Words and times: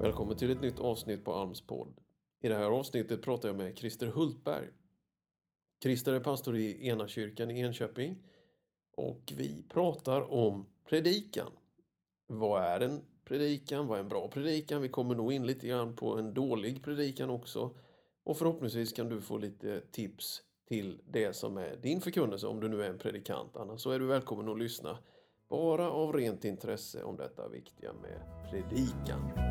Välkommen 0.00 0.36
till 0.36 0.50
ett 0.50 0.60
nytt 0.60 0.80
avsnitt 0.80 1.24
på 1.24 1.32
Alms 1.32 1.60
podd. 1.60 2.00
I 2.42 2.48
det 2.48 2.54
här 2.54 2.70
avsnittet 2.70 3.22
pratar 3.22 3.48
jag 3.48 3.56
med 3.56 3.78
Christer 3.78 4.06
Hultberg. 4.06 4.68
Christer 5.82 6.12
är 6.12 6.20
pastor 6.20 6.56
i 6.56 6.88
Enakyrkan 6.88 7.50
i 7.50 7.60
Enköping 7.60 8.16
och 8.96 9.32
vi 9.36 9.64
pratar 9.68 10.32
om 10.32 10.66
predikan. 10.88 11.50
Vad 12.26 12.62
är 12.62 12.80
en 12.80 13.00
predikan? 13.24 13.86
Vad 13.86 13.98
är 13.98 14.02
en 14.02 14.08
bra 14.08 14.28
predikan? 14.28 14.82
Vi 14.82 14.88
kommer 14.88 15.14
nog 15.14 15.32
in 15.32 15.46
lite 15.46 15.66
grann 15.66 15.96
på 15.96 16.18
en 16.18 16.34
dålig 16.34 16.84
predikan 16.84 17.30
också. 17.30 17.76
Och 18.24 18.36
förhoppningsvis 18.36 18.92
kan 18.92 19.08
du 19.08 19.20
få 19.20 19.38
lite 19.38 19.80
tips 19.80 20.42
till 20.68 21.00
det 21.10 21.36
som 21.36 21.56
är 21.56 21.76
din 21.76 22.00
förkunnelse 22.00 22.46
om 22.46 22.60
du 22.60 22.68
nu 22.68 22.84
är 22.84 22.90
en 22.90 22.98
predikant. 22.98 23.56
Annars 23.56 23.80
så 23.80 23.90
är 23.90 23.98
du 23.98 24.06
välkommen 24.06 24.48
att 24.48 24.58
lyssna 24.58 24.98
bara 25.48 25.90
av 25.90 26.12
rent 26.12 26.44
intresse 26.44 27.02
om 27.02 27.16
detta 27.16 27.48
viktiga 27.48 27.92
med 27.92 28.50
predikan. 28.50 29.49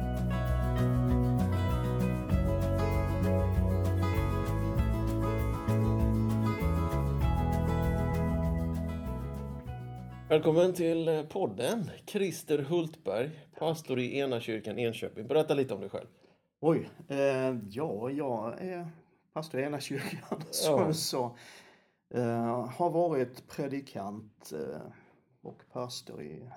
Välkommen 10.29 10.73
till 10.73 11.07
eh, 11.07 11.23
podden, 11.23 11.89
Christer 12.05 12.59
Hultberg, 12.59 13.29
pastor 13.59 13.99
i 13.99 14.17
Enakyrkan 14.19 14.79
Enköping. 14.79 15.27
Berätta 15.27 15.53
lite 15.53 15.73
om 15.73 15.79
dig 15.81 15.89
själv. 15.89 16.07
Oj, 16.59 16.89
eh, 17.07 17.57
ja, 17.69 18.11
jag 18.11 18.61
är 18.61 18.87
pastor 19.33 19.59
i 19.59 19.63
Enakyrkan 19.63 20.41
som 20.51 20.81
Ja. 20.81 20.93
så, 20.93 21.35
eh, 22.09 22.65
har 22.67 22.89
varit 22.89 23.47
predikant 23.47 24.51
eh, 24.53 24.81
och 25.41 25.63
pastor 25.71 26.21
i, 26.23 26.49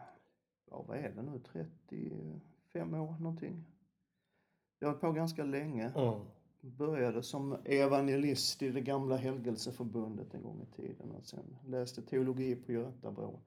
ja 0.70 0.84
vad 0.88 0.96
är 0.96 1.12
det 1.16 1.22
nu, 1.22 1.41
35 1.52 2.94
år 2.94 3.16
någonting. 3.20 3.64
Jag 4.78 4.88
har 4.88 4.94
på 4.94 5.12
ganska 5.12 5.44
länge. 5.44 5.92
Ja. 5.94 6.20
Började 6.60 7.22
som 7.22 7.56
evangelist 7.64 8.62
i 8.62 8.70
det 8.70 8.80
gamla 8.80 9.16
helgelseförbundet 9.16 10.34
en 10.34 10.42
gång 10.42 10.62
i 10.62 10.77
tiden 10.77 11.10
och 11.10 11.25
sen 11.25 11.56
läste 11.66 12.02
teologi 12.02 12.56
på 12.56 12.72
Götabro. 12.72 13.41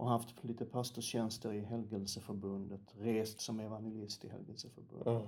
Och 0.00 0.08
haft 0.08 0.44
lite 0.44 0.64
pastorstjänster 0.64 1.52
i 1.52 1.60
helgelseförbundet, 1.60 2.80
rest 2.98 3.40
som 3.40 3.60
evangelist 3.60 4.24
i 4.24 4.28
helgelseförbundet. 4.28 5.06
Ja. 5.06 5.22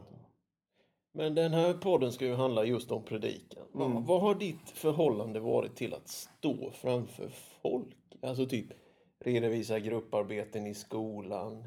Men 1.14 1.34
den 1.34 1.52
här 1.52 1.74
podden 1.74 2.12
ska 2.12 2.24
ju 2.26 2.34
handla 2.34 2.64
just 2.64 2.90
om 2.90 3.02
predikan. 3.04 3.62
Vad- 3.72 3.90
Mm. 3.90 4.04
Vad 4.04 4.20
har 4.20 4.34
ditt 4.34 4.70
förhållande 4.70 5.40
varit 5.40 5.76
till 5.76 5.94
att 5.94 6.08
stå 6.08 6.70
framför 6.70 7.28
folk? 7.62 7.96
Alltså 8.22 8.46
typ 8.46 8.66
redovisa 9.18 9.78
grupparbeten 9.78 10.66
i 10.66 10.74
skolan, 10.74 11.64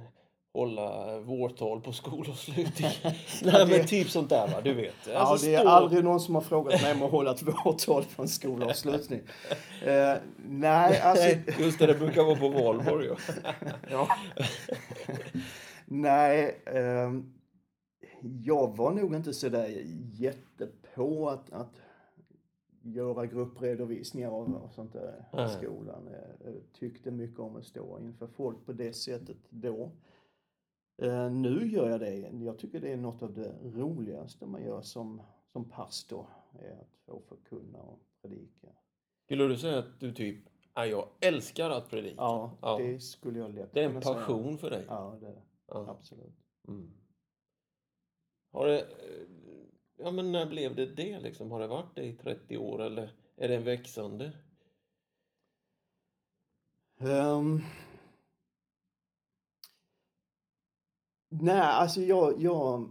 hålla 0.59 1.19
vårtal 1.19 1.81
på 1.81 1.91
skolavslutning. 1.93 2.89
Nej 3.43 3.67
men 3.67 3.87
typ 3.87 4.09
sånt 4.09 4.29
där 4.29 4.47
va, 4.47 4.61
du 4.63 4.73
vet. 4.73 4.93
Ja, 5.07 5.17
Alltså, 5.19 5.45
det 5.45 5.55
är 5.55 5.59
stå- 5.59 5.69
aldrig 5.69 6.03
någon 6.03 6.19
som 6.19 6.35
har 6.35 6.41
frågat 6.41 6.81
mig 6.81 6.93
om 6.93 7.03
att 7.03 7.11
hålla 7.11 7.31
ett 7.31 7.41
vårtal 7.43 8.03
på 8.15 8.21
en 8.21 8.27
skolavslutning. 8.27 9.21
Eh, 9.85 10.13
nej, 10.49 10.99
alltså... 11.01 11.27
Just 11.61 11.79
det, 11.79 11.85
det 11.87 11.93
brukar 11.93 12.23
vara 12.23 12.35
på 12.35 12.49
valborg. 12.49 13.07
Ja. 13.07 13.17
Ja. 13.91 14.07
nej, 15.85 16.61
ehm, 16.65 17.33
jag 18.43 18.77
var 18.77 18.91
nog 18.91 19.15
inte 19.15 19.33
sådär 19.33 19.83
jättepå 20.13 21.29
att, 21.29 21.51
att 21.53 21.73
göra 22.83 23.25
gruppredovisningar 23.25 24.29
och, 24.29 24.47
och 24.47 24.71
sånt 24.73 24.93
där 24.93 25.45
i 25.45 25.49
skolan. 25.49 26.09
Jag 26.45 26.53
tyckte 26.79 27.11
mycket 27.11 27.39
om 27.39 27.55
att 27.55 27.65
stå 27.65 27.99
inför 27.99 28.27
folk 28.27 28.65
på 28.65 28.73
det 28.73 28.93
sättet 28.93 29.37
då. 29.49 29.91
Eh, 30.97 31.31
nu 31.31 31.67
gör 31.67 31.89
jag 31.89 31.99
det. 31.99 32.15
Jag 32.17 32.59
tycker 32.59 32.79
det 32.79 32.91
är 32.91 32.97
något 32.97 33.23
av 33.23 33.33
det 33.33 33.55
roligaste 33.63 34.45
man 34.45 34.63
gör 34.63 34.81
som, 34.81 35.21
som 35.51 35.69
pastor. 35.69 36.25
Är 36.59 36.71
att 36.81 36.89
få 37.05 37.21
förkunna 37.29 37.79
och 37.79 37.99
predika. 38.21 38.67
Skulle 39.25 39.47
du 39.47 39.57
säga 39.57 39.79
att 39.79 39.99
du 39.99 40.11
typ, 40.13 40.45
ja, 40.73 40.85
jag 40.85 41.07
älskar 41.21 41.69
att 41.69 41.89
predika? 41.89 42.15
Ja, 42.17 42.57
Ja. 42.61 42.77
det 42.77 42.99
skulle 42.99 43.39
jag 43.39 43.53
lätt 43.55 43.73
Det 43.73 43.79
är 43.79 43.83
en 43.85 43.89
kunna 43.91 44.01
säga. 44.01 44.13
passion 44.15 44.57
för 44.57 44.69
dig? 44.69 44.85
Ja, 44.87 45.17
det 45.21 45.27
är 45.27 45.31
det. 45.31 45.41
Ja. 45.67 45.85
Absolut. 45.89 46.35
Mm. 46.67 46.91
Har 48.51 48.67
det, 48.67 48.87
ja 49.97 50.11
men 50.11 50.31
när 50.31 50.45
blev 50.45 50.75
det 50.75 50.85
det 50.85 51.19
liksom? 51.19 51.51
Har 51.51 51.59
det 51.59 51.67
varit 51.67 51.95
det 51.95 52.03
i 52.05 52.13
30 52.13 52.57
år 52.57 52.81
eller 52.83 53.11
är 53.35 53.47
det 53.47 53.55
en 53.55 53.63
växande? 53.63 54.31
Ehm. 56.99 57.61
Nej, 61.41 61.59
alltså 61.59 62.01
jag, 62.01 62.41
jag... 62.41 62.89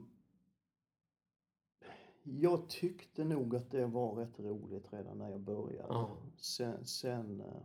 Jag 2.26 2.68
tyckte 2.68 3.24
nog 3.24 3.56
att 3.56 3.70
det 3.70 3.86
var 3.86 4.14
rätt 4.14 4.40
roligt 4.40 4.92
redan 4.92 5.18
när 5.18 5.30
jag 5.30 5.40
började. 5.40 5.88
Ja. 5.88 6.16
Sen, 6.36 6.86
sen 6.86 7.40
eh, 7.40 7.62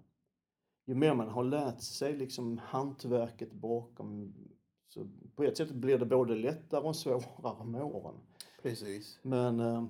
ju 0.85 0.95
mer 0.95 1.13
man 1.13 1.29
har 1.29 1.44
lärt 1.44 1.81
sig 1.81 2.17
liksom 2.17 2.57
hantverket 2.57 3.51
bakom 3.51 4.34
så 4.88 5.07
på 5.35 5.44
ett 5.44 5.57
sätt 5.57 5.72
blir 5.72 5.97
det 5.97 6.06
både 6.06 6.35
lättare 6.35 6.81
och 6.81 6.96
svårare 6.96 7.66
med 7.66 7.84
åren. 7.84 8.16
Precis. 8.61 9.19
Men 9.22 9.59
eh, 9.59 9.85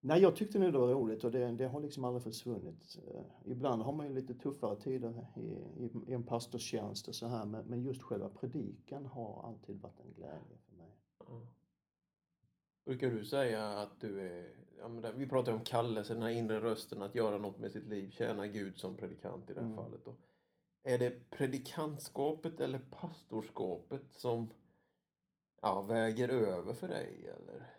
nej, 0.00 0.22
jag 0.22 0.36
tyckte 0.36 0.58
nog 0.58 0.72
det 0.72 0.78
var 0.78 0.88
roligt 0.88 1.24
och 1.24 1.30
det, 1.30 1.52
det 1.52 1.66
har 1.68 1.80
liksom 1.80 2.04
aldrig 2.04 2.22
försvunnit. 2.22 2.98
Eh, 3.14 3.22
ibland 3.44 3.82
har 3.82 3.92
man 3.92 4.06
ju 4.06 4.14
lite 4.14 4.34
tuffare 4.34 4.76
tider 4.76 5.26
i, 5.36 5.40
i, 5.84 5.90
i 6.06 6.12
en 6.14 6.22
pastorstjänst 6.22 7.08
och 7.08 7.14
så 7.14 7.26
här 7.26 7.44
men, 7.44 7.64
men 7.66 7.82
just 7.82 8.02
själva 8.02 8.28
predikan 8.28 9.06
har 9.06 9.42
alltid 9.48 9.80
varit 9.80 10.00
en 10.00 10.12
glädje 10.12 10.56
för 10.68 10.76
mig. 10.76 10.96
Ja. 11.18 11.40
Brukar 12.84 13.10
du 13.10 13.24
säga 13.24 13.68
att 13.68 14.00
du 14.00 14.20
är, 14.20 14.50
ja 14.78 14.88
där, 14.88 15.12
vi 15.12 15.28
pratar 15.28 15.52
om 15.52 15.60
kallelsen, 15.60 16.16
den 16.16 16.22
här 16.22 16.30
inre 16.38 16.60
rösten, 16.60 17.02
att 17.02 17.14
göra 17.14 17.38
något 17.38 17.58
med 17.58 17.72
sitt 17.72 17.88
liv, 17.88 18.10
tjäna 18.10 18.46
Gud 18.46 18.78
som 18.78 18.96
predikant 18.96 19.50
i 19.50 19.54
det 19.54 19.60
här 19.60 19.66
Mm. 19.66 19.76
fallet. 19.76 20.04
Då. 20.04 20.14
Är 20.82 20.98
det 20.98 21.30
predikantskapet 21.30 22.60
eller 22.60 22.78
pastorskapet 22.90 24.02
som 24.12 24.48
ja, 25.62 25.82
väger 25.82 26.28
över 26.28 26.74
för 26.74 26.88
dig 26.88 27.30
eller? 27.36 27.77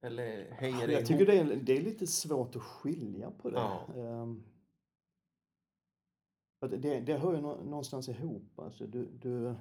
Eller 0.00 0.50
hänger 0.50 0.86
det 0.86 0.92
Jag 0.92 1.06
tycker 1.06 1.26
det 1.26 1.38
är, 1.38 1.56
det 1.56 1.76
är 1.76 1.82
lite 1.82 2.06
svårt 2.06 2.56
att 2.56 2.62
skilja 2.62 3.30
på 3.30 3.50
det. 3.50 3.56
Ja. 3.56 3.86
Ehm, 3.96 4.42
det, 6.60 7.00
det 7.00 7.16
hör 7.18 7.34
ju 7.34 7.40
nå- 7.40 7.62
någonstans 7.64 8.08
ihop. 8.08 8.58
Alltså 8.58 8.86
du, 8.86 9.06
du, 9.06 9.54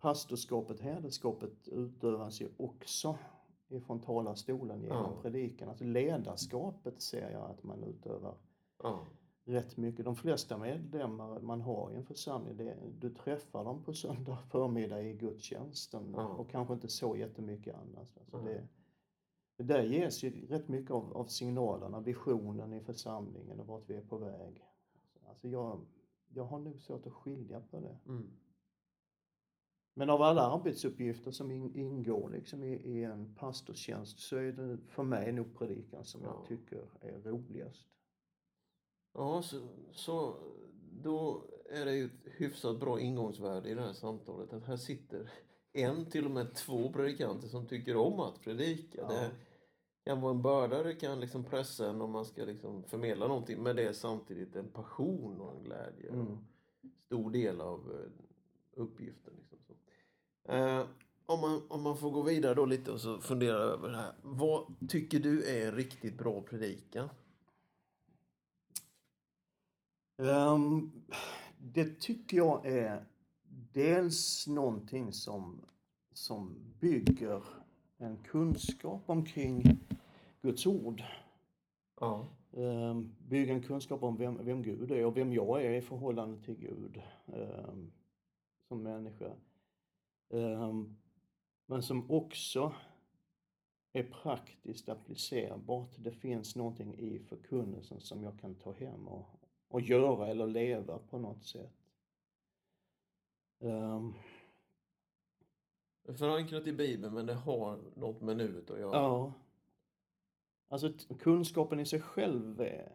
pastorskapet, 0.00 0.80
herdeskapet 0.80 1.68
utövas 1.68 2.40
ju 2.40 2.48
också 2.56 3.18
ifrån 3.68 4.00
talarstolen 4.00 4.82
genom 4.82 4.96
Ja. 5.14 5.22
predikan. 5.22 5.68
Alltså 5.68 5.84
ledarskapet 5.84 7.02
ser 7.02 7.30
jag 7.30 7.50
att 7.50 7.62
man 7.62 7.84
utövar 7.84 8.34
Ja. 8.82 9.00
rätt 9.44 9.76
mycket. 9.76 10.04
De 10.04 10.16
flesta 10.16 10.58
medlemmar 10.58 11.40
man 11.40 11.60
har 11.60 11.92
i 11.92 11.96
en 11.96 12.04
församling, 12.04 12.56
det, 12.56 12.76
du 13.00 13.10
träffar 13.10 13.64
dem 13.64 13.82
på 13.82 13.92
söndag 13.92 14.38
förmiddag 14.50 15.02
i 15.02 15.12
gudstjänsten 15.12 16.14
Ja. 16.16 16.26
och 16.26 16.50
kanske 16.50 16.74
inte 16.74 16.88
så 16.88 17.16
jättemycket 17.16 17.74
annars. 17.76 18.16
Alltså 18.18 18.36
det, 18.38 18.52
det 18.52 18.68
där 19.64 19.82
ges 19.82 20.22
ju 20.22 20.46
rätt 20.46 20.68
mycket 20.68 20.90
av, 20.90 21.16
av 21.16 21.26
signalerna, 21.26 22.00
visionen 22.00 22.72
i 22.72 22.80
församlingen 22.80 23.60
och 23.60 23.66
vart 23.66 23.90
vi 23.90 23.94
är 23.94 24.00
på 24.00 24.16
väg. 24.16 24.64
Alltså 25.28 25.48
jag, 25.48 25.86
jag 26.28 26.44
har 26.44 26.58
nog 26.58 26.80
svårt 26.80 27.06
att 27.06 27.12
skilja 27.12 27.60
på 27.60 27.80
det. 27.80 27.98
Mm. 28.06 28.30
Men 29.94 30.10
av 30.10 30.22
alla 30.22 30.42
arbetsuppgifter 30.42 31.30
som 31.30 31.50
in, 31.50 31.74
ingår 31.74 32.30
liksom 32.30 32.64
i, 32.64 32.74
i 32.74 33.04
en 33.04 33.34
pastorstjänst 33.34 34.18
så 34.18 34.36
är 34.36 34.52
det 34.52 34.78
för 34.86 35.02
mig 35.02 35.32
nog 35.32 35.58
predikan 35.58 36.04
som 36.04 36.22
Ja. 36.22 36.36
jag 36.36 36.46
tycker 36.48 36.84
är 37.00 37.18
roligast. 37.18 37.88
Ja, 39.14 39.42
så, 39.42 39.60
så 39.92 40.36
då 40.92 41.44
är 41.70 41.84
det 41.84 41.94
ju 41.94 42.04
ett 42.04 42.32
hyfsat 42.36 42.80
bra 42.80 43.00
ingångsvärde 43.00 43.68
i 43.68 43.74
det 43.74 43.80
här 43.80 43.92
samtalet. 43.92 44.52
Att 44.52 44.64
här 44.64 44.76
sitter 44.76 45.30
en, 45.72 46.10
till 46.10 46.24
och 46.24 46.30
med 46.30 46.54
två 46.54 46.92
predikanter 46.92 47.48
som 47.48 47.66
tycker 47.66 47.96
om 47.96 48.20
att 48.20 48.40
predika. 48.40 49.00
Ja. 49.00 49.08
Det 49.08 49.30
kan 50.08 50.20
vara 50.20 50.34
en 50.34 50.42
börda, 50.42 50.82
det 50.82 50.94
kan 50.94 51.20
liksom 51.20 51.44
pressa 51.44 51.90
en 51.90 52.00
om 52.00 52.10
man 52.10 52.24
ska 52.24 52.44
liksom 52.44 52.82
förmedla 52.82 53.28
någonting. 53.28 53.62
Men 53.62 53.76
det 53.76 53.82
är 53.82 53.92
samtidigt 53.92 54.56
en 54.56 54.68
passion 54.68 55.40
och 55.40 55.56
en 55.56 55.64
glädje. 55.64 56.08
Mm. 56.08 56.26
Och 56.26 56.38
stor 57.06 57.30
del 57.30 57.60
av 57.60 57.92
eh, 57.92 58.80
uppgiften. 58.82 59.34
Liksom. 59.50 59.76
Eh, 60.44 60.86
om, 61.26 61.40
man, 61.40 61.62
om 61.68 61.82
man 61.82 61.96
får 61.96 62.10
gå 62.10 62.22
vidare 62.22 62.54
då 62.54 62.66
lite 62.66 62.92
och 62.92 63.00
så 63.00 63.20
fundera 63.20 63.56
över 63.56 63.88
det 63.88 63.96
här. 63.96 64.12
Vad 64.22 64.74
tycker 64.88 65.18
du 65.18 65.44
är 65.44 65.66
en 65.66 65.74
riktigt 65.74 66.18
bra 66.18 66.42
predikan? 66.42 67.08
Ehm, 70.18 70.90
det 71.58 72.00
tycker 72.00 72.36
jag 72.36 72.66
är 72.66 73.04
dels 73.72 74.46
någonting 74.46 75.12
som, 75.12 75.60
som 76.12 76.54
bygger 76.80 77.42
en 77.98 78.16
kunskap 78.16 79.02
omkring 79.06 79.62
Guds 80.42 80.66
ord. 80.66 81.02
Ja. 82.00 82.26
Ehm, 82.52 83.14
bygga 83.28 83.52
en 83.52 83.62
kunskap 83.62 84.02
om 84.02 84.16
vem, 84.16 84.44
vem 84.44 84.62
Gud 84.62 84.90
är 84.90 85.06
och 85.06 85.16
vem 85.16 85.32
jag 85.32 85.64
är 85.64 85.70
i 85.70 85.80
förhållande 85.80 86.42
till 86.44 86.54
Gud 86.54 87.02
ehm, 87.26 87.92
som 88.68 88.82
människa. 88.82 89.32
Ehm, 90.30 90.96
Men 91.66 91.82
som 91.82 92.10
också 92.10 92.74
är 93.92 94.02
praktiskt 94.02 94.88
applicerbart. 94.88 95.90
Det 95.98 96.12
finns 96.12 96.56
någonting 96.56 96.94
i 96.98 97.18
förkunnelsen 97.18 98.00
som 98.00 98.22
jag 98.22 98.40
kan 98.40 98.54
ta 98.54 98.72
hem 98.72 99.08
och, 99.08 99.26
och 99.68 99.80
göra 99.80 100.28
eller 100.28 100.46
leva 100.46 100.98
på 100.98 101.18
något 101.18 101.44
sätt. 101.44 101.72
Um, 103.60 104.14
Förankrat 106.16 106.66
i 106.66 106.72
Bibeln 106.72 107.14
men 107.14 107.26
det 107.26 107.34
har 107.34 107.78
något 107.94 108.20
med 108.20 108.36
nuet 108.36 108.70
att 108.70 108.78
göra. 108.78 108.96
Ja. 108.96 109.32
Alltså 110.68 110.92
kunskapen 111.18 111.80
i 111.80 111.86
sig 111.86 112.00
själv 112.00 112.60
är 112.60 112.92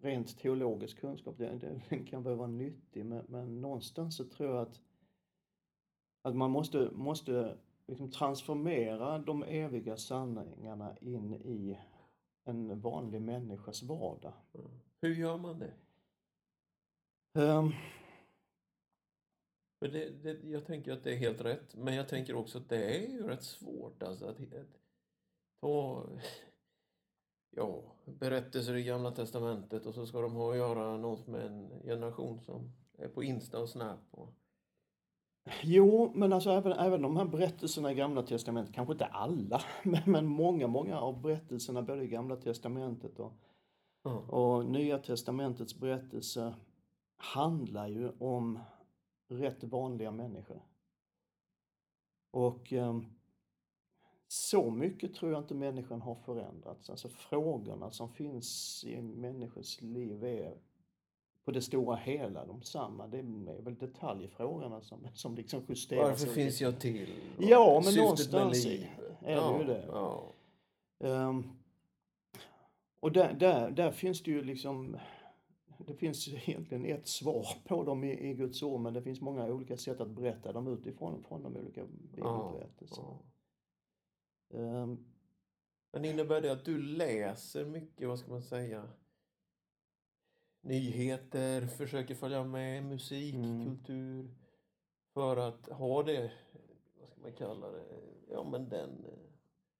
rent 0.00 0.38
teologisk 0.38 1.00
kunskap, 1.00 1.38
den, 1.38 1.58
den 1.90 2.04
kan 2.04 2.22
väl 2.22 2.36
vara 2.36 2.48
nyttig 2.48 3.06
men, 3.06 3.24
men 3.28 3.60
någonstans 3.60 4.16
så 4.16 4.24
tror 4.24 4.54
jag 4.54 4.62
att, 4.62 4.80
att 6.22 6.36
man 6.36 6.50
måste, 6.50 6.90
måste 6.92 7.58
liksom 7.86 8.10
transformera 8.10 9.18
de 9.18 9.42
eviga 9.42 9.96
sanningarna 9.96 10.96
in 11.00 11.34
i 11.34 11.78
en 12.44 12.80
vanlig 12.80 13.22
människas 13.22 13.82
vardag. 13.82 14.32
Mm. 14.54 14.70
Hur 15.00 15.14
gör 15.14 15.36
man 15.36 15.58
det? 15.58 15.72
Um, 17.40 17.72
för 19.78 19.88
det, 19.88 20.10
det, 20.10 20.48
jag 20.48 20.66
tänker 20.66 20.92
att 20.92 21.04
det 21.04 21.12
är 21.12 21.16
helt 21.16 21.40
rätt, 21.40 21.76
men 21.76 21.94
jag 21.94 22.08
tänker 22.08 22.34
också 22.34 22.58
att 22.58 22.68
det 22.68 22.96
är 22.96 23.10
ju 23.10 23.26
rätt 23.26 23.42
svårt 23.42 24.02
alltså 24.02 24.26
att, 24.26 24.40
att 24.40 24.80
ta 25.60 26.06
ja, 27.56 27.82
berättelser 28.04 28.74
i 28.74 28.84
Gamla 28.84 29.10
Testamentet 29.10 29.86
och 29.86 29.94
så 29.94 30.06
ska 30.06 30.20
de 30.20 30.32
ha 30.32 30.50
att 30.50 30.56
göra 30.56 30.96
något 30.96 31.26
med 31.26 31.46
en 31.46 31.82
generation 31.84 32.40
som 32.40 32.72
är 32.98 33.08
på 33.08 33.22
Insta 33.22 33.58
och 33.58 33.68
Snap. 33.68 34.00
Och... 34.10 34.28
Jo, 35.62 36.12
men 36.14 36.32
alltså 36.32 36.50
även, 36.50 36.72
även 36.72 37.02
de 37.02 37.16
här 37.16 37.24
berättelserna 37.24 37.92
i 37.92 37.94
Gamla 37.94 38.22
Testamentet, 38.22 38.74
kanske 38.74 38.92
inte 38.92 39.06
alla, 39.06 39.62
men, 39.82 40.02
men 40.06 40.26
många, 40.26 40.66
många 40.66 41.00
av 41.00 41.22
berättelserna 41.22 41.82
både 41.82 42.02
i 42.02 42.08
Gamla 42.08 42.36
Testamentet 42.36 43.18
och, 43.18 43.32
mm. 44.04 44.18
och 44.18 44.66
Nya 44.66 44.98
Testamentets 44.98 45.74
berättelser 45.74 46.54
handlar 47.16 47.88
ju 47.88 48.10
om 48.18 48.58
rätt 49.28 49.64
vanliga 49.64 50.10
människor. 50.10 50.62
Och 52.30 52.72
um, 52.72 53.06
så 54.28 54.70
mycket 54.70 55.14
tror 55.14 55.32
jag 55.32 55.42
inte 55.42 55.54
människan 55.54 56.02
har 56.02 56.14
förändrats. 56.14 56.90
Alltså 56.90 57.08
frågorna 57.08 57.90
som 57.90 58.12
finns 58.12 58.84
i 58.84 59.02
människors 59.02 59.80
liv 59.80 60.24
är 60.24 60.58
på 61.44 61.50
det 61.50 61.62
stora 61.62 61.96
hela 61.96 62.46
de 62.46 62.62
samma. 62.62 63.06
Det 63.06 63.18
är 63.18 63.62
väl 63.62 63.74
detaljfrågorna 63.74 64.80
som, 64.80 65.08
som 65.14 65.34
liksom 65.34 65.62
justeras. 65.68 66.08
Varför 66.08 66.34
finns 66.34 66.60
jag 66.60 66.80
till? 66.80 67.08
Ja, 67.38 67.82
men 67.84 67.94
någonstans 67.94 68.66
är 68.66 68.88
ja, 69.22 69.52
det 69.52 69.58
ju 69.58 69.64
det. 69.64 69.84
Ja. 69.88 70.32
Um, 70.98 71.58
och 73.00 73.12
där, 73.12 73.32
där, 73.32 73.70
där 73.70 73.90
finns 73.90 74.22
det 74.22 74.30
ju 74.30 74.44
liksom 74.44 74.96
det 75.78 75.94
finns 75.94 76.28
egentligen 76.28 76.84
ett 76.84 77.08
svar 77.08 77.46
på 77.64 77.84
dem 77.84 78.04
i, 78.04 78.30
i 78.30 78.34
Guds 78.34 78.62
ord 78.62 78.80
men 78.80 78.94
det 78.94 79.02
finns 79.02 79.20
många 79.20 79.46
olika 79.46 79.76
sätt 79.76 80.00
att 80.00 80.10
berätta 80.10 80.52
dem 80.52 80.68
utifrån 80.68 81.22
från 81.22 81.42
de 81.42 81.56
olika 81.56 81.84
bibelberättelserna. 81.84 83.08
Ja, 83.08 83.18
Um, 84.48 85.04
Men 85.92 86.04
innebär 86.04 86.40
det 86.40 86.52
att 86.52 86.64
du 86.64 86.82
läser 86.82 87.64
mycket, 87.64 88.08
vad 88.08 88.18
ska 88.18 88.30
man 88.30 88.42
säga, 88.42 88.88
nyheter, 90.60 91.66
försöker 91.66 92.14
följa 92.14 92.44
med 92.44 92.84
musik, 92.84 93.34
mm. 93.34 93.64
kultur, 93.64 94.34
för 95.14 95.36
att 95.36 95.66
ha 95.66 96.02
det, 96.02 96.32
vad 97.00 97.08
ska 97.08 97.20
man 97.20 97.32
kalla 97.32 97.70
det, 97.70 97.84
ja 98.30 98.44
men 98.44 98.68
den, 98.68 99.06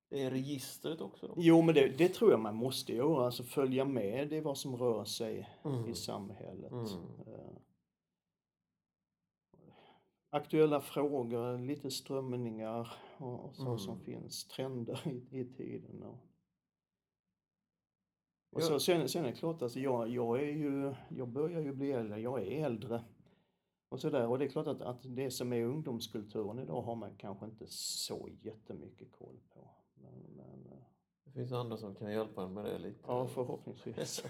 det 0.08 0.23
är 0.23 0.31
registret 0.31 1.00
också? 1.00 1.26
Då. 1.26 1.35
Jo 1.37 1.62
men 1.62 1.75
det, 1.75 1.88
det, 1.88 2.08
tror 2.08 2.31
jag 2.31 2.41
man 2.41 2.56
måste 2.56 2.93
göra, 2.93 3.26
alltså 3.26 3.43
följa 3.43 3.85
med 3.85 4.32
i 4.32 4.41
vad 4.41 4.58
som 4.58 4.76
rör 4.76 5.05
sig 5.05 5.50
mm. 5.64 5.88
i 5.88 5.94
samhället. 5.94 6.73
Mm. 6.73 6.85
Uh, 6.85 7.56
aktuella 10.31 10.81
frågor, 10.81 11.58
lite 11.58 11.91
strömningar 11.91 12.93
och, 13.17 13.44
och 13.44 13.56
så 13.56 13.67
mm. 13.67 13.79
som 13.79 14.00
finns, 14.00 14.49
trender 14.49 15.00
i, 15.08 15.41
i 15.41 15.44
tiden. 15.44 16.03
Och, 16.03 16.19
och 18.53 18.62
så, 18.62 18.81
sen, 18.81 19.08
sen 19.08 19.25
är 19.25 19.29
det 19.29 19.37
klart, 19.37 19.62
alltså 19.62 19.81
jag, 19.81 20.08
jag, 20.08 20.43
är 20.43 20.53
ju, 20.53 20.94
jag 21.08 21.29
börjar 21.29 21.61
ju 21.61 21.73
bli 21.73 21.93
äldre, 21.93 22.20
jag 22.20 22.43
är 22.43 22.67
äldre. 22.67 23.05
Och, 23.88 24.00
så 24.00 24.11
där. 24.11 24.26
och 24.26 24.38
det 24.38 24.44
är 24.44 24.49
klart 24.49 24.67
att, 24.67 24.82
att 24.82 25.00
det 25.03 25.31
som 25.31 25.53
är 25.53 25.64
ungdomskulturen 25.64 26.58
idag 26.58 26.82
har 26.82 26.94
man 26.94 27.17
kanske 27.17 27.47
inte 27.47 27.67
så 27.69 28.29
jättemycket 28.43 29.12
koll 29.12 29.41
på. 29.55 29.75
Men, 30.02 30.37
men, 30.37 30.72
eh, 30.72 30.78
det 31.25 31.31
finns 31.31 31.52
andra 31.52 31.76
som 31.76 31.94
kan 31.94 32.12
hjälpa 32.12 32.43
en 32.43 32.54
med 32.54 32.64
det 32.64 32.78
lite. 32.78 33.00
Ja, 33.06 33.26
förhoppningsvis. 33.26 34.25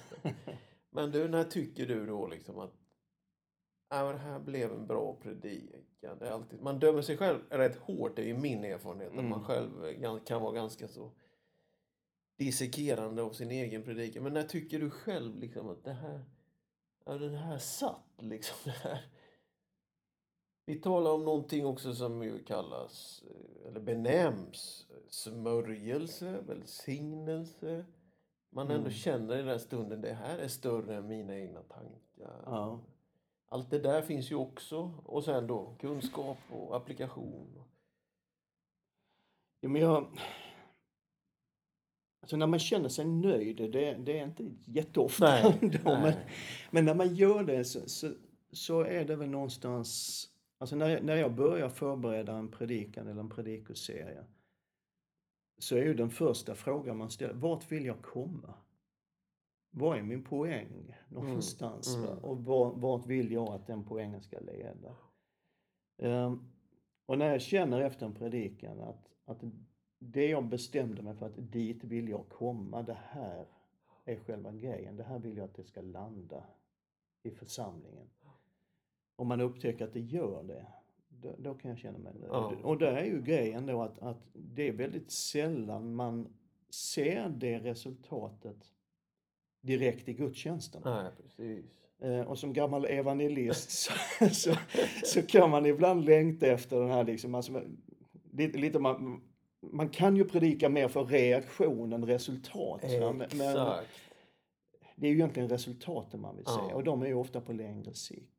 men 0.90 1.10
du, 1.10 1.28
när 1.28 1.44
tycker 1.44 1.86
du 1.86 2.06
då 2.06 2.26
liksom 2.26 2.58
att 2.58 2.74
ja, 3.88 4.12
det 4.12 4.18
här 4.18 4.38
blev 4.38 4.72
en 4.72 4.86
bra 4.86 5.16
predikan. 5.22 6.18
Det 6.18 6.26
är 6.26 6.30
alltid, 6.30 6.62
man 6.62 6.78
dömer 6.78 7.02
sig 7.02 7.16
själv 7.16 7.38
rätt 7.50 7.76
hårt, 7.76 8.16
det 8.16 8.30
är 8.30 8.34
min 8.34 8.64
erfarenhet. 8.64 9.12
Mm. 9.12 9.24
Att 9.24 9.30
man 9.30 9.44
själv 9.44 9.70
kan 10.24 10.42
vara 10.42 10.52
ganska 10.52 10.88
så 10.88 11.12
dissekerande 12.38 13.22
av 13.22 13.30
sin 13.30 13.50
egen 13.50 13.82
predikan. 13.82 14.22
Men 14.22 14.34
när 14.34 14.42
tycker 14.42 14.78
du 14.78 14.90
själv 14.90 15.38
liksom 15.38 15.68
att 15.68 15.84
det 15.84 15.92
här, 15.92 16.24
ja, 17.04 17.12
den 17.18 17.34
här 17.34 17.58
satt 17.58 18.12
liksom? 18.18 18.56
Det 18.64 18.70
här. 18.70 19.04
Vi 20.66 20.74
talar 20.74 21.10
om 21.10 21.24
någonting 21.24 21.66
också 21.66 21.94
som 21.94 22.40
kallas, 22.46 23.24
eller 23.66 23.80
benämns, 23.80 24.86
smörjelse, 25.08 26.40
välsignelse. 26.46 27.84
Man 28.50 28.70
ändå 28.70 28.80
mm. 28.80 28.92
känner 28.92 29.34
i 29.34 29.38
den 29.38 29.48
här 29.48 29.58
stunden, 29.58 30.00
det 30.00 30.12
här 30.12 30.38
är 30.38 30.48
större 30.48 30.96
än 30.96 31.06
mina 31.06 31.36
egna 31.36 31.62
tankar. 31.62 32.42
Ja. 32.46 32.80
Allt 33.48 33.70
det 33.70 33.78
där 33.78 34.02
finns 34.02 34.30
ju 34.30 34.34
också. 34.34 34.92
Och 35.04 35.24
sen 35.24 35.46
då 35.46 35.76
kunskap 35.80 36.38
och 36.50 36.76
applikation. 36.76 37.62
Ja, 39.60 39.68
men 39.68 39.82
jag... 39.82 40.18
Alltså 42.20 42.36
när 42.36 42.46
man 42.46 42.58
känner 42.58 42.88
sig 42.88 43.04
nöjd, 43.04 43.56
det, 43.56 43.94
det 43.94 44.18
är 44.18 44.24
inte 44.24 44.50
jätteofta 44.64 45.24
nej, 45.26 45.58
då, 45.84 45.90
nej. 45.90 46.00
Men, 46.02 46.14
men, 46.70 46.84
när 46.84 46.94
man 46.94 47.14
gör 47.14 47.44
det 47.44 47.64
så, 47.64 47.88
så, 47.88 48.12
så, 48.52 48.80
är 48.80 49.04
det 49.04 49.16
väl 49.16 49.28
någonstans... 49.28 50.28
Alltså 50.58 50.76
när, 50.76 51.00
när 51.00 51.16
jag 51.16 51.34
börjar 51.34 51.68
förbereda 51.68 52.36
en 52.36 52.50
predikan 52.50 53.08
eller 53.08 53.20
en 53.20 53.30
predikoserie 53.30 54.24
så 55.58 55.76
är 55.76 55.82
ju 55.82 55.94
den 55.94 56.10
första 56.10 56.54
frågan 56.54 56.96
man 56.96 57.10
ställer, 57.10 57.34
vart 57.34 57.72
vill 57.72 57.84
jag 57.84 58.02
komma? 58.02 58.54
vad 59.76 59.98
är 59.98 60.02
min 60.02 60.24
poäng 60.24 60.96
någonstans? 61.08 61.96
Mm. 61.96 62.10
Mm. 62.10 62.24
Och 62.24 62.44
vart 62.80 63.06
vill 63.06 63.32
jag 63.32 63.48
att 63.48 63.66
den 63.66 63.84
poängen 63.84 64.22
ska 64.22 64.40
leda? 64.40 64.96
Um, 65.98 66.52
och 67.06 67.18
när 67.18 67.30
jag 67.30 67.42
känner 67.42 67.80
efter 67.80 68.06
en 68.06 68.14
predikan 68.14 68.80
att, 68.80 69.08
att 69.24 69.42
det 69.98 70.26
jag 70.26 70.48
bestämde 70.48 71.02
mig 71.02 71.14
för 71.14 71.26
att 71.26 71.52
dit 71.52 71.84
vill 71.84 72.08
jag 72.08 72.28
komma, 72.28 72.82
det 72.82 72.98
här 73.02 73.46
är 74.04 74.16
själva 74.16 74.52
grejen. 74.52 74.96
Det 74.96 75.04
här 75.04 75.18
vill 75.18 75.36
jag 75.36 75.44
att 75.44 75.54
det 75.54 75.64
ska 75.64 75.80
landa 75.80 76.44
i 77.22 77.30
församlingen. 77.30 78.10
Om 79.16 79.28
man 79.28 79.40
upptäcker 79.40 79.84
att 79.84 79.92
det 79.92 80.00
gör 80.00 80.42
det, 80.42 80.66
då, 81.08 81.34
då 81.38 81.54
kan 81.54 81.70
jag 81.70 81.78
känna 81.78 81.98
mig 81.98 82.12
nöjd. 82.14 82.32
Ja. 82.32 82.52
Och 82.62 82.78
det 82.78 82.88
är 82.88 83.04
ju 83.04 83.22
grejen 83.22 83.66
då 83.66 83.82
att, 83.82 83.98
att 83.98 84.26
det 84.32 84.68
är 84.68 84.72
väldigt 84.72 85.10
sällan 85.10 85.94
man 85.94 86.28
ser 86.70 87.28
det 87.28 87.58
resultatet 87.58 88.72
direkt 89.60 90.08
i 90.08 90.12
gudstjänsten. 90.12 90.82
Nej, 90.84 91.10
precis. 91.22 91.64
Eh, 91.98 92.20
och 92.20 92.38
som 92.38 92.52
gammal 92.52 92.84
evangelist 92.84 93.70
så, 93.70 93.92
så, 94.32 94.54
så, 95.04 95.22
kan 95.22 95.50
man 95.50 95.66
ibland 95.66 96.04
längta 96.04 96.46
efter 96.46 96.80
den 96.80 96.90
här 96.90 97.04
liksom, 97.04 97.34
alltså, 97.34 97.62
lite, 98.32 98.58
lite 98.58 98.78
man, 98.78 99.20
man 99.60 99.88
kan 99.88 100.16
ju 100.16 100.24
predika 100.24 100.68
mer 100.68 100.88
för 100.88 101.04
reaktion 101.04 101.92
än 101.92 102.06
resultat. 102.06 102.84
Exakt. 102.84 103.34
Men 103.34 103.56
det 104.96 105.06
är 105.06 105.10
ju 105.10 105.16
egentligen 105.16 105.48
resultaten 105.48 106.20
man 106.20 106.36
vill 106.36 106.44
se 106.44 106.52
ja. 106.52 106.74
och 106.74 106.84
de 106.84 107.02
är 107.02 107.06
ju 107.06 107.14
ofta 107.14 107.40
på 107.40 107.52
längre 107.52 107.94
sikt. 107.94 108.35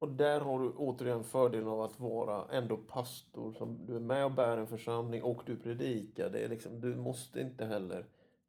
Och 0.00 0.08
där 0.08 0.40
har 0.40 0.58
du 0.58 0.70
återigen 0.70 1.24
fördelen 1.24 1.68
av 1.68 1.82
att 1.82 2.00
vara 2.00 2.44
ändå 2.52 2.76
pastor, 2.76 3.52
som 3.52 3.86
du 3.86 3.96
är 3.96 4.00
med 4.00 4.24
och 4.24 4.32
bär 4.32 4.56
en 4.56 4.66
församling 4.66 5.22
och 5.22 5.42
du 5.46 5.56
predikar. 5.56 6.30
Det 6.30 6.38
är 6.38 6.48
liksom, 6.48 6.80
du 6.80 6.96
måste 6.96 7.40
inte 7.40 7.64
heller 7.64 8.04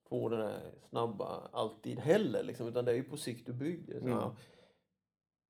få 0.09 0.29
den 0.29 0.41
här 0.41 0.71
snabba 0.89 1.49
alltid 1.51 1.99
heller, 1.99 2.43
liksom, 2.43 2.67
utan 2.67 2.85
det 2.85 2.91
är 2.91 2.95
ju 2.95 3.03
på 3.03 3.17
sikt 3.17 3.45
du 3.45 3.53
bygger. 3.53 3.97
Mm. 3.97 4.19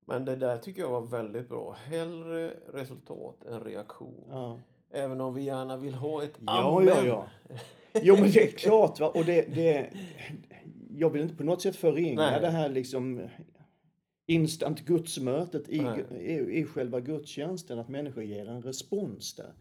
Men 0.05 0.25
det 0.25 0.35
där 0.35 0.57
tycker 0.57 0.81
jag 0.81 0.89
var 0.89 1.01
väldigt 1.01 1.49
bra. 1.49 1.75
Hellre 1.85 2.53
resultat 2.73 3.43
än 3.43 3.63
reaktion. 3.63 4.25
Ja. 4.29 4.59
Även 4.91 5.21
om 5.21 5.33
vi 5.33 5.41
gärna 5.41 5.77
vill 5.77 5.93
ha 5.93 6.23
ett 6.23 6.39
ja, 6.45 6.77
amen. 6.77 6.87
Ja, 6.87 7.05
ja. 7.05 7.27
Jo, 7.93 8.15
men 8.15 8.31
det 8.31 8.43
är 8.43 8.51
klart. 8.51 8.99
Va? 8.99 9.09
Och 9.09 9.25
det, 9.25 9.55
det, 9.55 9.89
jag 10.89 11.09
vill 11.09 11.21
inte 11.21 11.35
på 11.35 11.43
något 11.43 11.61
sätt 11.61 11.75
förringa 11.75 12.39
det 12.39 12.49
här 12.49 12.69
liksom 12.69 13.21
instant 14.33 14.85
gudsmötet 14.85 15.69
i, 15.69 15.77
i, 16.19 16.59
i 16.59 16.65
själva 16.65 16.99
gudstjänsten, 16.99 17.79
att 17.79 17.89
människor 17.89 18.23
ger 18.23 18.49
en 18.49 18.61
respons 18.61 19.33
där. 19.35 19.53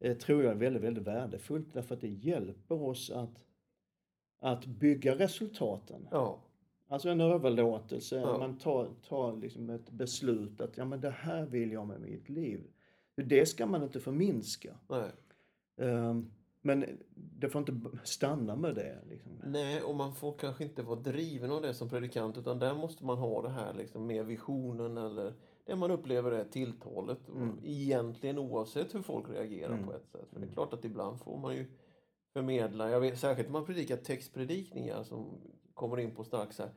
eh, 0.00 0.16
tror 0.16 0.42
jag 0.42 0.50
är 0.52 0.56
väldigt, 0.56 0.82
väldigt 0.82 1.04
värdefullt 1.06 1.72
därför 1.72 1.94
att 1.94 2.00
det 2.00 2.08
hjälper 2.08 2.82
oss 2.82 3.10
att, 3.10 3.44
att 4.40 4.66
bygga 4.66 5.14
resultaten. 5.18 6.08
Ja, 6.10 6.38
Alltså 6.88 7.08
en 7.08 7.20
överlåtelse, 7.20 8.16
Ja. 8.16 8.38
man 8.38 8.58
tar, 8.58 8.88
tar 9.08 9.36
liksom 9.36 9.70
ett 9.70 9.90
beslut 9.90 10.60
att 10.60 10.76
ja 10.76 10.84
men 10.84 11.00
det 11.00 11.10
här 11.10 11.46
vill 11.46 11.72
jag 11.72 11.86
med 11.86 12.00
mitt 12.00 12.28
liv. 12.28 12.60
Det 13.16 13.46
ska 13.46 13.66
man 13.66 13.82
inte 13.82 14.00
förminska. 14.00 14.74
nej. 14.88 15.10
Men 16.62 16.98
det 17.14 17.48
får 17.48 17.58
inte 17.58 17.98
stanna 18.04 18.56
med 18.56 18.74
det. 18.74 18.98
Liksom. 19.08 19.32
Nej, 19.44 19.82
och 19.82 19.94
man 19.94 20.14
får 20.14 20.38
kanske 20.38 20.64
inte 20.64 20.82
vara 20.82 21.00
driven 21.00 21.50
av 21.50 21.62
det 21.62 21.74
som 21.74 21.88
predikant 21.88 22.38
utan 22.38 22.58
där 22.58 22.74
måste 22.74 23.04
man 23.04 23.18
ha 23.18 23.42
det 23.42 23.48
här 23.50 23.74
liksom 23.74 24.06
med 24.06 24.26
visionen 24.26 24.96
eller 24.96 25.34
det 25.64 25.76
man 25.76 25.90
upplever 25.90 26.32
är 26.32 26.44
tilltalet. 26.44 27.28
Mm. 27.28 27.58
Egentligen 27.64 28.38
oavsett 28.38 28.94
hur 28.94 29.02
folk 29.02 29.30
reagerar 29.30 29.72
Mm. 29.74 29.86
på 29.86 29.92
ett 29.92 30.08
sätt. 30.08 30.28
För 30.30 30.36
det 30.40 30.44
är 30.44 30.46
Mm. 30.46 30.54
klart 30.54 30.72
att 30.72 30.84
ibland 30.84 31.20
får 31.20 31.38
man 31.38 31.54
ju 31.54 31.66
förmedla, 32.32 32.90
jag 32.90 33.00
vet, 33.00 33.18
särskilt 33.18 33.48
när 33.48 33.52
man 33.52 33.64
predikar 33.66 33.96
textpredikningar 33.96 35.02
som 35.02 35.40
kommer 35.74 36.00
in 36.00 36.14
på 36.14 36.24
strax 36.24 36.58
här, 36.58 36.70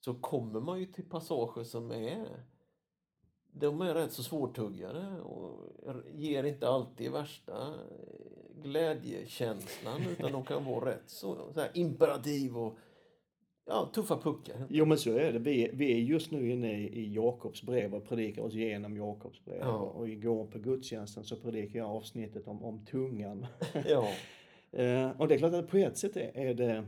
så 0.00 0.14
kommer 0.14 0.60
man 0.60 0.80
ju 0.80 0.86
till 0.86 1.08
passager 1.08 1.64
som 1.64 1.90
är 1.90 2.44
de 3.58 3.80
är 3.80 3.94
rätt 3.94 4.12
så 4.12 4.22
svårtuggade 4.22 5.20
och 5.20 5.66
ger 6.14 6.44
inte 6.44 6.68
alltid 6.68 7.12
värsta 7.12 7.74
glädjekänslan 8.62 10.02
utan 10.10 10.32
de 10.32 10.44
kan 10.44 10.64
vara 10.64 10.90
rätt 10.90 11.02
så, 11.06 11.52
så 11.54 11.60
här 11.60 11.70
imperativ 11.74 12.56
och 12.58 12.78
ja, 13.66 13.90
tuffa 13.94 14.16
puckar. 14.16 14.56
Jo 14.68 14.84
men 14.84 14.98
så 14.98 15.10
är 15.10 15.32
det. 15.32 15.38
Vi, 15.38 15.70
vi 15.72 15.92
är 15.92 15.98
just 15.98 16.30
nu 16.30 16.50
inne 16.50 16.80
i, 16.80 17.00
i 17.00 17.14
Jakobs 17.14 17.62
brev 17.62 17.94
och 17.94 18.08
predikar 18.08 18.42
oss 18.42 18.54
igenom 18.54 18.96
Jakobs 18.96 19.44
brev. 19.44 19.58
Ja. 19.60 19.78
Och 19.78 20.08
igår 20.08 20.46
på 20.46 20.58
gudstjänsten 20.58 21.24
så 21.24 21.36
predikade 21.36 21.78
jag 21.78 21.90
avsnittet 21.90 22.48
om, 22.48 22.64
om 22.64 22.84
tungan. 22.84 23.46
Ja, 23.88 24.08
Eh, 24.72 25.10
och 25.20 25.28
det 25.28 25.34
är 25.34 25.38
klart 25.38 25.54
att 25.54 25.70
på 25.70 25.76
ett 25.76 25.96
sätt 25.96 26.16
är, 26.16 26.36
är 26.36 26.54
det, 26.54 26.84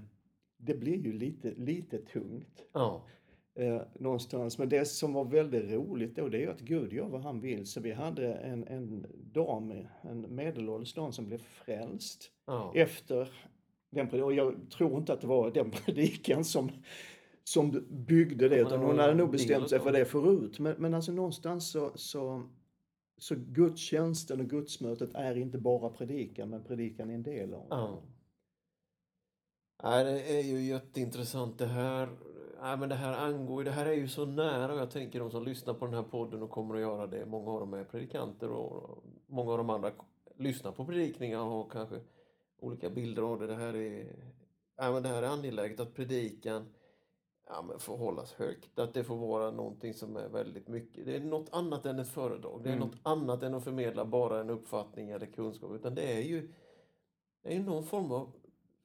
det 0.57 0.75
blir 0.75 0.97
ju 0.97 1.13
lite, 1.13 1.51
lite 1.51 1.99
tungt. 1.99 2.65
ja, 2.73 3.07
eh, 3.59 3.83
någonstans. 3.99 4.59
Men 4.59 4.69
det 4.69 4.85
som 4.85 5.13
var 5.13 5.25
väldigt 5.25 5.71
roligt 5.71 6.17
då, 6.17 6.29
det 6.29 6.37
är 6.37 6.41
ju 6.41 6.51
att 6.51 6.61
Gud 6.61 6.93
gör 6.93 7.09
vad 7.09 7.23
han 7.23 7.41
vill. 7.41 7.67
Så 7.67 7.81
vi 7.81 7.93
hade 7.93 8.35
en, 8.35 8.69
en 8.69 9.07
dam, 9.33 9.73
en 10.03 10.35
medelålders 10.35 10.95
dam 10.95 11.13
som 11.13 11.27
blev 11.27 11.39
frälst 11.39 12.31
ja. 12.47 12.73
efter 12.75 13.29
den 13.91 14.09
predikan. 14.09 14.25
Och 14.25 14.35
jag 14.35 14.71
tror 14.71 14.99
inte 14.99 15.13
att 15.13 15.21
det 15.21 15.27
var 15.27 15.51
den 15.51 15.71
predikan 15.85 16.45
som, 16.45 16.71
som 17.45 17.87
byggde 17.89 18.49
det, 18.49 18.57
Ja, 18.57 18.67
utan 18.67 18.81
hon 18.81 18.99
hade 18.99 19.15
nog 19.15 19.31
bestämt 19.31 19.71
sig 19.71 19.81
för 19.81 19.93
det. 19.93 20.05
förut. 20.05 20.59
Men, 20.59 20.75
men 20.79 20.95
alltså 20.95 21.13
någonstans 21.13 21.71
så, 21.71 21.93
så, 21.95 22.43
så 23.19 23.35
gudstjänsten 23.39 24.41
och 24.41 24.47
gudsmötet 24.47 25.15
är 25.15 25.37
inte 25.37 25.59
bara 25.59 25.91
predikan, 25.91 26.51
men 26.51 26.65
predikan 26.65 27.11
är 27.11 27.15
en 27.15 27.23
del 27.23 27.55
av 27.55 27.69
det. 27.69 27.77
ja. 27.77 28.03
Det 29.83 30.39
är 30.39 30.43
ju 30.43 30.61
jätteintressant 30.61 31.59
det 31.59 31.67
här. 31.67 32.09
Nej, 32.61 32.77
men 32.77 32.89
det 32.89 32.95
här 32.95 33.13
angår 33.13 33.65
det 33.65 33.71
här 33.71 33.87
är 33.87 33.93
ju 33.93 34.09
så 34.09 34.27
nära 34.27 34.73
och 34.73 34.79
jag 34.81 34.91
tänker 34.91 35.21
de 35.21 35.31
som 35.31 35.45
lyssnar 35.45 35.75
på 35.75 35.85
den 35.87 35.95
här 35.95 36.03
podden 36.03 36.43
och 36.43 36.51
kommer 36.51 36.75
att 36.75 36.81
göra 36.81 37.07
det, 37.07 37.27
många 37.27 37.51
av 37.51 37.61
dem 37.61 37.75
är 37.75 37.85
predikanter 37.85 38.51
och 38.51 39.05
många 39.27 39.53
av 39.53 39.59
de 39.59 39.71
andra 39.71 39.91
lyssnar 40.37 40.73
på 40.73 40.85
predikningar 40.85 41.41
och 41.41 41.51
har 41.51 41.69
kanske 41.71 42.01
olika 42.61 42.91
bilder 42.91 43.23
av 43.23 43.41
det. 43.41 43.47
Det 43.47 43.55
här 43.55 43.77
är, 43.77 44.17
ja, 44.77 44.93
men 44.93 45.03
det 45.03 45.09
här 45.09 45.23
är 45.23 45.27
angeläget 45.29 45.81
att 45.81 45.95
predikan 45.95 46.67
ja, 47.49 47.63
men 47.69 47.79
får 47.79 47.97
hållas 47.97 48.33
högt, 48.33 48.79
att 48.79 48.95
det 48.95 49.05
får 49.05 49.17
vara 49.17 49.51
någonting 49.51 49.95
som 49.95 50.17
är 50.17 50.29
väldigt 50.29 50.69
mycket. 50.69 51.07
Det 51.07 51.17
är 51.17 51.21
något 51.21 51.49
annat 51.53 51.87
än 51.87 51.99
ett 51.99 52.09
föredrag, 52.09 52.61
det 52.63 52.69
är 52.71 52.77
Mm. 52.77 52.89
något 52.89 52.99
annat 53.03 53.43
än 53.43 53.55
att 53.55 53.65
förmedla 53.65 54.05
bara 54.05 54.41
en 54.41 54.51
uppfattning 54.51 55.11
eller 55.11 55.27
kunskap, 55.27 55.73
utan 55.73 55.95
det 55.95 56.13
är 56.13 56.23
ju 56.23 56.53
det 57.43 57.57
är 57.57 57.61
någon 57.61 57.85
form 57.85 58.13
av 58.13 58.33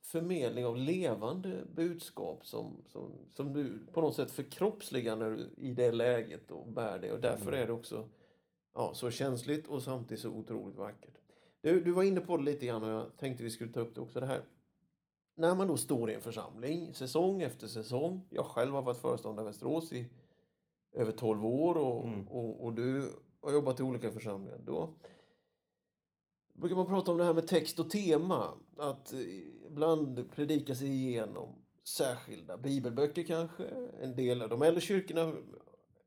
förmedling 0.03 0.65
av 0.65 0.77
levande 0.77 1.63
budskap 1.75 2.45
som, 2.47 2.77
som, 2.87 3.11
som 3.29 3.53
du 3.53 3.79
på 3.93 4.01
något 4.01 4.15
sätt 4.15 4.31
förkroppsligar 4.31 5.15
när 5.15 5.29
du 5.29 5.49
i 5.57 5.71
det 5.71 5.91
läget 5.91 6.51
och 6.51 6.67
bär 6.67 6.99
det 6.99 7.11
och 7.11 7.19
därför 7.19 7.47
Mm. 7.47 7.63
är 7.63 7.67
det 7.67 7.73
också 7.73 8.09
ja, 8.73 8.91
så 8.93 9.11
känsligt 9.11 9.67
och 9.67 9.83
samtidigt 9.83 10.21
så 10.21 10.29
otroligt 10.29 10.75
vackert. 10.77 11.17
Du, 11.61 11.81
du 11.81 11.91
var 11.91 12.03
inne 12.03 12.21
på 12.21 12.37
det 12.37 12.43
lite 12.43 12.65
grann 12.65 12.83
och 12.83 12.89
jag 12.89 13.17
tänkte 13.17 13.43
vi 13.43 13.49
skulle 13.49 13.73
ta 13.73 13.79
upp 13.79 13.95
det 13.95 14.01
också 14.01 14.19
det 14.19 14.25
här. 14.25 14.41
När 15.35 15.55
man 15.55 15.67
då 15.67 15.77
står 15.77 16.09
i 16.11 16.13
en 16.13 16.21
församling 16.21 16.93
säsong 16.93 17.41
efter 17.41 17.67
säsong. 17.67 18.21
Jag 18.29 18.45
själv 18.45 18.73
har 18.73 18.81
varit 18.81 18.97
föreståndare 18.97 19.45
i 19.45 19.47
Västerås 19.47 19.93
i 19.93 20.05
över 20.93 21.11
12 21.11 21.45
år 21.45 21.75
och, 21.77 22.03
Mm. 22.07 22.27
och, 22.27 22.63
och 22.65 22.73
du 22.73 23.09
har 23.41 23.51
jobbat 23.53 23.79
i 23.79 23.83
olika 23.83 24.11
församlingar. 24.11 24.59
Då 24.65 24.89
brukar 26.53 26.75
man 26.75 26.85
prata 26.85 27.11
om 27.11 27.17
det 27.17 27.23
här 27.23 27.33
med 27.33 27.47
text 27.47 27.79
och 27.79 27.89
tema. 27.89 28.53
Att 28.77 29.13
ibland 29.67 30.31
predikas 30.31 30.81
igenom 30.81 31.55
särskilda 31.83 32.57
bibelböcker 32.57 33.23
kanske. 33.23 33.63
En 34.01 34.15
del 34.15 34.41
av 34.41 34.49
de 34.49 34.61
äldre 34.61 34.81
kyrkorna 34.81 35.33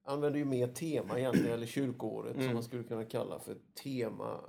använder 0.05 0.39
ju 0.39 0.45
mer 0.45 0.69
tema 0.69 1.19
egentligen, 1.19 1.53
eller 1.53 1.67
kyrkoåret 1.67 2.33
som 2.33 2.43
Mm. 2.43 2.55
man 2.55 2.63
skulle 2.63 2.85
kunna 2.85 3.05
kalla 3.05 3.39
för 3.39 3.57
tema. 3.83 4.41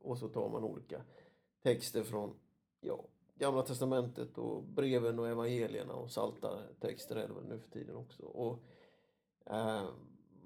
Och 0.00 0.18
så 0.18 0.28
tar 0.28 0.48
man 0.48 0.64
olika 0.64 1.02
texter 1.62 2.02
från 2.02 2.34
ja, 2.80 3.04
Gamla 3.38 3.62
Testamentet 3.62 4.38
och 4.38 4.62
breven 4.64 5.18
och 5.18 5.28
evangelierna 5.28 5.94
och 5.94 6.10
salta 6.10 6.58
texter 6.80 7.16
är 7.16 7.28
det 7.28 7.34
väl 7.34 7.44
nu 7.48 7.58
för 7.58 7.70
tiden 7.70 7.96
också. 7.96 8.22
Och, 8.22 8.58
eh, 9.50 9.88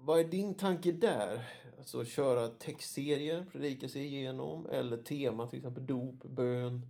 vad 0.03 0.21
är 0.21 0.25
din 0.25 0.55
tanke 0.55 0.93
där? 0.93 1.49
Alltså 1.79 2.05
köra 2.05 2.49
textserier, 2.49 3.45
predika 3.53 3.89
sig 3.89 4.05
igenom 4.07 4.67
eller 4.67 4.97
tema 4.97 5.47
till 5.47 5.59
exempel 5.59 5.87
dop, 5.87 6.23
bön, 6.25 6.87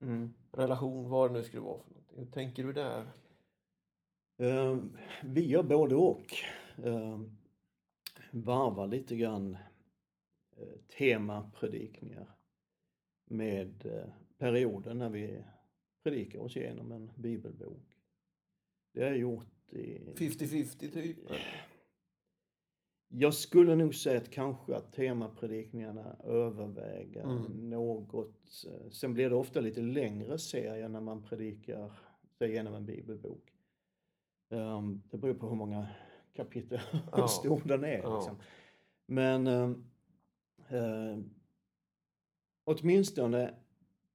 Mm. 0.00 0.34
relation, 0.52 1.10
vad 1.10 1.30
det 1.30 1.38
nu 1.38 1.44
skulle 1.44 1.62
vara 1.62 1.78
för 1.82 1.90
någonting. 1.90 2.18
Hur 2.24 2.26
tänker 2.32 2.64
du 2.64 2.72
där? 2.72 3.06
Eh, 4.38 4.78
Vi 5.24 5.46
gör 5.46 5.62
både 5.62 5.94
och. 5.94 6.34
Eh, 6.84 7.20
Varvar 8.30 8.86
lite 8.86 9.16
grann 9.16 9.56
eh, 10.56 10.68
temapredikningar 10.98 12.26
med 13.30 13.86
eh, 13.86 14.04
perioder 14.38 14.94
när 14.94 15.10
vi 15.10 15.44
predikar 16.02 16.38
oss 16.38 16.56
igenom 16.56 16.92
en 16.92 17.10
bibelbok. 17.16 17.96
Det 18.94 19.00
har 19.02 19.08
jag 19.08 19.18
gjort 19.18 19.72
i... 19.72 19.98
50-50 20.16 20.92
typ? 20.92 21.26
eller? 21.30 21.66
Jag 23.16 23.34
skulle 23.34 23.74
nog 23.76 23.94
säga 23.94 24.18
att 24.18 24.30
kanske 24.30 24.76
att 24.76 24.92
temapredikningarna 24.92 26.16
överväger 26.24 27.22
Mm. 27.22 27.70
något. 27.70 28.64
eh, 28.66 28.90
Sen 28.90 29.14
blir 29.14 29.30
det 29.30 29.36
ofta 29.36 29.60
lite 29.60 29.80
längre 29.80 30.38
serier 30.38 30.88
när 30.88 31.00
man 31.00 31.22
predikar 31.22 31.92
sig 32.38 32.50
igenom 32.50 32.74
en 32.74 32.86
bibelbok. 32.86 33.52
Um, 34.50 35.02
det 35.10 35.18
beror 35.18 35.34
på 35.34 35.48
hur 35.48 35.56
många 35.56 35.86
kapitel 36.32 36.80
Ja. 36.92 37.00
hur 37.20 37.26
stor 37.26 37.62
den 37.64 37.84
är. 37.84 37.98
Ja. 38.02 38.16
Liksom. 38.16 38.36
Men 39.06 39.46
um, 40.70 41.30
åtminstone 42.64 43.54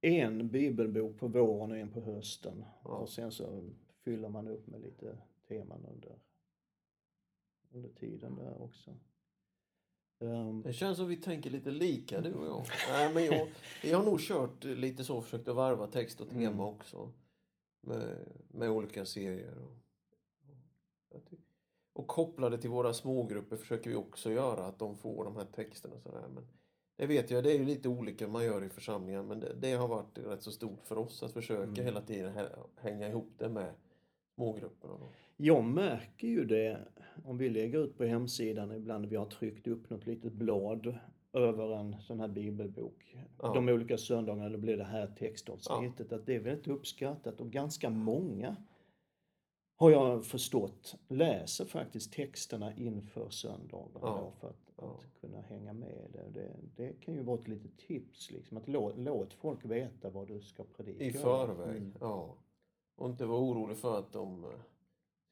en 0.00 0.48
bibelbok 0.48 1.18
på 1.18 1.28
våren 1.28 1.70
och 1.70 1.76
en 1.76 1.88
på 1.92 2.00
hösten. 2.00 2.64
Ja. 2.84 2.90
Och 2.90 3.08
sen 3.08 3.30
så 3.32 3.70
fyller 4.04 4.28
man 4.28 4.48
upp 4.48 4.66
med 4.66 4.80
lite 4.80 5.18
teman 5.48 5.86
under, 5.92 6.12
under 7.72 7.88
tiden 7.88 8.36
där 8.36 8.62
också. 8.62 8.96
Um, 10.18 10.62
Det 10.62 10.72
känns 10.72 10.98
som 10.98 11.08
vi 11.08 11.16
tänker 11.16 11.50
lite 11.50 11.70
lika 11.70 12.20
du 12.20 12.34
och 12.34 12.46
jag. 12.46 12.66
Nej, 12.90 13.14
men 13.14 13.24
jag, 13.24 13.48
jag 13.82 13.98
har 13.98 14.04
nog 14.04 14.20
kört 14.20 14.64
lite 14.64 15.04
så, 15.04 15.20
försökt 15.22 15.48
att 15.48 15.56
varva 15.56 15.86
text 15.86 16.20
och 16.20 16.28
tema 16.30 16.46
Mm. 16.46 16.60
också. 16.60 17.12
Med, 17.82 18.18
med 18.48 18.70
olika 18.70 19.04
serier. 19.06 19.58
Och, 21.08 21.32
och, 21.92 22.06
kopplade 22.06 22.58
till 22.58 22.70
våra 22.70 22.94
smågrupper 22.94 23.56
försöker 23.56 23.90
vi 23.90 23.96
också 23.96 24.30
göra 24.30 24.66
att 24.66 24.78
de 24.78 24.96
får 24.96 25.24
de 25.24 25.36
här 25.36 25.44
texterna 25.44 25.94
och 25.94 26.02
sådär. 26.02 26.28
Men 26.34 26.46
det 26.96 27.06
vet 27.06 27.30
jag, 27.30 27.44
det 27.44 27.52
är 27.52 27.58
ju 27.58 27.64
lite 27.64 27.88
olika 27.88 28.28
man 28.28 28.44
gör 28.44 28.64
i 28.64 28.68
församlingar 28.68 29.22
men 29.22 29.40
det, 29.40 29.54
det 29.54 29.72
har 29.72 29.88
varit 29.88 30.18
rätt 30.18 30.42
så 30.42 30.52
stort 30.52 30.86
för 30.86 30.98
oss 30.98 31.22
att 31.22 31.32
försöka 31.32 31.62
Mm. 31.62 31.84
hela 31.84 32.00
tiden 32.00 32.32
hä- 32.34 32.66
hänga 32.76 33.08
ihop 33.08 33.32
det 33.38 33.48
med 33.48 33.74
smågrupperna. 34.34 34.94
Då. 34.98 35.08
Jag 35.42 35.64
märker 35.64 36.28
ju 36.28 36.44
det 36.44 36.78
om 37.24 37.38
vi 37.38 37.50
lägger 37.50 37.78
ut 37.78 37.98
på 37.98 38.04
hemsidan 38.04 38.72
ibland 38.72 39.06
vi 39.06 39.16
har 39.16 39.26
tryckt 39.26 39.66
upp 39.66 39.90
något 39.90 40.06
litet 40.06 40.32
blad 40.32 40.94
över 41.32 41.76
en 41.76 41.96
sån 42.00 42.20
här 42.20 42.28
bibelbok. 42.28 43.16
Ja. 43.42 43.54
De 43.54 43.68
olika 43.68 43.98
söndagarna 43.98 44.48
då 44.48 44.58
blir 44.58 44.76
det 44.76 44.84
här 44.84 45.06
textavsnittet. 45.06 46.12
Att 46.12 46.26
det 46.26 46.34
är 46.36 46.40
väldigt 46.40 46.68
uppskattat 46.68 47.40
och 47.40 47.50
ganska 47.50 47.90
många 47.90 48.56
har 49.76 49.90
jag 49.90 50.24
förstått 50.24 50.94
läser 51.08 51.64
faktiskt 51.64 52.12
texterna 52.12 52.74
inför 52.76 53.30
söndagen 53.30 53.90
Ja. 54.02 54.32
för 54.40 54.48
att, 54.48 54.72
Ja. 54.76 55.00
att 55.04 55.20
kunna 55.20 55.40
hänga 55.40 55.72
med. 55.72 56.18
Det, 56.32 56.56
det, 56.76 56.92
kan 57.00 57.14
ju 57.14 57.22
vara 57.22 57.40
ett 57.40 57.48
litet 57.48 57.78
tips 57.78 58.30
liksom 58.30 58.56
att 58.56 58.68
låt, 58.68 58.98
låt 58.98 59.32
folk 59.34 59.64
veta 59.64 60.10
vad 60.10 60.28
du 60.28 60.40
ska 60.40 60.64
predika. 60.64 61.04
I 61.04 61.12
förväg, 61.12 61.76
Mm. 61.76 61.94
ja. 62.00 62.36
Och 62.96 63.08
inte 63.10 63.26
vara 63.26 63.40
orolig 63.40 63.76
för 63.76 63.98
att 63.98 64.12
de 64.12 64.44
eh, 64.44 64.50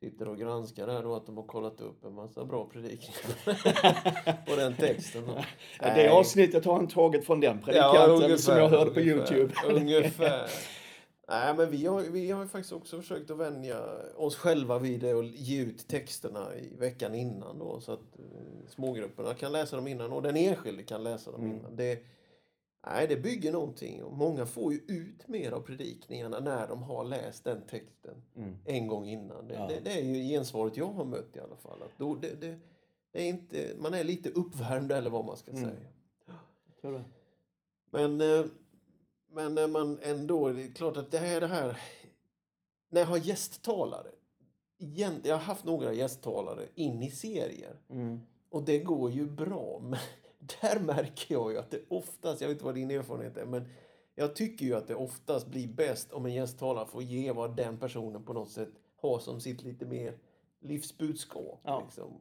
sitter 0.01 0.29
och 0.29 0.39
granskar 0.39 0.89
här 0.89 1.03
då 1.03 1.15
att 1.15 1.27
de 1.27 1.37
har 1.37 1.45
kollat 1.45 1.81
upp 1.81 2.05
en 2.05 2.15
massa 2.15 2.45
bra 2.45 2.65
predikningar 2.73 4.47
på 4.47 4.57
den 4.57 4.75
texten. 4.75 5.23
då. 5.27 5.45
Ja, 5.81 5.95
det 5.95 6.09
avsnittet 6.09 6.65
har 6.65 6.75
han 6.75 6.89
tagit 6.89 7.25
från 7.27 7.41
den 7.41 7.59
predikanten 7.63 8.39
som 8.39 8.57
jag 8.57 8.69
hörde 8.69 8.91
på 8.91 9.01
ungefär, 9.01 9.35
Youtube. 9.37 9.55
Ungefär. 9.75 10.51
Nej, 11.31 11.55
men 11.55 11.71
vi 11.71 11.87
har, 11.87 12.01
vi 12.01 12.31
har 12.31 12.43
ju 12.43 12.49
faktiskt 12.49 12.73
också 12.73 12.97
försökt 13.01 13.31
att 13.31 13.37
vänja 13.39 13.81
oss 14.17 14.37
själva 14.37 14.79
vid 14.79 15.01
det 15.01 15.15
och 15.15 15.25
ge 15.25 15.63
ut 15.63 15.89
texterna 15.89 16.47
i 16.57 16.77
veckan 16.79 17.15
innan 17.15 17.59
då, 17.59 17.81
så 17.81 17.93
att 17.93 18.19
eh, 18.19 18.69
smågrupperna 18.69 19.35
kan 19.35 19.53
läsa 19.53 19.77
dem 19.77 19.87
innan 19.89 20.13
och 20.13 20.23
den 20.23 20.37
enskilde 20.37 20.83
kan 20.83 21.03
läsa 21.05 21.31
dem 21.31 21.41
Mm. 21.45 21.57
innan. 21.57 21.77
Det, 21.77 21.99
nej, 22.91 23.07
det 23.09 23.17
bygger 23.17 23.53
någonting 23.53 24.03
och 24.03 24.13
många 24.13 24.47
får 24.47 24.73
ju 24.73 24.79
ut 24.79 25.29
mer 25.29 25.53
av 25.53 25.61
predikningarna 25.61 26.41
när 26.41 26.69
de 26.69 26.83
har 26.83 27.05
läst 27.05 27.45
den 27.45 27.63
texten 27.63 28.23
Mm. 28.37 28.57
en 28.65 28.87
gång 28.87 29.07
innan. 29.09 29.49
Det, 29.49 29.55
Ja. 29.55 29.67
det, 29.69 29.81
det 29.85 29.91
är 29.93 30.03
ju 30.05 30.23
gensvaret 30.29 30.77
jag 30.77 30.87
har 30.93 31.05
mött 31.05 31.37
i 31.37 31.41
alla 31.41 31.57
fall. 31.57 31.83
Att 31.83 31.99
då, 31.99 32.15
det, 32.15 32.35
det, 32.41 32.59
är 33.13 33.25
inte, 33.25 33.71
man 33.79 33.95
är 33.95 34.05
lite 34.05 34.31
uppvärmd 34.31 34.93
eller 34.93 35.11
vad 35.11 35.25
man 35.25 35.37
ska 35.37 35.51
Mm. 35.51 35.65
säga. 35.65 35.81
Du? 36.83 37.01
Men, 37.91 38.21
eh, 38.21 38.45
men 39.31 39.55
när 39.55 39.69
man 39.69 39.99
ändå, 40.03 40.49
det 40.49 40.63
är 40.63 40.73
klart 40.73 40.97
att 40.97 41.11
det 41.11 41.19
här 41.19 41.37
är 41.37 41.41
det 41.41 41.47
här, 41.47 41.81
när 42.91 43.01
jag 43.01 43.09
har 43.09 43.17
gästtalare, 43.19 44.11
igen, 44.79 45.21
jag 45.25 45.35
har 45.35 45.41
haft 45.43 45.65
några 45.65 45.93
gästtalare 45.93 46.67
in 46.75 47.03
i 47.03 47.11
serier 47.11 47.77
Mm. 47.91 48.21
och 48.51 48.63
det 48.63 48.79
går 48.79 49.11
ju 49.11 49.27
bra. 49.27 49.79
Men 49.83 49.99
där 50.39 50.81
märker 50.81 51.35
jag 51.35 51.53
ju 51.53 51.59
att 51.59 51.71
det 51.71 51.81
oftast, 51.89 52.41
jag 52.41 52.49
vet 52.49 52.55
inte 52.55 52.65
vad 52.65 52.75
din 52.75 52.91
erfarenhet 52.91 53.37
är, 53.37 53.47
men 53.47 53.69
jag 54.15 54.37
tycker 54.37 54.67
ju 54.67 54.75
att 54.75 54.89
det 54.89 54.95
oftast 54.95 55.47
blir 55.47 55.69
bäst 55.69 56.13
om 56.13 56.27
en 56.27 56.35
gästtalare 56.35 56.87
får 56.87 57.03
ge 57.03 57.33
vad 57.33 57.57
den 57.57 57.79
personen 57.79 58.23
på 58.25 58.33
något 58.33 58.51
sätt 58.51 58.69
har 59.01 59.19
som 59.19 59.41
sitt 59.41 59.63
lite 59.63 59.87
mer 59.87 60.19
livsbudskap. 60.61 61.61
Ja. 61.63 61.83
Liksom. 61.85 62.13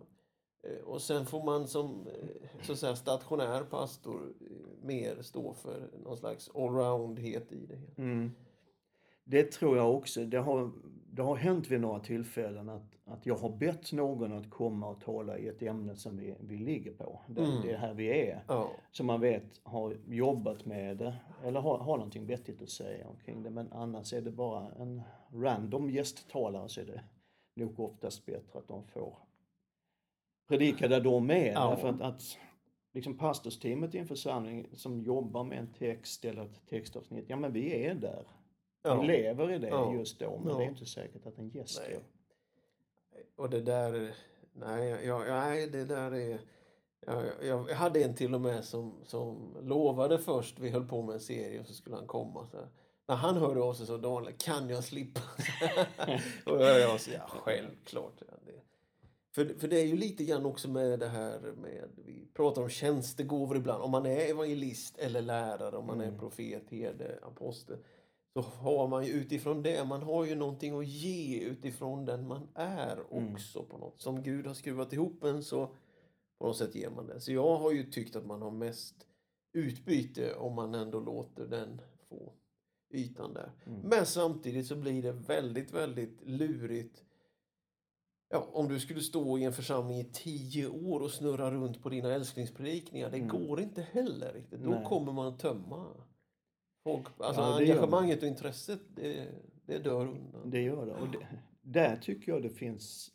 Eh, 0.63 0.83
Och 0.85 1.01
sen 1.01 1.25
får 1.25 1.43
man 1.43 1.67
som 1.67 2.07
eh, 2.07 2.63
så 2.65 2.71
att 2.73 2.79
säga, 2.79 2.95
stationär 2.95 3.63
pastor 3.63 4.33
eh, 4.41 4.85
mer 4.85 5.21
stå 5.21 5.53
för 5.53 5.89
någon 6.03 6.17
slags 6.17 6.49
allroundhet 6.55 7.51
i 7.51 7.65
det. 7.65 8.01
Mm. 8.01 8.31
Det 9.29 9.51
tror 9.51 9.77
jag 9.77 9.95
också. 9.95 10.25
Det 10.25 10.37
har, 10.37 10.71
det 11.11 11.21
har 11.21 11.35
hänt 11.35 11.71
vid 11.71 11.81
några 11.81 11.99
tillfällen 11.99 12.69
att, 12.69 12.97
att 13.05 13.25
jag 13.25 13.35
har 13.35 13.49
bett 13.49 13.91
någon 13.91 14.33
att 14.33 14.49
komma 14.49 14.89
och 14.89 15.01
tala 15.01 15.37
i 15.37 15.47
ett 15.47 15.61
ämne 15.61 15.95
som 15.95 16.17
vi, 16.17 16.35
vi 16.39 16.57
ligger 16.57 16.93
på. 16.93 17.19
Det, 17.27 17.41
Mm. 17.41 17.61
det 17.61 17.71
är 17.71 17.77
här 17.77 17.93
vi 17.93 18.07
är. 18.29 18.43
Ja, 18.47 18.71
Som 18.91 19.05
man 19.05 19.21
vet 19.21 19.61
har 19.63 19.97
jobbat 20.07 20.65
med 20.65 20.97
det 20.97 21.15
eller 21.43 21.59
har, 21.59 21.77
har 21.77 21.97
någonting 21.97 22.25
vettigt 22.25 22.61
att 22.61 22.69
säga 22.69 23.07
omkring 23.07 23.43
det. 23.43 23.49
Men 23.49 23.71
annars 23.71 24.13
är 24.13 24.21
det 24.21 24.31
bara 24.31 24.71
en 24.79 25.01
random 25.33 25.89
gästtalare 25.89 26.69
så 26.69 26.81
är 26.81 26.85
det 26.85 27.03
nog 27.53 27.79
oftast 27.79 28.25
bättre 28.25 28.59
att 28.59 28.67
de 28.67 28.83
får 28.83 29.17
predika 30.47 30.87
där 30.87 31.01
de 31.01 31.29
är. 31.31 31.51
Ja. 31.53 31.69
Därför 31.69 31.89
att, 31.89 32.01
att 32.01 32.37
liksom 32.93 33.17
pastorsteamet 33.17 33.95
i 33.95 33.97
en 33.97 34.07
församling 34.07 34.67
som 34.73 35.01
jobbar 35.01 35.43
med 35.43 35.57
en 35.59 35.73
text 35.73 36.25
eller 36.25 36.45
ett 36.45 36.65
textavsnitt, 36.69 37.25
ja 37.27 37.35
men 37.35 37.53
vi 37.53 37.85
är 37.85 37.95
där. 37.95 38.27
Ja. 38.95 39.01
Lever 39.01 39.51
i 39.51 39.57
det 39.59 39.67
Ja. 39.67 39.93
just 39.93 40.19
då, 40.19 40.39
men 40.43 40.51
Ja. 40.53 40.57
det 40.57 40.63
är 40.65 40.69
inte 40.69 40.85
säkert 40.85 41.25
att 41.25 41.37
en 41.37 41.49
gäst 41.49 41.81
gör. 41.91 42.01
Och 43.35 43.49
det 43.49 43.61
där, 43.61 44.15
nej, 44.53 45.05
jag, 45.05 45.27
nej 45.27 45.67
det 45.67 45.85
där 45.85 46.11
är... 46.15 46.39
Jag, 47.05 47.23
jag, 47.41 47.69
jag 47.69 47.75
hade 47.75 48.03
en 48.03 48.15
till 48.15 48.35
och 48.35 48.41
med 48.41 48.65
som, 48.65 48.93
som 49.03 49.57
lovade 49.61 50.17
först, 50.19 50.59
vi 50.59 50.69
höll 50.69 50.87
på 50.87 51.01
med 51.01 51.13
en 51.13 51.19
serie 51.19 51.59
och 51.59 51.65
så 51.67 51.73
skulle 51.73 51.95
han 51.95 52.07
komma. 52.07 52.47
Så 52.51 52.57
här. 52.57 52.67
När 53.07 53.15
han 53.15 53.37
hörde 53.37 53.61
av 53.61 53.73
sig 53.73 53.85
så 53.87 53.97
Daniel, 53.97 54.33
kan 54.37 54.69
jag 54.69 54.83
slippa? 54.83 55.21
och 56.45 56.61
jag 56.61 56.99
sa, 57.01 57.11
ja 57.11 57.27
självklart. 57.27 58.13
Det. 58.45 58.51
För, 59.35 59.59
för 59.59 59.67
det 59.67 59.79
är 59.79 59.85
ju 59.85 59.97
lite 59.97 60.23
grann 60.23 60.45
också 60.45 60.69
med 60.69 60.99
det 60.99 61.07
här 61.07 61.39
med, 61.39 61.89
vi 62.05 62.27
pratar 62.33 62.61
om 62.61 62.69
tjänstegåvor 62.69 63.57
ibland. 63.57 63.83
Om 63.83 63.91
man 63.91 64.05
är 64.05 64.29
evangelist 64.29 64.97
eller 64.97 65.21
lärare, 65.21 65.77
om 65.77 65.85
man 65.87 66.01
är 66.01 66.07
Mm. 66.07 66.19
profet, 66.19 66.63
herde, 66.69 67.19
apostel. 67.21 67.77
Så 68.37 68.43
har 68.43 68.87
man 68.87 69.05
ju 69.05 69.11
utifrån 69.11 69.63
det, 69.63 69.85
man 69.87 70.01
har 70.01 70.25
ju 70.25 70.35
någonting 70.35 70.77
att 70.79 70.87
ge 70.87 71.39
utifrån 71.39 72.05
den 72.05 72.27
man 72.27 72.47
är 72.53 72.97
Mm. 73.11 73.33
också 73.33 73.63
på 73.63 73.77
något. 73.77 74.01
Som 74.01 74.23
Gud 74.23 74.47
har 74.47 74.53
skruvat 74.53 74.93
ihop 74.93 75.23
en 75.23 75.43
så 75.43 75.67
på 76.39 76.47
något 76.47 76.57
sätt 76.57 76.75
ger 76.75 76.89
man 76.89 77.07
det. 77.07 77.19
Så 77.21 77.31
jag 77.31 77.57
har 77.57 77.71
ju 77.71 77.83
tyckt 77.91 78.15
att 78.15 78.25
man 78.25 78.41
har 78.41 78.51
mest 78.51 78.95
utbyte 79.53 80.33
om 80.35 80.53
man 80.53 80.75
ändå 80.75 80.99
låter 80.99 81.47
den 81.47 81.81
få 82.09 82.33
ytan 82.93 83.33
där. 83.33 83.51
Mm. 83.65 83.79
Men 83.81 84.05
samtidigt 84.05 84.67
så 84.67 84.75
blir 84.75 85.01
det 85.03 85.11
väldigt, 85.11 85.71
väldigt 85.73 86.19
lurigt. 86.23 87.03
Ja, 88.29 88.47
om 88.51 88.67
du 88.67 88.79
skulle 88.79 89.01
stå 89.01 89.37
i 89.37 89.43
en 89.43 89.53
församling 89.53 89.99
i 89.99 90.09
tio 90.13 90.67
år 90.67 90.99
och 90.99 91.11
snurra 91.11 91.51
runt 91.51 91.83
på 91.83 91.89
dina 91.89 92.13
älsklingspredikningar, 92.13 93.09
det 93.09 93.17
Mm. 93.17 93.27
går 93.29 93.59
inte 93.61 93.81
heller 93.81 94.33
riktigt. 94.33 94.63
Då 94.63 94.69
Nej. 94.69 94.85
kommer 94.85 95.11
man 95.11 95.27
att 95.27 95.39
tömma 95.39 95.85
folk. 96.87 97.05
Alltså 97.17 97.41
Ja, 97.41 97.57
engagemanget 97.59 98.21
och 98.21 98.27
intresset, 98.27 98.79
det, 98.95 99.27
det 99.65 99.79
dör 99.79 100.01
undan. 100.07 100.49
Det 100.49 100.61
gör 100.61 100.85
det. 100.85 100.93
Och 100.93 101.07
det, 101.11 101.27
där 101.61 101.95
tycker 101.97 102.31
jag 102.31 102.41
det 102.41 102.49
finns 102.49 103.11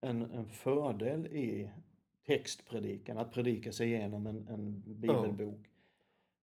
en, 0.00 0.22
en 0.22 0.48
fördel 0.48 1.26
i 1.26 1.70
textpredikan, 2.26 3.18
att 3.18 3.32
predika 3.32 3.72
sig 3.72 3.86
igenom 3.92 4.26
en, 4.26 4.48
en 4.48 4.82
bibelbok. 4.86 5.60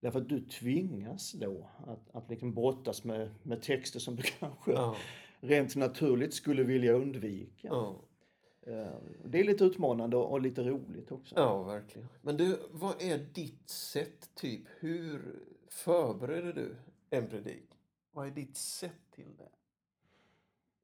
Därför 0.01 0.21
att 0.21 0.29
du 0.29 0.39
tvingas 0.41 1.31
då 1.31 1.69
att, 1.87 2.15
att 2.15 2.29
liksom 2.29 2.53
brottas 2.53 3.03
med, 3.03 3.29
med 3.43 3.61
texter 3.61 3.99
som 3.99 4.15
du 4.15 4.23
kanske 4.39 4.71
Ja, 4.71 4.95
rent 5.39 5.75
naturligt 5.75 6.33
skulle 6.33 6.63
vilja 6.63 6.93
undvika. 6.93 7.67
ja, 7.67 7.95
Eh, 8.65 8.95
Det 9.25 9.39
är 9.39 9.43
lite 9.43 9.63
utmanande 9.63 10.17
och 10.17 10.41
lite 10.41 10.63
roligt 10.63 11.11
också. 11.11 11.35
ja, 11.35 11.63
verkligen. 11.63 12.07
Men 12.21 12.37
du, 12.37 12.59
vad 12.71 13.01
är 13.01 13.17
ditt 13.33 13.69
sätt, 13.69 14.29
typ? 14.35 14.61
Hur 14.79 15.21
förbereder 15.73 16.53
du 16.53 16.75
en 17.09 17.27
predik? 17.27 17.69
Vad 18.11 18.27
är 18.27 18.31
ditt 18.31 18.57
sätt 18.57 19.01
till 19.11 19.37
det? 19.37 19.49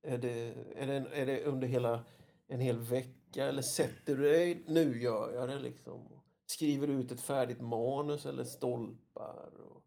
Är 0.02 0.18
det, 0.18 0.56
är 0.76 0.88
det, 0.88 1.10
är 1.14 1.26
det 1.26 1.44
under 1.46 1.68
hela 1.68 2.04
en 2.48 2.60
hel 2.60 2.78
vecka 2.80 3.46
eller 3.46 3.62
sätter 3.62 4.16
du 4.16 4.24
dig, 4.24 4.64
nu 4.68 5.02
gör 5.02 5.34
jag 5.34 5.50
det 5.50 5.60
liksom? 5.60 6.08
Skriver 6.46 6.88
du 6.88 6.94
ut 6.94 7.12
ett 7.12 7.22
färdigt 7.22 7.62
manus 7.62 8.26
eller 8.26 8.44
stolpar? 8.44 9.52
Och 9.70 9.84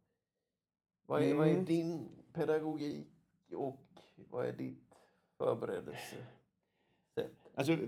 vad, 1.06 1.22
är, 1.22 1.34
vad 1.34 1.46
är 1.48 1.52
Mm. 1.52 1.64
din 1.64 2.08
pedagogik 2.32 3.06
och 3.54 3.80
vad 4.30 4.46
är 4.46 4.52
ditt 4.52 4.94
förberedelsesätt? 5.38 6.26
Alltså, 7.54 7.78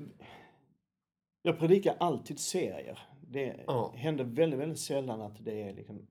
jag 1.43 1.59
predikar 1.59 1.97
alltid 2.01 2.39
serier. 2.41 2.99
Det 3.29 3.65
Ja. 3.67 3.93
händer 3.97 4.25
väldigt, 4.25 4.61
väldigt 4.61 4.81
sällan 4.81 5.21
att 5.21 5.45
det 5.45 5.63
är 5.63 5.73
liksom 5.75 6.07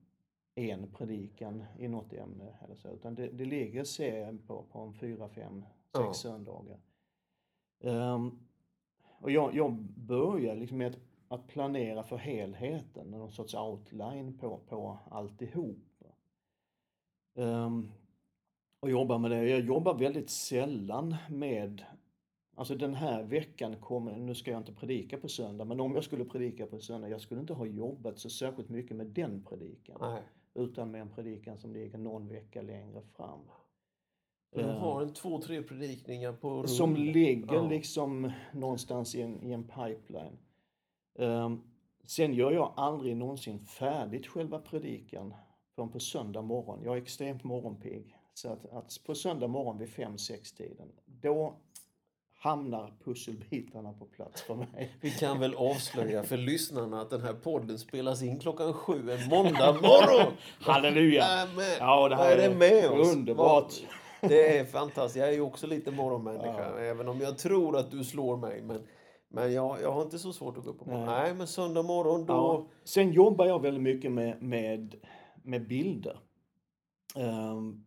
en 0.54 0.92
predikan 0.92 1.64
i 1.78 1.88
något 1.88 2.12
ämne 2.12 2.54
eller 2.64 2.74
så. 2.74 2.88
Utan 2.88 3.14
det, 3.14 3.28
det 3.28 3.44
ligger 3.44 3.84
serier 3.84 4.38
på, 4.46 4.62
på 4.62 4.78
en 4.78 4.94
fyra, 4.94 5.28
fem, 5.28 5.62
sex 5.62 6.04
Ja. 6.06 6.14
söndagar. 6.14 6.78
Ehm, 7.80 8.38
och 9.18 9.30
jag, 9.30 9.54
jag 9.54 9.72
börjar 9.96 10.56
liksom 10.56 10.78
med 10.78 10.86
att, 10.94 11.00
att 11.28 11.46
planera 11.46 12.02
för 12.02 12.16
helheten, 12.16 13.10
någon 13.10 13.32
sorts 13.32 13.54
outline 13.54 14.38
på, 14.38 14.58
på 14.68 14.98
alltihop. 15.10 15.78
Um, 17.36 17.92
och 18.80 18.90
jobbar 18.90 19.18
med 19.18 19.30
det. 19.30 19.48
Jag 19.48 19.60
jobbar 19.60 19.94
väldigt 19.94 20.30
sällan 20.30 21.16
med 21.30 21.84
Alltså 22.56 22.74
den 22.74 22.94
här 22.94 23.22
veckan 23.22 23.76
kommer, 23.80 24.16
nu 24.16 24.34
ska 24.34 24.50
jag 24.50 24.60
inte 24.60 24.72
predika 24.72 25.18
på 25.18 25.28
söndag, 25.28 25.64
men 25.64 25.80
om 25.80 25.94
jag 25.94 26.04
skulle 26.04 26.24
predika 26.24 26.66
på 26.66 26.78
söndag, 26.78 27.08
jag 27.08 27.20
skulle 27.20 27.40
inte 27.40 27.52
ha 27.52 27.66
jobbat 27.66 28.18
så 28.18 28.30
särskilt 28.30 28.68
mycket 28.68 28.96
med 28.96 29.06
den 29.06 29.44
predikan. 29.44 29.96
Nej. 30.00 30.22
Utan 30.54 30.90
med 30.90 31.00
en 31.00 31.10
predikan 31.10 31.58
som 31.58 31.72
ligger 31.72 31.98
någon 31.98 32.28
vecka 32.28 32.62
längre 32.62 33.02
fram. 33.02 33.40
Du 34.54 34.60
Eh, 34.60 34.78
har 34.78 35.02
en 35.02 35.12
två, 35.14 35.40
tre 35.40 35.62
predikningar 35.62 36.32
på. 36.32 36.66
Som 36.66 36.96
ligger 36.96 37.54
Ja. 37.54 37.68
liksom 37.68 38.32
någonstans 38.52 39.14
i 39.14 39.22
en, 39.22 39.42
i 39.42 39.52
en 39.52 39.64
pipeline. 39.64 40.38
Ehm, 41.18 41.60
sen 42.06 42.34
gör 42.34 42.52
jag 42.52 42.72
aldrig 42.76 43.16
någonsin 43.16 43.58
färdigt 43.58 44.26
själva 44.26 44.58
predikan 44.58 45.34
förrän 45.74 45.88
på 45.88 46.00
söndag 46.00 46.42
morgon. 46.42 46.80
Jag 46.84 46.96
är 46.96 47.02
extremt 47.02 47.44
morgonpigg. 47.44 48.16
Så 48.34 48.48
att, 48.52 48.66
att 48.66 49.00
på 49.06 49.14
söndag 49.14 49.48
morgon 49.48 49.78
vid 49.78 49.88
5-6 49.88 50.56
tiden, 50.56 50.92
då 51.04 51.56
hamnar 52.44 52.92
pusselbitarna 53.04 53.92
på 53.92 54.04
plats 54.04 54.42
för 54.42 54.54
mig. 54.54 54.94
Vi 55.00 55.10
kan 55.10 55.40
väl 55.40 55.54
avslöja 55.54 56.22
för 56.22 56.36
lyssnarna 56.36 57.00
att 57.00 57.10
den 57.10 57.20
här 57.20 57.32
podden 57.32 57.78
spelas 57.78 58.22
in 58.22 58.38
klockan 58.40 58.72
sju 58.72 59.10
en 59.10 59.28
måndag 59.28 59.72
morgon. 59.82 60.32
Halleluja! 60.60 61.24
Amen. 61.24 61.64
Ja, 61.78 62.08
det 62.08 62.16
här 62.16 62.36
är 62.36 62.48
det 62.48 62.54
med 62.54 62.90
oss? 62.90 63.14
underbart. 63.14 63.72
Det 64.20 64.58
är 64.58 64.64
fantastiskt. 64.64 65.16
Jag 65.16 65.28
är 65.28 65.32
ju 65.32 65.40
också 65.40 65.66
lite 65.66 65.90
morgonmänniska. 65.90 66.70
Ja. 66.70 66.78
Även 66.78 67.08
om 67.08 67.20
jag 67.20 67.38
tror 67.38 67.76
att 67.76 67.90
du 67.90 68.04
slår 68.04 68.36
mig. 68.36 68.62
Men, 68.62 68.86
men 69.28 69.52
jag, 69.52 69.82
jag 69.82 69.92
har 69.92 70.02
inte 70.02 70.18
så 70.18 70.32
svårt 70.32 70.58
att 70.58 70.64
gå 70.64 70.70
upp 70.70 70.78
på 70.78 70.84
morgonen. 70.84 71.06
Nej. 71.06 71.22
Nej, 71.22 71.34
men 71.34 71.46
söndag 71.46 71.82
morgon 71.82 72.26
då... 72.26 72.32
Ja. 72.34 72.66
Sen 72.84 73.12
jobbar 73.12 73.46
jag 73.46 73.62
väldigt 73.62 73.82
mycket 73.82 74.12
med, 74.12 74.42
med, 74.42 74.94
med 75.42 75.68
bilder. 75.68 76.18
Ehm, 77.16 77.84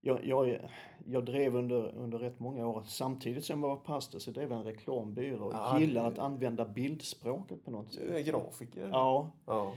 jag, 0.00 0.24
jag, 0.24 0.48
är- 0.48 0.70
jag 1.06 1.24
drev 1.24 1.56
under, 1.56 1.94
under 1.94 2.18
rätt 2.18 2.40
många 2.40 2.66
år, 2.68 2.82
samtidigt 2.86 3.44
som 3.44 3.62
jag 3.62 3.68
var 3.68 3.76
pastor 3.76 4.18
så 4.18 4.30
drev 4.30 4.50
jag 4.50 4.58
en 4.58 4.64
reklambyrå 4.64 5.44
och 5.44 5.52
det- 5.52 5.58
att 6.06 6.18
använda 6.18 6.64
bildspråket 6.68 7.64
på 7.64 7.70
något 7.70 7.92
Du 7.92 8.08
är 8.08 8.16
sätt. 8.16 8.26
grafiker. 8.26 8.88
Ja, 8.92 9.30
Ja. 9.46 9.72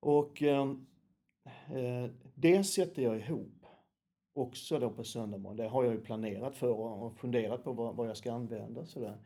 och 0.00 0.42
eh, 0.42 0.60
eh, 1.72 2.10
det 2.34 2.64
sätter 2.64 3.02
jag 3.02 3.16
ihop 3.18 3.66
också 4.34 4.78
då 4.78 4.90
på 4.90 5.04
söndag 5.04 5.38
Det 5.56 5.68
har 5.68 5.84
jag 5.84 5.92
ju 5.94 6.00
planerat 6.00 6.56
för 6.56 6.68
och 6.68 7.16
funderat 7.16 7.64
på 7.64 7.72
vad, 7.72 7.96
vad 7.96 8.08
jag 8.08 8.16
ska 8.16 8.32
använda 8.32 8.86
sådär. 8.86 9.18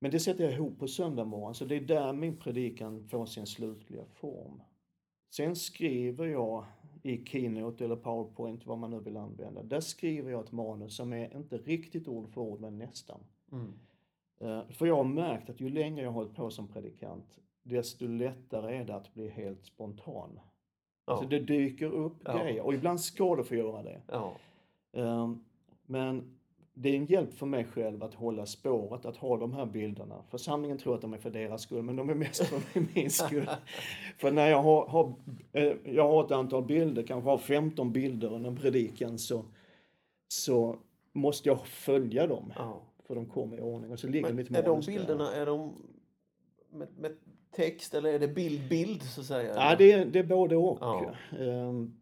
Men 0.00 0.10
det 0.10 0.20
sätter 0.20 0.44
jag 0.44 0.52
ihop 0.52 0.78
på 0.78 0.88
söndag 0.88 1.24
morgon, 1.24 1.54
så 1.54 1.64
det 1.64 1.76
är 1.76 1.80
där 1.80 2.12
min 2.12 2.36
predikan 2.36 3.08
får 3.08 3.26
sin 3.26 3.46
slutliga 3.46 4.04
form. 4.14 4.62
Sen 5.36 5.56
skriver 5.56 6.26
jag 6.26 6.64
i 7.06 7.24
Keynote 7.24 7.84
eller 7.84 7.96
PowerPoint, 7.96 8.66
vad 8.66 8.78
man 8.78 8.90
nu 8.90 9.00
vill 9.00 9.16
använda. 9.16 9.62
Där 9.62 9.80
skriver 9.80 10.30
jag 10.30 10.44
ett 10.44 10.52
manus 10.52 10.96
som 10.96 11.12
är 11.12 11.36
inte 11.36 11.56
riktigt 11.58 12.08
ord 12.08 12.28
för 12.28 12.40
ord, 12.40 12.60
men 12.60 12.78
nästan. 12.78 13.20
Mm. 13.52 13.72
Eh, 14.40 14.68
För 14.70 14.86
jag 14.86 14.96
har 14.96 15.04
märkt 15.04 15.50
att 15.50 15.60
ju 15.60 15.68
längre 15.68 16.02
jag 16.02 16.10
har 16.10 16.14
hållit 16.14 16.34
på 16.36 16.50
som 16.50 16.68
predikant, 16.68 17.38
desto 17.62 18.06
lättare 18.06 18.76
är 18.76 18.84
det 18.84 18.94
att 18.94 19.14
bli 19.14 19.28
helt 19.28 19.64
spontan. 19.64 20.40
Ja. 21.06 21.12
Alltså 21.12 21.28
det 21.28 21.40
dyker 21.40 21.86
upp 21.92 22.16
Ja. 22.24 22.38
grejer 22.38 22.62
och 22.62 22.74
ibland 22.74 23.00
ska 23.00 23.36
det 23.36 23.44
få 23.44 23.54
göra 23.54 23.82
det. 23.82 24.02
ja. 24.08 24.32
Ehm, 24.92 25.44
Men 25.86 26.38
det 26.74 26.88
är 26.88 26.96
en 26.96 27.06
hjälp 27.06 27.34
för 27.34 27.46
mig 27.46 27.64
själv 27.64 28.02
att 28.02 28.14
hålla 28.14 28.46
spåret, 28.46 29.04
att 29.04 29.16
ha 29.16 29.36
de 29.36 29.52
här 29.52 29.66
bilderna. 29.66 30.22
Församlingen 30.30 30.78
tror 30.78 30.94
att 30.94 31.00
de 31.00 31.12
är 31.14 31.18
för 31.18 31.30
deras 31.30 31.62
skull, 31.62 31.82
men 31.82 31.96
de 31.96 32.10
är 32.10 32.14
mest 32.14 32.44
för 32.46 32.60
min 32.94 33.10
skull. 33.10 33.50
för 34.18 34.32
när 34.32 34.50
jag 34.50 34.62
har, 34.62 34.86
har, 34.86 35.14
eh, 35.52 35.72
jag 35.84 36.08
har 36.08 36.24
ett 36.24 36.30
antal 36.30 36.64
bilder, 36.64 37.02
kanske 37.02 37.30
har 37.30 37.38
15 37.38 37.92
bilder 37.92 38.32
under 38.32 38.56
predikan, 38.56 39.18
så, 39.18 39.44
så 40.28 40.76
måste 41.12 41.48
jag 41.48 41.66
följa 41.66 42.26
dem. 42.26 42.52
ja. 42.56 42.82
För 43.06 43.14
de 43.14 43.26
kommer 43.26 43.56
i 43.58 43.60
ordning 43.60 43.92
och 43.92 43.98
så 43.98 44.06
ligger 44.06 44.26
Men 44.28 44.36
mitt 44.36 44.50
är 44.50 44.62
de 44.62 44.80
där. 44.80 44.86
bilderna, 44.86 45.32
är 45.34 45.46
de 45.46 45.72
med, 46.70 46.88
med 46.98 47.16
text 47.56 47.94
eller 47.94 48.12
är 48.12 48.18
det 48.18 48.28
så 49.04 49.20
att 49.20 49.26
säga? 49.26 49.54
Ja, 49.54 49.76
det 49.78 49.92
är, 49.92 50.04
det 50.04 50.18
är 50.18 50.24
både 50.24 50.56
och. 50.56 50.78
Ja. 50.80 51.14
Ehm, 51.38 51.94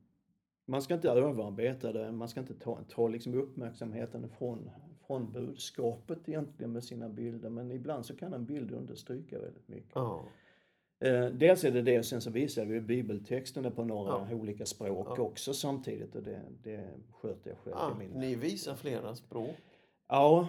Man 0.67 0.83
ska 0.83 0.95
inte 0.95 1.11
överarbeta 1.11 1.93
det, 1.93 2.13
man 2.13 2.29
ska 2.29 2.41
inte 2.41 2.55
ta, 2.55 2.79
ta 2.89 3.09
liksom 3.09 3.35
uppmärksamheten 3.35 4.29
från, 4.29 4.71
från 5.07 5.33
budskapet 5.33 6.29
egentligen 6.29 6.73
med 6.73 6.85
sina 6.85 7.09
bilder. 7.09 7.51
Men 7.51 7.71
ibland 7.73 8.07
så 8.07 8.17
kan 8.17 8.33
en 8.35 8.45
bild 8.45 8.73
understryka 8.73 9.39
väldigt 9.39 9.69
mycket. 9.69 9.97
Eh, 9.97 11.27
Dels 11.27 11.65
är 11.65 11.71
det 11.71 11.83
det, 11.83 11.99
och 11.99 12.05
sen 12.05 12.21
så 12.21 12.31
visar 12.31 12.65
vi 12.65 12.81
bibeltexterna 12.81 13.71
på 13.71 13.85
några 13.85 14.27
Ja. 14.31 14.35
olika 14.37 14.67
språk 14.67 15.07
Ja. 15.19 15.23
också 15.23 15.55
samtidigt. 15.55 16.15
Och 16.15 16.23
det, 16.23 16.41
det 16.63 16.89
sköter 17.13 17.51
jag 17.51 17.59
själv 17.59 17.99
min... 17.99 18.11
ni 18.11 18.35
visar 18.35 18.75
flera 18.75 19.15
språk. 19.15 19.57
Ja, 20.09 20.49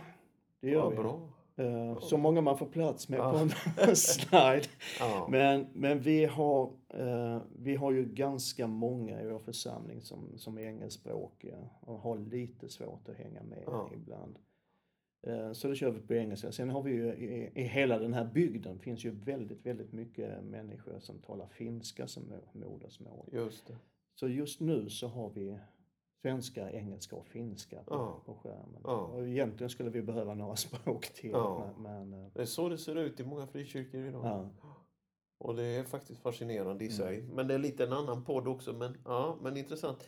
det 0.60 0.70
gör 0.70 0.80
Ja, 0.80 0.90
vi. 0.90 0.96
bra. 0.96 1.30
Eh, 1.56 2.00
Så 2.00 2.18
många 2.18 2.42
man 2.42 2.58
får 2.58 2.66
plats 2.66 3.10
med 3.10 3.20
Ja. 3.20 3.32
på 3.32 3.38
en 3.38 3.50
slide. 3.96 4.68
Ja. 5.00 5.28
Men, 5.32 5.68
men 5.74 6.00
vi, 6.00 6.26
har, 6.26 6.74
eh, 6.90 7.42
vi 7.60 7.76
har 7.76 7.92
ju 7.92 8.06
ganska 8.06 8.68
många 8.68 9.22
i 9.22 9.26
vår 9.28 9.40
församling 9.40 10.02
som, 10.02 10.38
som 10.38 10.58
är 10.58 10.62
engelskspråkiga 10.62 11.58
och 11.82 12.00
har 12.00 12.18
lite 12.18 12.70
svårt 12.70 13.10
att 13.10 13.16
hänga 13.16 13.44
med 13.44 13.64
Ja. 13.66 13.90
ibland. 13.94 14.40
Eh, 15.28 15.52
så 15.52 15.68
då 15.68 15.76
kör 15.76 15.92
vi 15.92 16.00
på 16.00 16.14
engelska. 16.14 16.52
Sen 16.52 16.70
har 16.70 16.82
vi 16.82 16.92
ju 16.92 17.14
i, 17.14 17.52
i 17.56 17.64
hela 17.64 18.00
den 18.00 18.14
här 18.14 18.26
bygden 18.26 18.80
finns 18.80 19.06
ju 19.06 19.12
väldigt, 19.12 19.66
väldigt 19.66 19.92
mycket 19.94 20.44
människor 20.44 21.00
som 21.00 21.20
talar 21.20 21.48
finska 21.48 22.08
som 22.08 22.24
mo- 22.24 22.66
modersmål. 22.68 23.30
Just 23.32 23.68
det. 23.68 23.76
Så 24.16 24.28
just 24.28 24.60
nu 24.60 24.90
så 24.90 25.08
har 25.08 25.30
vi 25.30 25.58
svenska, 26.28 26.72
engelska 26.72 27.16
och 27.16 27.28
finska 27.28 27.84
på, 27.84 27.94
Ja. 27.96 28.22
på 28.26 28.34
skärmen. 28.36 28.82
Ja. 28.84 28.98
Och 28.98 29.28
egentligen 29.28 29.70
skulle 29.70 29.90
vi 29.90 30.02
behöva 30.02 30.34
några 30.34 30.56
språk 30.66 31.14
till. 31.14 31.32
Ja. 31.32 31.70
Men, 31.78 32.10
men, 32.10 32.26
eh, 32.26 32.32
Det 32.34 32.42
är 32.42 32.46
så 32.46 32.70
det 32.70 32.78
ser 32.78 32.96
ut 32.96 33.20
i 33.20 33.24
många 33.24 33.48
frikyrkor 33.48 34.06
idag. 34.06 34.22
ja. 34.26 34.50
Och 35.40 35.56
det 35.56 35.64
är 35.64 35.84
faktiskt 35.84 36.22
fascinerande 36.22 36.86
i 36.86 36.88
Mm. 36.88 36.98
sig. 36.98 37.22
Men 37.22 37.48
det 37.48 37.54
är 37.54 37.58
lite 37.58 37.84
en 37.84 37.94
annan 37.94 38.24
podd 38.24 38.48
också. 38.48 38.74
Men, 38.74 38.98
ja, 39.06 39.38
men 39.42 39.58
intressant. 39.58 40.08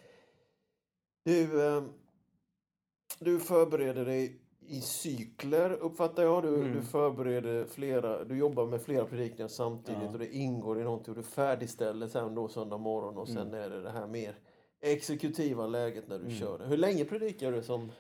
Du, 1.24 1.68
eh, 1.68 1.84
du 3.20 3.40
förbereder 3.40 4.06
dig 4.06 4.40
i 4.68 4.82
cykler 4.82 5.72
uppfattar 5.72 6.24
jag. 6.24 6.44
Du, 6.44 6.56
Mm. 6.56 6.74
du 6.74 6.82
förbereder 6.82 7.66
flera, 7.66 8.24
du 8.24 8.38
jobbar 8.38 8.66
med 8.66 8.82
flera 8.82 9.06
predikningar 9.06 9.48
samtidigt 9.48 10.02
Ja. 10.04 10.10
och 10.10 10.20
det 10.20 10.36
ingår 10.36 10.80
i 10.80 10.84
någonting 10.84 11.12
och 11.12 11.18
du 11.18 11.24
färdigställer 11.24 12.08
sen 12.08 12.36
då 12.36 12.48
söndag 12.48 12.78
morgon 12.78 13.18
och 13.18 13.28
sen 13.28 13.48
Mm. 13.48 13.54
är 13.62 13.70
det 13.70 13.82
det 13.82 13.92
här 13.92 14.08
mer 14.08 14.36
exekutiva 14.92 15.68
läget 15.68 16.08
när 16.08 16.18
du 16.20 16.26
Mm. 16.26 16.36
kör 16.38 16.58
det. 16.60 16.66
Hur 16.66 16.78
länge 16.78 17.06
predikar 17.06 17.52
du 17.52 17.64
som 17.64 17.92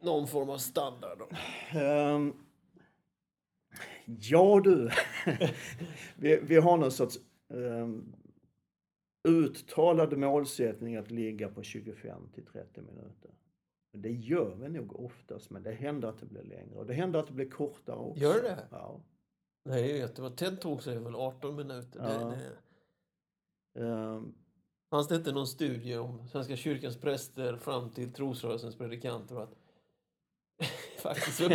någon 0.00 0.26
form 0.28 0.50
av 0.50 0.58
standard? 0.58 1.18
Då? 1.18 1.28
Ehm, 1.78 2.32
ja 4.06 4.60
du, 4.64 4.90
vi, 6.16 6.36
vi 6.42 6.56
har 6.56 6.76
någon 6.76 6.90
sorts 6.92 7.18
um, 7.48 8.14
uttalad 9.28 10.18
målsättning 10.18 10.96
att 10.96 11.10
ligga 11.10 11.48
på 11.48 11.62
25 11.62 12.28
till 12.34 12.44
30 12.46 12.80
minuter. 12.80 13.30
Det 13.92 14.12
gör 14.12 14.54
vi 14.54 14.68
nog 14.68 15.00
oftast, 15.00 15.50
men 15.50 15.62
det 15.62 15.72
händer 15.72 16.08
att 16.08 16.18
det 16.20 16.26
blir 16.26 16.42
längre 16.42 16.74
och 16.78 16.86
det 16.86 16.94
händer 16.94 17.18
att 17.20 17.26
det 17.26 17.32
blir 17.32 17.50
kortare 17.50 17.96
också. 17.96 18.22
Gör 18.22 18.42
det? 18.42 18.58
Ja. 18.70 19.00
Nej, 19.64 19.98
jättebra. 19.98 20.30
TED 20.30 20.60
Talks 20.60 20.86
är 20.86 21.00
väl 21.00 21.14
18 21.14 21.56
minuter. 21.56 22.00
Det, 22.00 22.12
Ja. 22.12 22.34
det, 22.34 22.50
Ehm, 23.80 24.34
Fanns 24.94 25.08
det 25.08 25.16
inte 25.16 25.32
någon 25.32 25.46
studie 25.46 25.96
om 25.96 26.28
Svenska 26.32 26.56
kyrkans 26.56 26.96
präster 26.96 27.56
fram 27.56 27.90
till 27.90 28.12
trosrörelsens 28.12 28.76
predikanter? 28.76 29.36
Att 29.42 29.54
faktiskt 31.02 31.36
så 31.36 31.48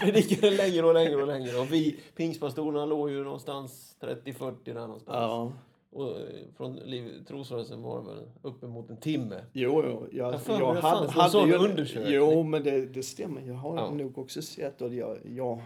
predikade 0.00 0.56
längre 0.56 0.86
och 0.86 0.94
längre 0.94 1.16
och 1.22 1.26
längre. 1.26 1.58
Och 1.58 1.72
vi 1.72 2.00
pingstpastorerna 2.16 2.84
låg 2.86 3.10
ju 3.10 3.24
någonstans 3.24 3.96
30-40 4.00 4.54
där 4.64 4.74
någonstans. 4.74 5.16
ja. 5.16 5.52
Och 5.92 6.10
eh, 6.10 6.16
från 6.56 6.76
liv, 6.76 7.24
trosrörelsen 7.28 7.82
var 7.82 8.02
det 8.02 8.06
väl 8.08 8.30
uppemot 8.42 8.90
en 8.90 8.96
timme. 9.00 9.44
Jo, 9.52 9.82
jo. 9.86 10.06
Jag, 10.12 10.34
Jag 10.34 10.42
fanns 10.42 10.60
någon 10.60 11.08
hade 11.08 11.30
sån 11.30 11.48
ju, 11.48 11.54
undersökning. 11.54 12.14
Jo, 12.14 12.42
men 12.42 12.62
det, 12.62 12.86
det 12.86 13.02
stämmer. 13.02 13.40
Jag 13.40 13.54
har 13.54 13.76
Ja. 13.76 13.90
nog 13.90 14.18
också 14.18 14.42
sett 14.42 14.82
och 14.82 14.94
jag, 14.94 15.18
jag, 15.24 15.62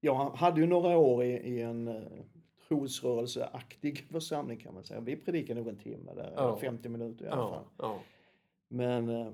jag 0.00 0.14
hade 0.14 0.60
ju 0.60 0.66
några 0.66 0.96
år 0.96 1.24
i, 1.24 1.30
i 1.32 1.60
en 1.62 1.88
eh, 1.88 2.02
trosrörelseaktig 2.76 4.06
församling 4.10 4.58
kan 4.58 4.74
man 4.74 4.84
säga. 4.84 5.00
Vi 5.00 5.16
predikade 5.16 5.60
nog 5.60 5.68
en 5.68 5.76
timme 5.78 6.12
där, 6.14 6.32
Ja. 6.36 6.48
eller 6.48 6.56
50 6.56 6.88
minuter 6.88 7.24
i 7.24 7.28
alla 7.28 7.48
fall. 7.48 7.64
Ja. 7.78 7.98
Men 8.68 9.08
eh, 9.08 9.28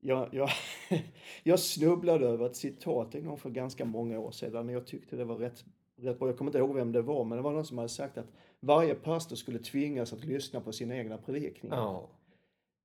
jag, 0.00 0.28
jag, 0.34 0.48
jag 1.42 1.60
snubblade 1.60 2.26
över 2.26 2.46
ett 2.46 2.56
citat 2.56 3.14
en 3.14 3.26
gång 3.26 3.36
för 3.38 3.50
ganska 3.50 3.84
många 3.84 4.18
år 4.18 4.30
sedan 4.30 4.68
och 4.68 4.74
jag 4.74 4.86
tyckte 4.86 5.16
det 5.16 5.24
var 5.24 5.36
rätt, 5.36 5.64
rätt 5.96 6.18
bra. 6.18 6.28
Jag 6.28 6.38
kommer 6.38 6.48
inte 6.48 6.58
ihåg 6.58 6.74
vem 6.74 6.92
det 6.92 7.02
var, 7.02 7.24
men 7.24 7.36
det 7.38 7.42
var 7.42 7.52
någon 7.52 7.64
som 7.66 7.78
hade 7.78 7.88
sagt 7.88 8.18
att 8.18 8.32
varje 8.60 8.94
pastor 8.94 9.36
skulle 9.36 9.58
tvingas 9.58 10.12
att 10.12 10.24
lyssna 10.24 10.60
på 10.60 10.72
sina 10.72 10.96
egna 10.96 11.18
predikningar. 11.18 11.76
ja. 11.76 12.08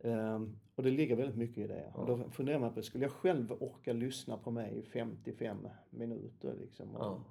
Ehm, 0.03 0.59
och 0.75 0.83
det 0.83 0.89
ligger 0.91 1.15
väldigt 1.15 1.35
mycket 1.37 1.57
i 1.57 1.67
det. 1.67 1.91
Och 1.95 2.09
Ja. 2.09 2.15
då 2.15 2.29
funderar 2.29 2.59
man 2.59 2.73
på, 2.73 2.81
skulle 2.81 3.05
jag 3.05 3.11
själv 3.11 3.51
orka 3.59 3.93
lyssna 3.93 4.37
på 4.37 4.51
mig 4.51 4.77
i 4.77 4.81
55 4.81 5.67
minuter? 5.89 6.53
Liksom? 6.59 6.95
Och- 6.95 7.01
ja. 7.05 7.23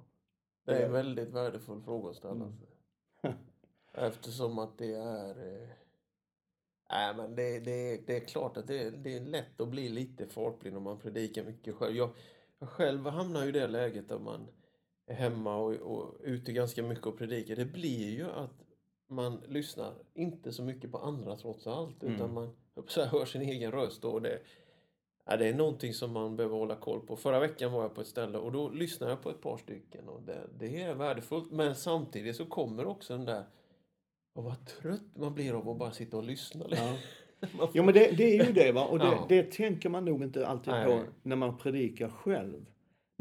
Det 0.69 0.81
är 0.81 0.85
en 0.85 0.91
väldigt 0.91 1.29
värdefull 1.29 1.81
fråga 1.81 2.09
att 2.09 2.15
ställa 2.15 2.33
Mm. 2.33 2.53
sig. 2.59 3.33
Eftersom 3.93 4.59
att 4.59 4.77
det 4.77 4.95
är... 4.95 5.29
Eh... 5.29 5.69
Nej, 6.91 7.15
men 7.15 7.35
det, 7.35 7.59
det, 7.59 8.07
det 8.07 8.15
är 8.15 8.19
klart 8.19 8.57
att 8.57 8.67
det, 8.67 8.89
det 8.89 9.15
är 9.17 9.19
lätt 9.19 9.61
att 9.61 9.67
bli 9.67 9.89
lite 9.89 10.27
fartblind 10.27 10.77
om 10.77 10.83
man 10.83 10.99
predikar 10.99 11.43
mycket 11.43 11.75
själv. 11.75 11.95
Jag, 11.95 12.09
jag 12.59 12.69
själv 12.69 13.05
hamnar 13.05 13.43
ju 13.43 13.49
i 13.49 13.51
det 13.51 13.67
läget 13.67 14.09
där 14.09 14.19
man 14.19 14.47
är 15.05 15.13
hemma 15.15 15.55
och, 15.55 15.73
och 15.73 16.15
ute 16.23 16.51
ganska 16.51 16.83
mycket 16.83 17.05
och 17.05 17.17
predikar. 17.17 17.55
Det 17.55 17.65
blir 17.65 18.09
ju 18.09 18.31
att 18.31 18.63
man 19.07 19.41
lyssnar 19.47 19.93
inte 20.13 20.51
så 20.51 20.63
mycket 20.63 20.91
på 20.91 20.97
andra 20.97 21.35
trots 21.35 21.67
allt. 21.67 22.03
Mm. 22.03 22.15
Utan 22.15 22.33
man 22.33 22.55
att 22.75 22.89
säga, 22.89 23.05
hör 23.07 23.25
sin 23.25 23.41
egen 23.41 23.71
röst. 23.71 24.05
Och 24.05 24.21
det, 24.21 24.39
ja, 25.25 25.37
det 25.37 25.47
är 25.47 25.53
någonting 25.53 25.93
som 25.93 26.11
man 26.13 26.35
behöver 26.35 26.55
hålla 26.57 26.75
koll 26.75 26.99
på. 27.01 27.15
Förra 27.15 27.39
veckan 27.39 27.71
var 27.71 27.81
jag 27.81 27.95
på 27.95 28.01
ett 28.01 28.07
ställe 28.07 28.37
och 28.37 28.51
då 28.51 28.69
lyssnade 28.69 29.11
jag 29.11 29.21
på 29.21 29.29
ett 29.29 29.41
par 29.41 29.57
stycken. 29.57 30.09
Och 30.09 30.21
det, 30.21 30.39
det 30.59 30.81
är 30.81 30.93
värdefullt. 30.93 31.51
Men 31.51 31.75
samtidigt 31.75 32.35
så 32.35 32.45
kommer 32.45 32.85
också 32.85 33.17
den 33.17 33.25
där 33.25 33.43
och 34.35 34.43
vad 34.43 34.65
trött 34.65 35.01
man 35.17 35.33
blir 35.33 35.53
av 35.53 35.69
att 35.69 35.77
bara 35.77 35.91
sitta 35.91 36.17
och 36.17 36.23
lyssna. 36.23 36.65
Ja. 36.69 36.95
Får- 37.47 37.69
Jo 37.73 37.83
men 37.83 37.93
det, 37.93 38.11
det 38.17 38.39
är 38.39 38.45
ju 38.45 38.51
det 38.53 38.71
va, 38.71 38.85
och 38.85 38.99
det, 38.99 39.05
Ja. 39.05 39.25
det 39.29 39.51
tänker 39.51 39.89
man 39.89 40.05
nog 40.05 40.23
inte 40.23 40.47
alltid 40.47 40.73
Nej. 40.73 40.85
på 40.85 41.03
när 41.23 41.35
man 41.35 41.57
predikar 41.57 42.09
själv. 42.09 42.65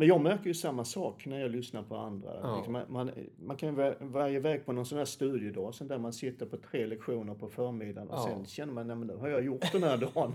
Men 0.00 0.08
jag 0.08 0.20
märker 0.20 0.46
ju 0.46 0.54
samma 0.54 0.84
sak 0.84 1.26
när 1.26 1.40
jag 1.40 1.50
lyssnar 1.50 1.82
på 1.82 1.96
andra. 1.96 2.30
Ja. 2.42 2.56
Liksom 2.56 2.72
man, 2.72 2.82
man, 2.88 3.10
man 3.38 3.56
kan 3.56 3.74
vara- 4.00 4.30
iväg 4.30 4.66
på 4.66 4.72
någon 4.72 4.86
sån 4.86 4.98
här 4.98 5.04
studiedag, 5.04 5.74
sen 5.74 5.88
där 5.88 5.98
man 5.98 6.12
sitter 6.12 6.46
på 6.46 6.56
tre 6.56 6.86
lektioner 6.86 7.34
på 7.34 7.48
förmiddagen 7.48 8.08
och 8.08 8.16
Ja. 8.18 8.24
sen 8.28 8.46
känner 8.46 8.72
man, 8.72 8.86
nej 8.86 8.96
men 8.96 9.06
nu 9.08 9.16
har 9.16 9.28
jag 9.28 9.44
gjort 9.44 9.72
den 9.72 9.82
här 9.82 9.96
dagen. 9.96 10.34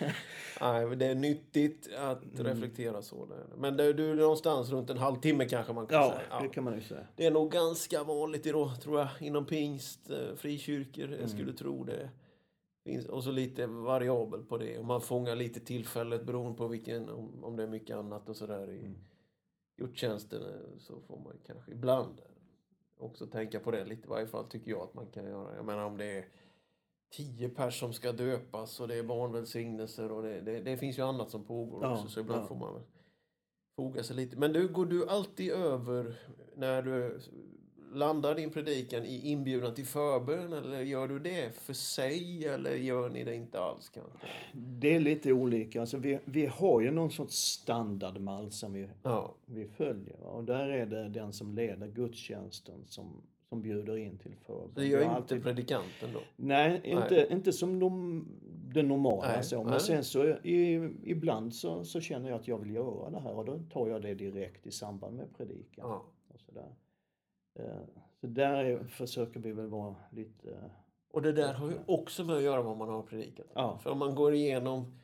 Nej, 0.60 0.96
det 0.96 1.06
är 1.06 1.14
nyttigt 1.14 1.88
att 1.98 2.24
Mm. 2.24 2.46
reflektera 2.46 3.02
så. 3.02 3.28
Men 3.58 3.76
det, 3.76 3.92
du 3.92 4.10
är 4.10 4.14
någonstans 4.14 4.70
runt 4.70 4.90
en 4.90 4.98
halvtimme 4.98 5.44
kanske 5.44 5.72
man 5.72 5.86
kan 5.86 6.00
ja, 6.02 6.10
säga. 6.28 6.42
det 6.42 6.48
kan 6.48 6.64
man 6.64 6.74
ju 6.74 6.80
säga. 6.80 7.06
Det 7.16 7.26
är 7.26 7.30
nog 7.30 7.50
ganska 7.52 8.04
vanligt 8.04 8.46
idag, 8.46 8.80
tror 8.82 8.98
jag, 8.98 9.08
inom 9.20 9.46
pingst, 9.46 10.10
eh, 10.10 10.16
frikyrkor. 10.36 11.04
Jag 11.04 11.14
Mm. 11.14 11.28
skulle 11.28 11.52
tro 11.52 11.84
det. 11.84 12.10
Och 13.08 13.24
så 13.24 13.30
lite 13.30 13.66
variabel 13.66 14.44
på 14.44 14.58
det. 14.58 14.78
Och 14.78 14.84
man 14.84 15.00
fångar 15.00 15.36
lite 15.36 15.60
tillfället 15.60 16.26
beroende 16.26 16.58
på 16.58 16.68
vilken, 16.68 17.08
om, 17.08 17.44
om 17.44 17.56
det 17.56 17.62
är 17.62 17.66
mycket 17.66 17.96
annat 17.96 18.28
och 18.28 18.36
sådär 18.36 18.70
i 18.70 18.78
Mm. 18.80 18.98
gudstjänsten. 19.76 20.42
eh, 20.42 20.78
Så 20.78 21.00
får 21.00 21.16
man 21.18 21.38
kanske 21.46 21.72
ibland 21.72 22.20
också 22.98 23.26
tänka 23.26 23.60
på 23.60 23.70
det 23.70 23.84
lite. 23.84 24.06
I 24.06 24.10
varje 24.10 24.26
fall 24.26 24.44
tycker 24.44 24.70
jag 24.70 24.80
att 24.82 24.94
man 24.94 25.06
kan 25.06 25.24
göra. 25.24 25.56
Jag 25.56 25.64
menar 25.64 25.84
om 25.84 25.96
det 25.96 26.04
är 26.18 26.24
tio 27.16 27.48
pers 27.48 27.80
som 27.80 27.92
ska 27.92 28.12
döpas 28.12 28.80
och 28.80 28.88
det 28.88 28.94
är 28.98 29.02
barnvälsignelser 29.02 30.12
och 30.12 30.22
det, 30.22 30.40
det, 30.40 30.60
det 30.60 30.76
finns 30.76 30.98
ju 30.98 31.02
annat 31.02 31.30
som 31.30 31.44
pågår 31.44 31.82
Ja, 31.82 31.92
också. 31.92 32.08
Så 32.08 32.20
ibland 32.20 32.42
ja. 32.42 32.46
får 32.46 32.54
man 32.56 32.82
foga 33.76 34.02
sig 34.02 34.16
lite. 34.16 34.36
Men 34.36 34.52
du, 34.52 34.68
går 34.68 34.86
du 34.86 35.08
alltid 35.08 35.50
över 35.52 36.20
när 36.56 36.82
du 36.82 37.20
landar 37.92 38.34
din 38.34 38.50
predikan 38.50 39.04
i 39.04 39.28
inbjudan 39.30 39.74
till 39.74 39.86
förbön 39.86 40.52
eller 40.52 40.80
gör 40.80 41.08
du 41.08 41.18
det 41.18 41.54
för 41.54 41.72
sig 41.72 42.46
eller 42.46 42.74
gör 42.74 43.08
ni 43.10 43.24
det 43.24 43.34
inte 43.34 43.60
alls 43.60 43.88
kanske? 43.88 44.26
Det 44.54 44.94
är 44.94 45.00
lite 45.00 45.32
olika. 45.32 45.80
Alltså 45.80 45.96
vi, 45.98 46.18
vi 46.24 46.46
har 46.46 46.80
ju 46.80 46.90
någon 46.90 47.10
sorts 47.10 47.34
standardmall 47.36 48.50
som 48.50 48.72
vi, 48.72 48.88
Ja, 49.02 49.34
vi 49.46 49.66
följer. 49.68 50.20
Och 50.22 50.44
där 50.44 50.68
är 50.68 50.86
det 50.86 51.08
den 51.08 51.32
som 51.32 51.54
leder 51.54 51.86
gudstjänsten 51.88 52.80
som, 52.86 53.22
som 53.48 53.62
bjuder 53.62 53.96
in 53.96 54.18
till 54.18 54.36
förbön. 54.46 54.70
det 54.74 54.86
gör 54.86 55.02
inte 55.02 55.10
alltid- 55.14 55.42
predikanten 55.42 56.12
då? 56.12 56.20
Nej, 56.36 56.80
inte, 56.84 57.26
inte 57.30 57.52
som 57.52 57.78
de, 57.78 58.24
det 58.74 58.82
normala 58.82 59.26
Nej, 59.32 59.44
så. 59.44 59.62
Men 59.62 59.70
nej. 59.70 59.80
sen 59.80 60.04
så 60.04 60.26
i, 60.26 60.90
ibland 61.04 61.54
så, 61.54 61.84
så 61.84 62.00
känner 62.00 62.30
jag 62.30 62.40
att 62.40 62.48
jag 62.48 62.58
vill 62.58 62.74
göra 62.74 63.10
det 63.10 63.20
här 63.20 63.32
och 63.38 63.44
då 63.44 63.58
tar 63.72 63.88
jag 63.88 64.02
det 64.02 64.14
direkt 64.14 64.66
i 64.66 64.70
samband 64.70 65.16
med 65.16 65.26
predikan. 65.36 65.88
Ja. 65.88 66.04
Och 66.28 66.40
så 66.40 66.52
där. 66.52 66.60
Eh, 66.60 66.66
så 68.20 68.26
där 68.26 68.64
är, 68.64 68.84
försöker 68.84 69.40
vi 69.40 69.52
väl 69.52 69.66
vara 69.66 69.94
lite... 70.12 70.70
Och 71.12 71.22
det 71.22 71.32
där 71.32 71.52
har 71.54 71.70
ju 71.70 71.76
också 71.86 72.24
med 72.24 72.36
att 72.36 72.42
göra 72.42 72.62
vad 72.62 72.76
man 72.76 72.88
har 72.88 73.02
predikat. 73.02 73.46
Ja. 73.54 73.78
För 73.82 73.90
om 73.90 73.98
man 73.98 74.14
går 74.14 74.34
igenom 74.34 74.98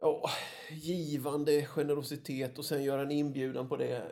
ja, 0.00 0.22
givande 0.70 1.64
generositet 1.66 2.58
och 2.58 2.64
sen 2.64 2.84
gör 2.84 2.98
en 2.98 3.10
inbjudan 3.10 3.68
på 3.68 3.76
det. 3.76 4.02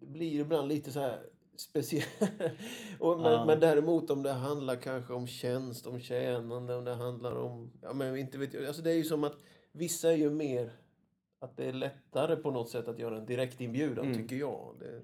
Det 0.00 0.06
blir 0.06 0.40
ibland 0.40 0.68
lite 0.68 0.92
så 0.92 1.00
här 1.00 1.26
speciellt. 1.56 2.08
Men, 2.20 3.20
Ja. 3.22 3.44
men 3.46 3.60
däremot 3.60 4.10
om 4.10 4.22
det 4.22 4.32
handlar 4.32 4.76
kanske 4.76 5.12
om 5.12 5.26
tjänst, 5.26 5.86
om 5.86 6.00
tjänande, 6.00 6.74
om 6.74 6.84
det 6.84 6.94
handlar 6.94 7.32
om... 7.36 7.72
Ja, 7.82 7.92
men 7.92 8.16
inte 8.16 8.38
vet 8.38 8.54
jag. 8.54 8.64
Alltså 8.66 8.82
det 8.82 8.90
är 8.90 8.96
ju 8.96 9.04
som 9.04 9.24
att 9.24 9.36
vissa 9.72 10.12
är 10.12 10.16
ju 10.16 10.30
mer... 10.30 10.72
Att 11.38 11.56
det 11.56 11.64
är 11.64 11.72
lättare 11.72 12.36
på 12.36 12.50
något 12.50 12.70
sätt 12.70 12.88
att 12.88 12.98
göra 12.98 13.16
en 13.16 13.26
direktinbjudan, 13.26 14.04
Mm. 14.06 14.18
tycker 14.18 14.36
jag. 14.36 14.76
Det, 14.80 15.02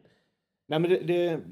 Nej 0.71 0.81
men 0.81 0.91
det, 0.91 0.99
det, 0.99 1.43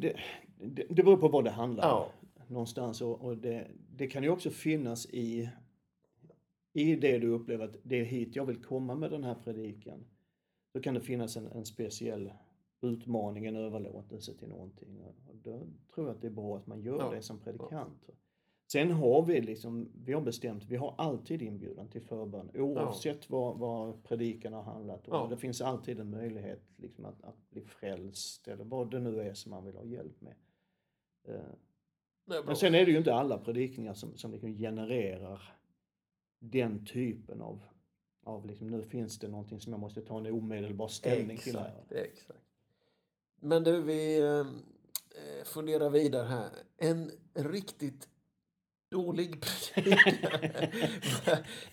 det, 0.59 0.87
det, 0.90 1.02
beror 1.02 1.16
på 1.16 1.28
vad 1.28 1.44
det 1.44 1.50
handlar 1.50 1.92
om. 1.92 2.07
ja, 2.37 2.44
någonstans. 2.48 3.00
Och, 3.00 3.24
och 3.24 3.37
det, 3.37 3.66
det 3.96 4.07
kan 4.07 4.22
ju 4.22 4.28
också 4.28 4.50
finnas 4.50 5.07
i, 5.07 5.50
i 6.72 6.96
det 6.96 7.18
du 7.18 7.28
upplever 7.28 7.64
att 7.64 7.76
det 7.83 8.00
är 8.00 8.04
hit 8.04 8.37
jag 8.37 8.46
vill 8.46 8.62
komma 8.62 8.94
med 8.94 9.11
den 9.11 9.24
här 9.24 9.35
predikan. 9.35 10.04
Då 10.74 10.81
kan 10.81 10.94
det 10.94 11.00
finnas 11.00 11.37
en, 11.37 11.46
en 11.46 11.64
speciell 11.64 12.33
utmaning, 12.81 13.46
en 13.46 13.57
överlåtelse 13.57 14.35
till 14.35 14.48
någonting. 14.48 15.00
Och 15.00 15.37
då 15.42 15.66
tror 15.94 16.07
jag 16.07 16.14
att 16.14 16.22
det 16.22 16.28
är 16.28 16.33
bra 16.33 16.57
att 16.57 16.66
man 16.66 16.81
gör 16.81 16.98
Ja, 16.98 17.11
det 17.11 17.22
som 17.22 17.38
predikant. 17.38 18.11
Sen 18.72 18.90
har 18.90 19.22
vi 19.22 19.40
liksom, 19.40 19.88
vi 20.04 20.12
har 20.12 20.20
bestämt, 20.20 20.64
vi 20.64 20.76
har 20.76 20.94
alltid 20.98 21.42
inbjudan 21.42 21.88
till 21.88 22.02
förbön 22.02 22.50
oavsett 22.54 23.31
vad, 23.31 23.59
vad 23.59 24.04
predikan 24.04 24.52
har 24.52 24.62
handlat 24.62 25.09
om. 25.09 25.14
Ja. 25.14 25.26
Det 25.31 25.37
finns 25.37 25.61
alltid 25.61 26.00
en 26.00 26.11
möjlighet 26.11 26.62
liksom 26.76 27.04
att, 27.04 27.22
att 27.22 27.50
bli 27.50 27.62
frälst 27.62 28.48
eller 28.48 28.64
vad 28.64 28.90
det 28.90 29.00
nu 29.00 29.20
är 29.20 29.35
som 29.35 29.50
man 29.50 29.64
vill 29.64 29.76
ha 29.76 29.85
hjälp 29.85 30.20
med. 30.20 30.35
Eh, 31.28 31.40
bra. 32.24 32.42
men 32.46 32.57
sen 32.57 32.74
är 32.74 32.87
det 32.87 32.90
ju 32.90 32.98
inte 32.98 33.14
alla 33.14 33.38
predikningar 33.38 33.94
som, 33.94 34.16
som 34.16 34.33
liksom 34.33 34.57
genererar 34.57 35.42
den 36.38 36.85
typen 36.87 37.42
av, 37.42 37.62
av 38.24 38.46
liksom, 38.46 38.66
nu 38.66 38.83
finns 38.83 39.18
det 39.18 39.28
någonting 39.28 39.61
som 39.61 39.72
jag 39.72 39.81
måste 39.81 40.02
ta 40.02 40.18
en 40.18 40.26
omedelbar 40.26 40.88
ställning 40.88 41.38
till 41.38 41.57
här. 41.57 41.68
Exakt, 41.68 41.92
exakt. 41.92 42.44
Men 43.40 43.64
du, 43.64 43.83
vi 43.83 44.18
eh, 44.18 44.40
eh, 44.40 45.44
funderar 45.44 45.90
vidare 45.90 46.26
här. 46.26 46.50
En 46.76 47.11
riktigt 47.35 48.09
dålig 48.90 49.40
predikan. 49.40 50.40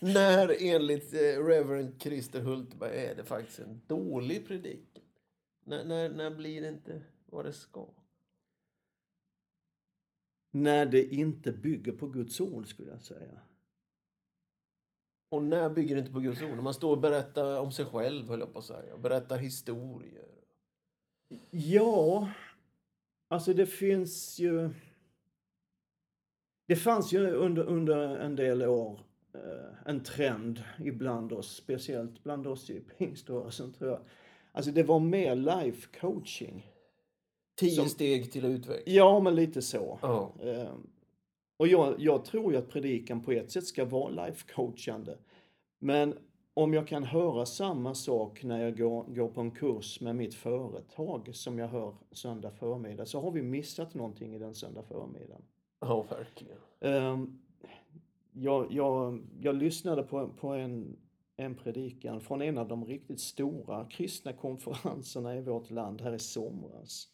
När 0.00 0.56
enligt 0.62 1.14
eh, 1.14 1.44
Reverend 1.44 2.02
Christer 2.02 2.40
Hultberg 2.40 2.98
är 2.98 3.14
det 3.14 3.24
faktiskt 3.24 3.58
en 3.58 3.80
dålig 3.86 4.46
predikan? 4.46 5.02
När, 5.64 5.84
när, 5.84 6.08
när 6.08 6.30
blir 6.30 6.62
det 6.62 6.68
inte 6.68 7.02
vad 7.26 7.44
det 7.44 7.52
ska? 7.52 7.88
När 10.50 10.86
det 10.86 11.14
inte 11.14 11.52
bygger 11.52 11.92
på 11.92 12.06
Guds 12.06 12.40
ord 12.40 12.66
skulle 12.66 12.90
jag 12.90 13.02
säga. 13.02 13.40
Och 15.28 15.42
när 15.42 15.70
bygger 15.70 15.94
det 15.94 16.00
inte 16.00 16.12
på 16.12 16.20
Guds 16.20 16.42
ord? 16.42 16.50
När 16.50 16.62
man 16.62 16.74
står 16.74 16.90
och 16.90 17.00
berättar 17.00 17.60
om 17.60 17.72
sig 17.72 17.84
själv, 17.84 18.28
höll 18.28 18.40
jag 18.40 18.52
på 18.52 18.58
att 18.58 18.64
säga. 18.64 18.96
Berättar 18.96 19.38
historier. 19.38 20.28
Ja, 21.50 22.30
alltså 23.28 23.52
det 23.52 23.66
finns 23.66 24.38
ju... 24.38 24.70
Det 26.66 26.76
fanns 26.76 27.12
ju 27.12 27.30
under, 27.30 27.62
under 27.62 28.16
en 28.16 28.36
del 28.36 28.62
år 28.62 29.00
eh, 29.34 29.40
en 29.90 30.02
trend 30.02 30.62
ibland 30.84 31.32
oss, 31.32 31.56
speciellt 31.56 32.22
bland 32.22 32.46
oss 32.46 32.70
i 32.70 32.80
pingströrelsen 32.80 33.72
tror 33.72 33.90
jag. 33.90 34.00
Alltså 34.52 34.70
det 34.70 34.82
var 34.82 35.00
mer 35.00 35.34
life 35.36 35.88
coaching. 36.00 36.70
Tio 37.60 37.70
Som- 37.70 37.88
steg 37.88 38.32
till 38.32 38.44
utveckling. 38.44 38.94
Ja, 38.96 39.20
men 39.20 39.34
lite 39.34 39.62
så. 39.62 39.98
Eh, 40.42 40.74
och 41.56 41.68
jag, 41.68 41.94
jag 41.98 42.24
tror 42.24 42.52
ju 42.52 42.58
att 42.58 42.68
predikan 42.68 43.22
på 43.22 43.32
ett 43.32 43.50
sätt 43.50 43.66
ska 43.66 43.84
vara 43.84 44.26
life 44.26 44.52
coachande. 44.54 45.18
Men 45.78 46.14
om 46.54 46.74
jag 46.74 46.88
kan 46.88 47.04
höra 47.04 47.46
samma 47.46 47.94
sak 47.94 48.44
när 48.44 48.62
jag 48.64 48.76
går, 48.78 49.04
går 49.04 49.28
på 49.28 49.40
en 49.40 49.50
kurs 49.50 50.00
med 50.00 50.16
mitt 50.16 50.34
företag 50.34 51.30
som 51.34 51.58
jag 51.58 51.68
hör 51.68 51.94
söndag 52.12 52.50
förmiddag 52.50 53.06
så 53.06 53.20
har 53.20 53.30
vi 53.30 53.42
missat 53.42 53.94
någonting 53.94 54.34
i 54.34 54.38
den 54.38 54.54
söndag 54.54 54.82
förmiddagen 54.82 55.42
ja, 55.80 56.02
verkligen. 56.02 56.58
Um, 56.80 57.38
jag, 58.32 58.72
jag, 58.72 59.22
jag 59.40 59.56
lyssnade 59.56 60.02
på, 60.02 60.28
på 60.28 60.48
en, 60.48 60.96
en 61.36 61.54
predikan 61.54 62.20
från 62.20 62.42
en 62.42 62.58
av 62.58 62.68
de 62.68 62.84
riktigt 62.84 63.20
stora 63.20 63.84
kristna 63.84 64.32
konferenserna 64.32 65.36
i 65.36 65.40
vårt 65.40 65.70
land 65.70 66.00
här 66.00 66.14
i 66.14 66.18
somras. 66.18 67.08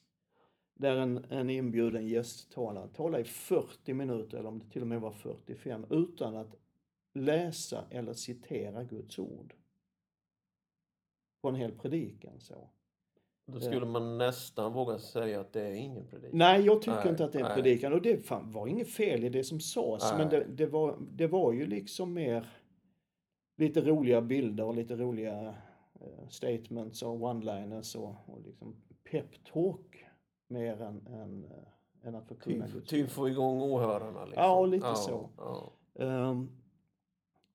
Där 0.74 0.96
en, 0.96 1.24
en 1.30 1.50
inbjuden 1.50 2.06
gästtalare 2.06 2.88
talade 2.88 3.22
i 3.22 3.24
40 3.24 3.94
minuter, 3.94 4.38
eller 4.38 4.48
om 4.48 4.58
det 4.58 4.70
till 4.70 4.82
och 4.82 4.88
med 4.88 5.00
var 5.00 5.12
45, 5.12 5.86
utan 5.90 6.36
att 6.36 6.56
läsa 7.14 7.84
eller 7.90 8.12
citera 8.12 8.84
Guds 8.84 9.18
ord. 9.18 9.54
På 11.40 11.48
en 11.48 11.54
hel 11.54 11.72
predikan 11.72 12.40
så. 12.40 12.68
Då 13.46 13.60
skulle 13.60 13.86
man 13.86 14.18
nästan 14.18 14.72
våga 14.72 14.98
säga 14.98 15.40
att 15.40 15.52
det 15.52 15.62
är 15.62 15.72
ingen 15.72 16.06
predikan. 16.06 16.38
Nej, 16.38 16.60
jag 16.60 16.82
tycker 16.82 16.96
Nej, 16.96 17.08
inte 17.08 17.24
att 17.24 17.32
det 17.32 17.40
är 17.40 17.44
en 17.44 17.54
predikan. 17.54 17.92
Och 17.92 18.02
det 18.02 18.26
fan, 18.26 18.52
var 18.52 18.66
inget 18.66 18.88
fel 18.88 19.24
i 19.24 19.28
det 19.28 19.44
som 19.44 19.60
sades. 19.60 20.12
Men 20.18 20.28
det, 20.28 20.44
det, 20.44 20.66
var, 20.66 20.96
det 21.00 21.26
var 21.26 21.52
ju 21.52 21.66
liksom 21.66 22.12
mer 22.14 22.48
lite 23.56 23.80
roliga 23.80 24.20
bilder 24.20 24.64
och 24.64 24.74
lite 24.74 24.96
roliga 24.96 25.54
eh, 26.00 26.28
statements 26.28 27.02
och 27.02 27.20
one-liners 27.20 27.96
och, 27.96 28.14
och 28.26 28.40
liksom 28.44 28.76
pep-talk 29.10 30.04
mer 30.48 30.82
än, 30.82 31.06
än, 31.06 31.44
eh, 31.44 32.08
än 32.08 32.14
att 32.14 32.28
förkunna 32.28 32.64
Typ, 32.64 32.74
Guds 32.74 32.90
typ 32.90 33.10
få 33.10 33.28
igång 33.28 33.62
åhörarna. 33.62 34.24
Liksom. 34.24 34.42
Ja, 34.42 34.66
lite 34.66 34.86
ja, 34.86 34.94
så. 34.94 35.30
Ja. 35.36 35.72
Ehm, 36.04 36.48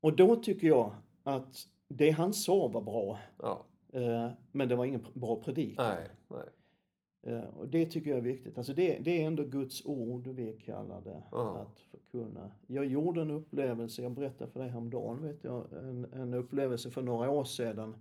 och 0.02 0.16
då 0.16 0.36
tycker 0.36 0.68
jag 0.68 0.96
att 1.24 1.68
det 1.88 2.10
han 2.10 2.34
sa 2.34 2.68
var 2.68 2.82
bra. 2.82 3.20
ja. 3.38 3.67
Eh, 3.98 4.30
men 4.52 4.70
det 4.70 4.76
var 4.76 4.86
ingen 4.86 5.06
bra 5.14 5.36
predikan. 5.44 5.86
Nej, 5.96 6.08
nej. 6.28 7.36
Eh, 7.36 7.44
Och 7.44 7.68
det 7.68 7.86
tycker 7.86 8.10
jag 8.10 8.18
är 8.18 8.24
viktigt. 8.24 8.58
Alltså 8.58 8.74
det, 8.74 8.98
det 9.02 9.22
är 9.22 9.28
ändå 9.28 9.44
Guds 9.44 9.86
ord 9.86 10.28
vi 10.28 10.54
kallar 10.66 11.02
det 11.02 11.24
Ja. 11.32 11.58
att 11.58 11.80
förkunna. 11.80 12.52
Jag 12.68 12.86
gjorde 12.86 13.22
en 13.22 13.32
upplevelse, 13.32 14.02
jag 14.02 14.12
berättade 14.12 14.52
för 14.52 14.60
dig 14.60 14.70
häromdagen, 14.70 15.22
vet 15.24 15.44
jag, 15.44 15.74
en, 15.74 16.06
en 16.14 16.34
upplevelse 16.34 16.92
för 16.92 17.02
några 17.02 17.30
år 17.30 17.44
sedan. 17.44 17.96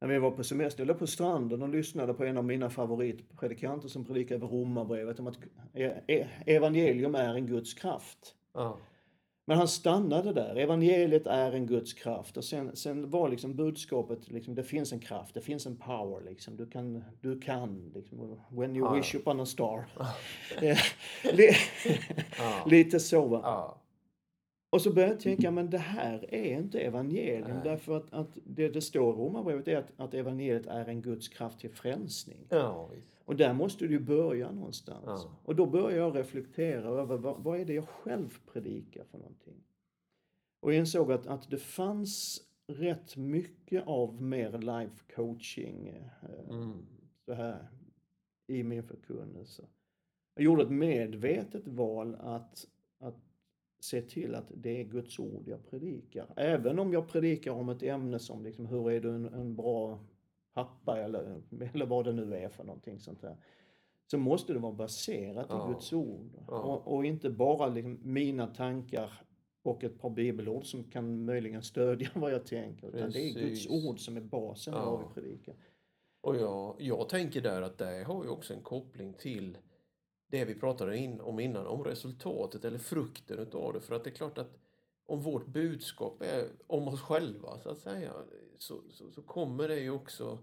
När 0.00 0.08
vi 0.08 0.18
var 0.18 0.30
på 0.30 0.44
semester, 0.44 0.82
eller 0.82 0.94
på 0.94 1.06
stranden 1.06 1.62
och 1.62 1.68
lyssnade 1.68 2.14
på 2.14 2.24
en 2.24 2.36
av 2.36 2.44
mina 2.44 2.70
favoritpredikanter 2.70 3.88
som 3.88 4.04
predikade 4.04 4.34
över 4.44 4.56
Romarbrevet 4.56 5.20
om 5.20 5.26
att 5.26 5.38
e- 5.74 6.00
e- 6.06 6.26
evangelium 6.46 7.14
är 7.14 7.34
en 7.34 7.46
Guds 7.46 7.74
kraft. 7.74 8.34
Ja. 8.52 8.78
Men 9.50 9.58
han 9.58 9.68
stannade 9.68 10.32
där. 10.32 10.56
Evangeliet 10.56 11.26
är 11.26 11.52
en 11.52 11.66
Guds 11.66 11.92
kraft. 11.92 12.36
Och 12.36 12.44
sen, 12.44 12.76
sen 12.76 13.10
var 13.10 13.28
liksom 13.28 13.54
budskapet, 13.56 14.30
liksom, 14.30 14.54
det 14.54 14.62
finns 14.64 14.92
en 14.92 14.98
kraft, 15.00 15.34
det 15.34 15.40
finns 15.40 15.66
en 15.66 15.76
power. 15.76 16.20
Liksom. 16.24 16.56
Du 16.56 16.66
kan, 16.66 17.04
du 17.20 17.40
kan 17.40 17.92
liksom, 17.94 18.40
when 18.50 18.76
you 18.76 18.86
Ja, 18.86 18.94
wish 18.94 19.14
upon 19.14 19.40
a 19.40 19.46
star. 19.46 19.84
Eh, 20.62 20.78
li- 21.34 21.54
Ja. 22.38 22.64
Lite 22.66 23.00
så 23.00 23.24
va. 23.26 23.40
Ja. 23.44 23.76
Och 24.72 24.82
så 24.82 24.92
började 24.92 25.12
jag 25.14 25.20
tänka, 25.20 25.50
men 25.50 25.70
det 25.70 25.78
här 25.78 26.34
är 26.34 26.54
inte 26.58 26.80
evangelium. 26.80 27.48
Nej. 27.50 27.60
Därför 27.64 27.96
att, 27.96 28.12
att 28.12 28.28
det 28.44 28.68
det 28.68 28.80
står 28.80 29.14
i 29.14 29.16
Romarbrevet 29.18 29.68
är 29.68 29.76
att, 29.76 29.90
att 29.96 30.14
evangeliet 30.14 30.66
är 30.66 30.88
en 30.88 31.02
Guds 31.02 31.28
kraft 31.28 31.60
till 31.60 31.70
frälsning. 31.70 32.38
ja, 32.48 32.88
visst. 32.94 33.19
Och 33.24 33.36
där 33.36 33.52
måste 33.52 33.86
du 33.86 33.98
börja 33.98 34.52
någonstans. 34.52 35.04
Ja. 35.06 35.36
Och 35.44 35.56
då 35.56 35.66
börjar 35.66 35.98
jag 35.98 36.16
reflektera 36.16 36.88
över 36.88 37.16
vad, 37.16 37.42
vad 37.42 37.60
är 37.60 37.64
det 37.64 37.74
jag 37.74 37.88
själv 37.88 38.38
predikar 38.52 39.04
för 39.04 39.18
någonting. 39.18 39.62
Och 40.60 40.74
insåg 40.74 41.12
att, 41.12 41.26
att 41.26 41.50
det 41.50 41.58
fanns 41.58 42.42
rätt 42.66 43.16
mycket 43.16 43.86
av 43.86 44.22
mer 44.22 44.58
life 44.58 45.04
coaching 45.14 45.88
eh, 45.88 46.04
Mm. 46.50 46.72
så 47.24 47.32
här, 47.34 47.68
i 48.46 48.62
min 48.62 48.82
förkunnelse. 48.82 49.62
Jag 50.34 50.44
gjorde 50.44 50.62
ett 50.62 50.70
medvetet 50.70 51.66
val 51.68 52.14
att, 52.20 52.66
att 52.98 53.16
se 53.80 54.02
till 54.02 54.34
att 54.34 54.52
det 54.56 54.80
är 54.80 54.84
Guds 54.84 55.18
ord 55.18 55.48
jag 55.48 55.66
predikar. 55.70 56.26
Även 56.36 56.78
om 56.78 56.92
jag 56.92 57.08
predikar 57.08 57.50
om 57.52 57.68
ett 57.68 57.82
ämne 57.82 58.18
som 58.18 58.42
liksom, 58.44 58.66
hur 58.66 58.90
är 58.90 59.00
du 59.00 59.14
en, 59.14 59.26
en 59.26 59.56
bra 59.56 59.98
pappa 60.54 60.98
eller, 61.00 61.42
eller 61.74 61.86
vad 61.86 62.04
det 62.04 62.12
nu 62.12 62.34
är 62.36 62.48
för 62.48 62.64
någonting 62.64 63.00
sånt 63.00 63.20
där. 63.20 63.36
Så 64.10 64.18
måste 64.18 64.52
det 64.52 64.58
vara 64.58 64.72
baserat 64.72 65.46
Ja. 65.48 65.64
i 65.68 65.72
Guds 65.72 65.92
ord. 65.92 66.30
Ja. 66.48 66.54
Och, 66.62 66.94
och 66.96 67.04
inte 67.04 67.30
bara 67.30 67.66
liksom 67.68 67.98
mina 68.02 68.46
tankar 68.46 69.22
och 69.62 69.84
ett 69.84 69.98
par 70.00 70.10
bibelord 70.10 70.66
som 70.66 70.84
kan 70.84 71.24
möjligen 71.24 71.62
stödja 71.62 72.08
vad 72.14 72.32
jag 72.32 72.46
tänker. 72.46 72.96
Utan 72.96 73.10
det 73.10 73.20
är 73.20 73.34
Guds 73.34 73.66
ord 73.68 74.00
som 74.00 74.16
är 74.16 74.20
basen 74.20 74.74
Ja. 74.74 74.90
vad 74.90 75.08
vi 75.08 75.14
predikar. 75.14 75.54
Och 76.20 76.36
jag, 76.36 76.76
jag 76.78 77.08
tänker 77.08 77.40
där 77.40 77.62
att 77.62 77.78
det 77.78 78.04
har 78.06 78.24
ju 78.24 78.30
också 78.30 78.54
en 78.54 78.62
koppling 78.62 79.14
till 79.14 79.58
det 80.26 80.44
vi 80.44 80.54
pratade 80.54 80.96
in, 80.98 81.20
om 81.20 81.40
innan, 81.40 81.66
om 81.66 81.84
resultatet 81.84 82.64
eller 82.64 82.78
frukten 82.78 83.38
utav 83.38 83.72
det. 83.72 83.80
För 83.80 83.94
att 83.94 84.04
det 84.04 84.10
är 84.10 84.14
klart 84.14 84.38
att 84.38 84.58
om 85.10 85.20
vårt 85.20 85.46
budskap 85.46 86.22
är 86.22 86.48
om 86.66 86.88
oss 86.88 87.00
själva, 87.00 87.58
så 87.62 87.68
att 87.68 87.78
säga, 87.78 88.12
så, 88.58 88.80
så, 88.90 89.10
så 89.10 89.22
kommer 89.22 89.68
det 89.68 89.80
ju 89.80 89.90
också 89.90 90.38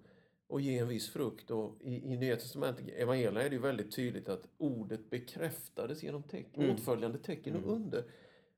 att 0.49 0.61
ge 0.63 0.77
en 0.77 0.87
viss 0.87 1.09
frukt. 1.09 1.51
Och 1.51 1.77
i, 1.81 2.13
i 2.13 2.17
Nya 2.17 2.35
Testamentet, 2.35 2.87
evangelierna, 2.97 3.41
är 3.41 3.49
det 3.49 3.55
ju 3.55 3.61
väldigt 3.61 3.91
tydligt 3.95 4.29
att 4.29 4.47
ordet 4.57 5.09
bekräftades 5.09 6.03
genom 6.03 6.23
tecken, 6.23 6.63
Mm. 6.63 6.75
åtföljande 6.75 7.17
tecken 7.17 7.55
och 7.55 7.63
Mm. 7.63 7.75
under. 7.75 8.03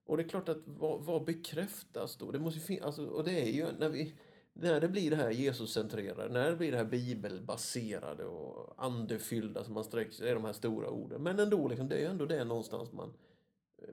Och 0.05 0.17
det 0.17 0.23
är 0.23 0.27
klart 0.27 0.49
att 0.49 0.61
vad, 0.65 1.01
vad 1.01 1.25
bekräftas 1.25 2.17
då? 2.17 2.31
Det 2.31 2.39
måste 2.39 2.73
ju 2.73 2.81
alltså, 2.81 3.05
och 3.05 3.23
det 3.23 3.41
är 3.41 3.51
ju 3.51 3.65
när 3.79 3.89
vi 3.89 4.13
när 4.53 4.81
det 4.81 4.87
blir 4.87 5.09
det 5.09 5.15
här 5.15 5.31
Jesus-centrerade, 5.31 6.29
när 6.33 6.49
det 6.51 6.55
blir 6.57 6.71
det 6.71 6.77
här 6.77 6.85
bibelbaserade 6.85 8.25
och 8.25 8.73
andefyllda 8.77 9.63
som 9.63 9.73
man 9.73 9.83
sträcker 9.83 10.11
sig, 10.11 10.25
det 10.25 10.31
är 10.31 10.35
de 10.35 10.45
här 10.45 10.53
stora 10.53 10.89
orden. 10.89 11.23
Men 11.23 11.39
ändå, 11.39 11.67
liksom, 11.67 11.89
det 11.89 11.95
är 11.95 11.99
ju 11.99 12.05
ändå 12.05 12.25
det 12.25 12.43
någonstans 12.43 12.91
man 12.91 13.13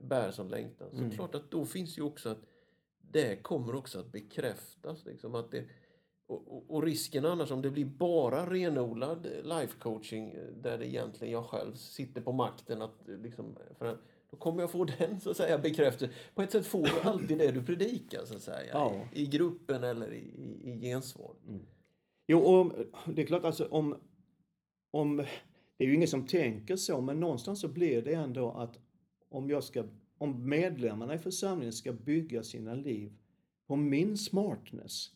bär 0.00 0.30
som 0.30 0.48
längtan. 0.48 0.90
Så 0.90 0.96
Mm. 0.96 1.10
klart 1.10 1.34
att 1.34 1.50
då 1.50 1.64
finns 1.64 1.98
ju 1.98 2.02
också 2.02 2.28
att 2.28 2.42
det 2.98 3.42
kommer 3.42 3.74
också 3.74 3.98
att 4.00 4.12
bekräftas. 4.12 5.04
Liksom, 5.04 5.34
att 5.34 5.50
det, 5.50 5.64
och, 6.26 6.56
och, 6.56 6.70
och 6.70 6.82
risken 6.82 7.24
annars 7.26 7.50
om 7.50 7.62
det 7.62 7.70
blir 7.70 7.84
bara 7.84 8.50
renodlad 8.50 9.26
life 9.44 9.78
coaching 9.78 10.30
eh, 10.30 10.46
där 10.62 10.78
det 10.78 10.86
egentligen 10.86 11.32
jag 11.32 11.44
själv 11.44 11.74
sitter 11.74 12.20
på 12.20 12.32
makten 12.32 12.82
att 12.82 13.08
eh, 13.08 13.18
liksom, 13.18 13.56
för 13.78 13.98
då 14.30 14.36
kommer 14.36 14.60
jag 14.60 14.70
få 14.70 14.84
den 14.98 15.20
så 15.20 15.30
att 15.30 15.36
säga 15.36 15.58
bekräftelse. 15.58 16.14
På 16.34 16.42
ett 16.42 16.52
sätt 16.52 16.66
får 16.66 16.82
du 16.82 17.00
alltid 17.08 17.38
det 17.38 17.50
du 17.52 17.62
predikar 17.62 18.24
så 18.24 18.34
att 18.34 18.42
säga. 18.42 18.70
Ja. 18.72 19.00
I, 19.12 19.22
I 19.22 19.26
gruppen 19.26 19.84
eller 19.84 20.12
i, 20.12 20.18
i, 20.18 20.70
i 20.70 20.80
gensvar. 20.80 21.34
Jo, 22.28 22.38
och 22.38 22.72
det 23.14 23.22
är 23.22 23.26
klart 23.26 23.44
alltså 23.44 23.66
om, 23.70 23.96
om, 24.90 25.16
det 25.76 25.84
är 25.84 25.88
ju 25.88 25.94
ingen 25.94 26.08
som 26.08 26.26
tänker 26.26 26.76
så, 26.76 27.00
men 27.00 27.20
någonstans 27.20 27.60
så 27.60 27.68
blir 27.68 28.02
det 28.02 28.14
ändå 28.14 28.50
att 28.50 28.78
om 29.28 29.50
jag 29.50 29.64
ska, 29.64 29.84
om 30.18 30.48
medlemmarna 30.48 31.14
i 31.14 31.18
församlingen 31.18 31.72
ska 31.72 31.92
bygga 31.92 32.42
sina 32.42 32.74
liv 32.74 33.12
på 33.66 33.76
min 33.76 34.16
smartness. 34.18 35.10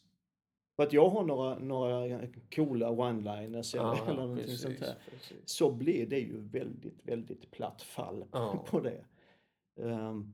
För 0.77 0.83
att 0.83 0.92
jag 0.92 1.09
har 1.09 1.25
några, 1.25 1.59
några 1.59 2.20
coola 2.55 2.90
one-liners 2.90 3.75
eller, 3.77 3.85
Ja, 3.85 4.05
eller 4.07 4.16
någonting 4.16 4.44
precis, 4.44 4.61
sånt 4.62 4.79
där. 4.81 4.94
precis. 5.11 5.37
Så 5.44 5.70
blir 5.73 6.07
det 6.07 6.18
ju 6.20 6.40
väldigt, 6.40 6.99
väldigt 7.03 7.51
platt 7.51 7.83
fall 7.83 8.25
Ja. 8.33 8.64
på 8.70 8.81
det. 8.81 9.05
Ehm, 9.81 10.33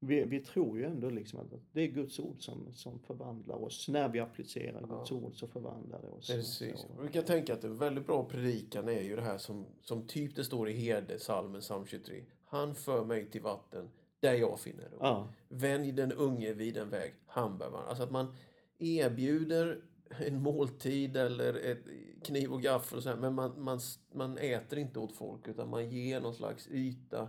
vi, 0.00 0.24
vi 0.24 0.40
tror 0.40 0.78
ju 0.78 0.84
ändå 0.84 1.10
liksom 1.10 1.40
att 1.40 1.46
det 1.72 1.80
är 1.82 1.86
Guds 1.86 2.18
ord 2.18 2.42
som, 2.44 2.72
som 2.72 2.98
förvandlar 2.98 3.56
oss. 3.64 3.88
När 3.88 4.08
vi 4.08 4.20
applicerar 4.20 4.80
Guds 4.86 5.10
Ja. 5.10 5.16
ord 5.16 5.34
så 5.34 5.46
förvandlar 5.46 6.02
det 6.02 6.08
oss. 6.08 6.26
Precis. 6.30 6.86
Jag 6.88 6.96
brukar 6.98 7.22
tänka 7.22 7.54
att 7.54 7.64
en 7.64 7.76
väldigt 7.76 8.06
bra 8.06 8.24
predikan 8.24 8.88
är 8.88 9.00
ju 9.02 9.16
det 9.16 9.22
här 9.22 9.38
som, 9.38 9.66
som 9.82 10.06
typ 10.06 10.36
det 10.36 10.44
står 10.44 10.68
i 10.68 10.72
Herde, 10.72 11.18
salmen 11.18 11.60
psalm 11.60 11.86
23. 11.86 12.24
Han 12.54 12.74
för 12.74 13.04
mig 13.04 13.30
till 13.30 13.42
vatten 13.42 13.90
där 14.20 14.34
jag 14.34 14.60
finner 14.60 14.84
ro. 14.84 14.96
Ja, 15.00 15.28
Vänj 15.48 15.92
den 15.92 16.12
unge 16.12 16.52
vid 16.52 16.76
en 16.76 16.90
väg, 16.90 17.14
han 17.26 17.58
bär 17.58 17.70
vandra. 17.70 17.88
Alltså 17.88 18.02
att 18.04 18.10
man 18.10 18.34
erbjuder 18.78 19.80
en 20.10 20.42
måltid 20.42 21.16
eller 21.16 21.54
ett 21.54 21.84
kniv 22.24 22.52
och 22.52 22.62
gaffel 22.62 22.96
och 22.96 23.02
så 23.02 23.08
här, 23.08 23.16
men 23.16 23.34
man, 23.34 23.62
man, 23.62 23.80
man 24.12 24.38
äter 24.38 24.78
inte 24.78 24.98
åt 24.98 25.16
folk 25.16 25.48
utan 25.48 25.68
man 25.70 25.90
ger 25.90 26.20
någon 26.20 26.34
slags 26.34 26.68
yta 26.70 27.28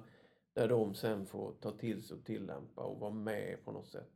där 0.54 0.68
de 0.68 0.96
sen 0.96 1.26
får 1.26 1.54
ta 1.62 1.72
till 1.72 2.04
sig 2.04 2.18
och 2.18 2.26
tillämpa 2.26 2.82
och 2.82 3.00
vara 3.00 3.12
med 3.14 3.58
på 3.66 3.72
något 3.72 3.88
sätt. 3.88 4.12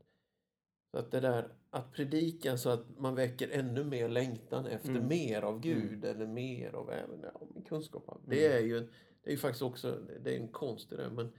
Så 0.91 0.97
att 0.99 1.11
det 1.11 1.19
där 1.19 1.51
att 1.69 1.93
predika 1.93 2.57
så 2.57 2.69
att 2.69 2.99
man 2.99 3.15
väcker 3.15 3.49
ännu 3.51 3.83
mer 3.83 4.09
längtan 4.09 4.65
efter 4.65 4.89
Mm. 4.89 5.07
mer 5.07 5.41
av 5.41 5.59
Gud 5.59 6.05
eller 6.05 6.27
mer 6.27 6.75
av 6.75 6.91
även 6.91 7.19
ja, 7.33 7.41
kunskap. 7.67 8.21
Det 8.27 8.47
är 8.47 8.59
ju 8.59 8.77
en- 8.77 8.89
det 9.23 9.29
är 9.29 9.31
ju 9.31 9.37
faktiskt 9.37 9.61
också 9.61 9.97
det 10.23 10.35
är 10.35 10.39
en 10.39 10.47
konst 10.47 10.91
i 10.91 10.95
det. 10.95 11.09
Men 11.09 11.31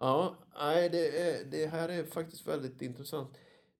ja, 0.00 0.34
nej, 0.58 0.88
det, 0.90 1.20
är, 1.30 1.44
det 1.44 1.66
här 1.66 1.88
är 1.88 2.04
faktiskt 2.04 2.46
väldigt 2.46 2.82
intressant. 2.82 3.28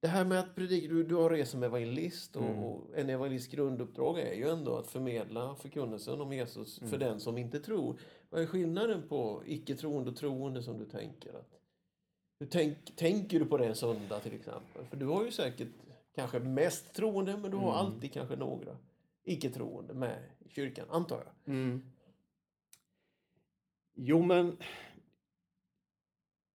Det 0.00 0.08
här 0.08 0.24
med 0.24 0.38
att 0.40 0.54
predika, 0.54 0.88
du, 0.88 1.04
du 1.04 1.14
har 1.14 1.30
rest 1.30 1.50
som 1.50 1.62
evangelist 1.62 2.36
och, 2.36 2.42
Mm. 2.42 2.58
och 2.64 2.98
en 2.98 3.10
evangelists 3.10 3.48
grunduppdrag 3.52 4.18
är 4.18 4.34
ju 4.34 4.48
ändå 4.48 4.76
att 4.76 4.86
förmedla 4.86 5.54
förkunnelsen 5.54 6.20
om 6.20 6.32
Jesus 6.32 6.78
för 6.78 6.86
Mm. 6.86 6.98
den 7.00 7.20
som 7.20 7.38
inte 7.38 7.60
tror. 7.60 8.00
Vad 8.30 8.42
är 8.42 8.46
skillnaden 8.46 9.08
på 9.08 9.42
icke-troende 9.46 10.10
och 10.10 10.16
troende 10.16 10.62
som 10.62 10.78
du 10.78 10.84
tänker? 10.84 11.34
att 11.34 11.54
hur 12.40 12.46
tänk, 12.46 12.96
tänker 12.96 13.38
du 13.38 13.46
på 13.46 13.56
det 13.58 13.66
en 13.66 13.74
söndag 13.74 14.20
till 14.20 14.34
exempel? 14.34 14.84
För 14.90 14.96
du 14.96 15.06
har 15.06 15.24
ju 15.24 15.30
säkert 15.30 15.68
kanske 16.14 16.38
mest 16.38 16.94
troende 16.94 17.36
men 17.36 17.50
du 17.50 17.56
har 17.56 17.72
Mm. 17.80 17.86
alltid 17.86 18.12
kanske 18.12 18.36
några 18.36 18.76
icke-troende 19.24 19.94
med 19.94 20.18
i 20.38 20.48
kyrkan, 20.48 20.86
antar 20.90 21.16
jag. 21.16 21.54
Mm. 21.54 21.82
Jo, 24.00 24.22
men 24.22 24.56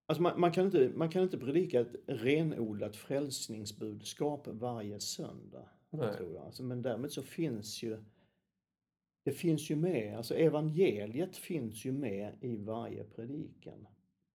alltså 0.06 0.22
man, 0.22 0.40
man, 0.40 0.52
kan 0.52 0.66
inte, 0.66 0.92
man 0.96 1.10
kan 1.10 1.24
inte 1.24 1.38
predika 1.38 1.80
ett 1.80 1.96
renodlat 2.08 2.96
frälsningsbudskap 2.96 4.48
varje 4.48 5.00
söndag. 5.00 5.70
Nej. 5.90 6.18
Tror 6.18 6.34
jag. 6.34 6.46
Alltså, 6.46 6.64
men 6.64 6.82
därmed 6.82 7.12
så 7.12 7.24
finns 7.24 7.84
ju 7.84 8.04
det 9.24 9.32
finns 9.32 9.70
ju 9.70 9.76
med, 9.76 10.18
alltså 10.18 10.36
evangeliet 10.36 11.38
finns 11.38 11.86
ju 11.86 11.92
med 11.92 12.36
i 12.42 12.56
varje 12.56 13.04
predikan 13.04 13.88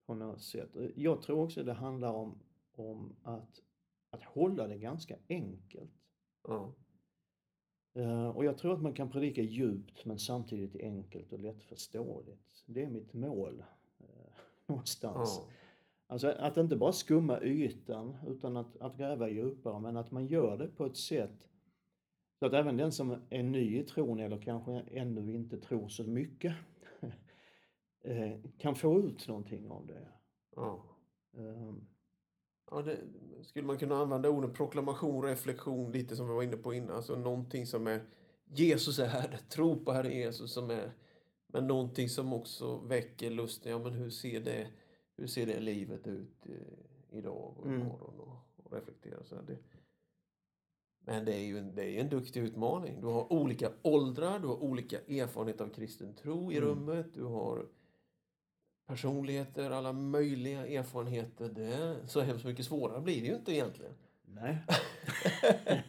på 0.07 0.15
något 0.15 0.43
sätt. 0.43 0.71
Jag 0.95 1.23
tror 1.23 1.45
också 1.45 1.65
det 1.65 1.73
handlar 1.73 2.13
om, 2.13 2.39
om 2.73 3.17
att, 3.23 3.63
att 4.11 4.25
hålla 4.25 4.67
det 4.67 4.79
ganska 4.79 5.17
enkelt. 5.29 5.93
Ja. 6.49 6.75
Eh, 7.99 8.29
Och 8.29 8.45
jag 8.45 8.59
tror 8.59 8.73
att 8.75 8.83
man 8.83 8.95
kan 8.95 9.11
predika 9.11 9.43
djupt 9.43 10.05
men 10.05 10.19
samtidigt 10.19 10.77
enkelt 10.77 11.33
och 11.33 11.41
lättförståeligt. 11.41 12.65
Det 12.67 12.83
är 12.83 12.91
mitt 12.91 13.15
mål 13.15 13.65
eh, 13.99 14.07
någonstans. 14.67 15.41
Ja. 15.43 15.49
Alltså 16.07 16.29
att 16.29 16.57
inte 16.57 16.77
bara 16.77 16.93
skumma 16.93 17.41
ytan 17.43 18.17
utan 18.27 18.57
att, 18.57 18.77
att 18.77 18.97
gräva 18.99 19.29
djupare 19.29 19.81
men 19.81 19.97
att 19.97 20.11
man 20.11 20.27
gör 20.27 20.59
det 20.59 20.69
på 20.69 20.87
ett 20.87 20.97
sätt 20.97 21.49
så 22.39 22.47
att 22.47 22.53
även 22.53 22.77
den 22.77 22.93
som 22.93 23.17
är 23.31 23.43
ny 23.43 23.79
i 23.79 23.85
tron 23.85 24.19
eller 24.21 24.39
kanske 24.39 24.73
ännu 24.73 25.35
inte 25.35 25.61
tror 25.61 25.89
så 25.89 26.05
mycket 26.05 26.55
eh, 28.05 28.41
kan 28.59 28.75
få 28.75 28.99
ut 29.01 29.29
någonting 29.29 29.71
av 29.71 29.87
det. 29.87 30.09
Ja. 30.57 30.85
Ja, 32.71 32.83
det, 32.83 32.99
skulle 33.43 33.67
man 33.67 33.79
kunna 33.79 33.97
använda 33.97 34.31
orden 34.31 34.53
proklamation, 34.53 35.23
reflektion, 35.25 35.93
lite 35.93 36.17
som 36.17 36.29
vi 36.29 36.35
var 36.35 36.43
inne 36.43 36.57
på 36.57 36.75
innan. 36.75 36.97
Alltså 36.97 37.17
någonting 37.17 37.67
som 37.67 37.87
är 37.87 38.01
Jesus 38.45 38.99
är 38.99 39.07
Herre, 39.07 39.39
tro 39.49 39.85
på 39.85 39.93
Herre 39.93 40.15
Jesus 40.15 40.53
som 40.53 40.71
är 40.71 40.93
men 41.53 41.67
någonting 41.67 42.09
som 42.09 42.33
också 42.33 42.77
väcker 42.79 43.31
lusten. 43.31 43.73
Ja, 43.73 43.79
men 43.79 43.93
hur 43.93 44.11
ser 44.11 44.41
det, 44.41 44.67
hur 45.17 45.27
ser 45.27 45.47
det 45.47 45.61
livet 45.61 46.07
ut 46.07 46.47
eh, 46.47 47.19
idag 47.19 47.55
och 47.59 47.67
Mm. 47.67 47.81
imorgon 47.81 48.21
och, 48.21 48.37
och 48.65 48.73
reflektera 48.73 49.25
så 49.25 49.35
här. 49.35 49.43
Det, 49.43 49.57
men 51.01 51.25
det 51.25 51.35
är 51.35 51.45
ju 51.45 51.59
en, 51.59 51.75
det 51.75 51.85
är 51.85 52.01
en 52.01 52.09
duktig 52.09 52.41
utmaning. 52.41 53.01
Du 53.01 53.07
har 53.07 53.33
olika 53.33 53.71
åldrar, 53.83 54.39
du 54.39 54.47
har 54.47 54.63
olika 54.63 54.99
erfarenhet 55.01 55.61
av 55.61 55.69
kristen 55.69 56.15
tro 56.15 56.53
i 56.53 56.57
Mm. 56.57 56.69
rummet, 56.69 57.15
du 57.15 57.25
har 57.25 57.67
personligheter, 58.89 59.71
alla 59.71 59.93
möjliga 59.93 60.67
erfarenheter. 60.67 61.49
Det 61.49 61.65
är 61.65 62.07
så 62.07 62.21
hemskt 62.21 62.45
mycket 62.45 62.67
svårare 62.67 63.01
blir 63.01 63.21
det 63.21 63.27
ju 63.27 63.35
inte 63.35 63.53
egentligen. 63.53 63.95
nej. 64.23 64.59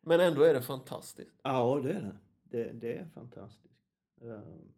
Men 0.00 0.20
ändå 0.20 0.42
är 0.42 0.54
det 0.54 0.62
fantastiskt. 0.62 1.40
Ja, 1.42 1.80
det 1.82 1.90
är 1.90 2.00
det. 2.00 2.18
Det, 2.44 2.72
det 2.72 2.96
är 2.96 3.08
fantastiskt. 3.14 3.74
Ehm, 4.22 4.72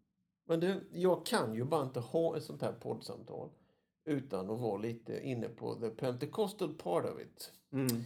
Men 0.47 0.61
det, 0.61 0.81
jag 0.93 1.27
kan 1.27 1.55
ju 1.55 1.65
bara 1.65 1.83
inte 1.83 2.01
ha 2.01 2.37
ett 2.37 2.45
sånt 2.45 2.63
här 2.63 2.73
poddsamtal 2.73 3.51
utan 4.05 4.51
att 4.51 4.61
vara 4.61 4.79
lite 4.79 5.27
inne 5.27 5.49
på 5.49 5.75
the 5.75 5.91
Pentecostal 5.91 6.75
part 6.75 7.05
of 7.05 7.21
it. 7.21 7.53
Mm. 7.73 8.05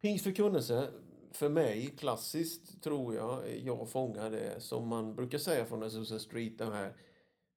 Pingstförkunnelse, 0.00 0.88
för 1.32 1.48
mig, 1.48 1.86
klassiskt 1.86 2.82
tror 2.82 3.14
jag, 3.14 3.58
jag 3.58 3.88
fångar 3.88 4.30
det 4.30 4.60
som 4.62 4.88
man 4.88 5.14
brukar 5.14 5.38
säga 5.38 5.64
från 5.64 5.82
Azusa 5.82 6.18
Street, 6.18 6.58
den 6.58 6.72
här 6.72 6.96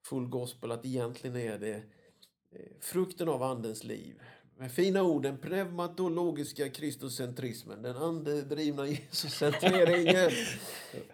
full 0.05 0.27
gospel, 0.27 0.71
att 0.71 0.85
egentligen 0.85 1.35
är 1.35 1.57
det 1.59 1.75
eh, 2.51 2.59
frukten 2.79 3.29
av 3.29 3.43
andens 3.43 3.83
liv. 3.83 4.21
med 4.57 4.71
fina 4.71 5.03
orden, 5.03 5.37
pneumatologiska 5.37 6.69
kristocentrismen, 6.69 7.81
den 7.81 7.95
andedrivna 7.97 8.87
Jesuscentreringen, 8.87 10.31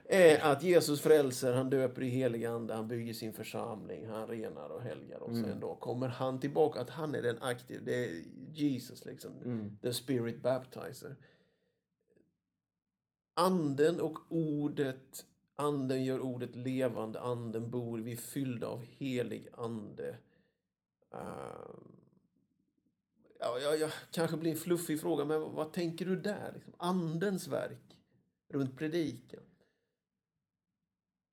är 0.06 0.40
att 0.40 0.64
Jesus 0.64 1.02
frälser, 1.02 1.54
han 1.54 1.70
döper 1.70 2.04
i 2.04 2.10
helig 2.10 2.46
ande, 2.46 2.74
han 2.74 2.88
bygger 2.88 3.14
sin 3.14 3.34
församling, 3.34 4.08
han 4.08 4.28
renar 4.28 4.70
och 4.70 4.82
helgar 4.82 5.20
och 5.20 5.36
sen 5.36 5.60
då 5.60 5.76
kommer 5.76 6.08
han 6.08 6.40
tillbaka, 6.40 6.82
att 6.82 6.90
han 6.90 7.16
är 7.16 7.22
den 7.22 7.42
aktiv, 7.42 7.82
det 7.86 8.06
är 8.06 8.24
Jesus 8.54 9.06
liksom, 9.06 9.32
Mm. 9.46 9.78
the 9.82 9.94
spirit 9.94 10.42
baptizer. 10.42 11.16
Anden 13.34 14.00
och 14.02 14.18
ordet, 14.30 15.26
anden 15.62 16.04
gör 16.04 16.20
ordet 16.20 16.56
levande, 16.56 17.22
anden 17.22 17.72
bor, 17.72 18.00
vi 18.00 18.12
är 18.12 18.18
fyllda 18.18 18.68
av 18.68 18.84
helig 18.84 19.48
ande. 19.54 20.18
Ehm, 21.12 21.92
ja, 23.40 23.60
ja, 23.60 23.76
ja, 23.76 23.90
kanske 24.12 24.38
blir 24.38 24.52
en 24.52 24.58
fluffig 24.58 25.02
fråga, 25.02 25.26
men 25.26 25.42
vad, 25.42 25.74
tänker 25.74 26.06
du 26.06 26.16
där? 26.16 26.52
Liksom, 26.54 26.74
andens 26.78 27.48
verk 27.48 27.98
runt 28.48 28.78
predikan? 28.78 29.44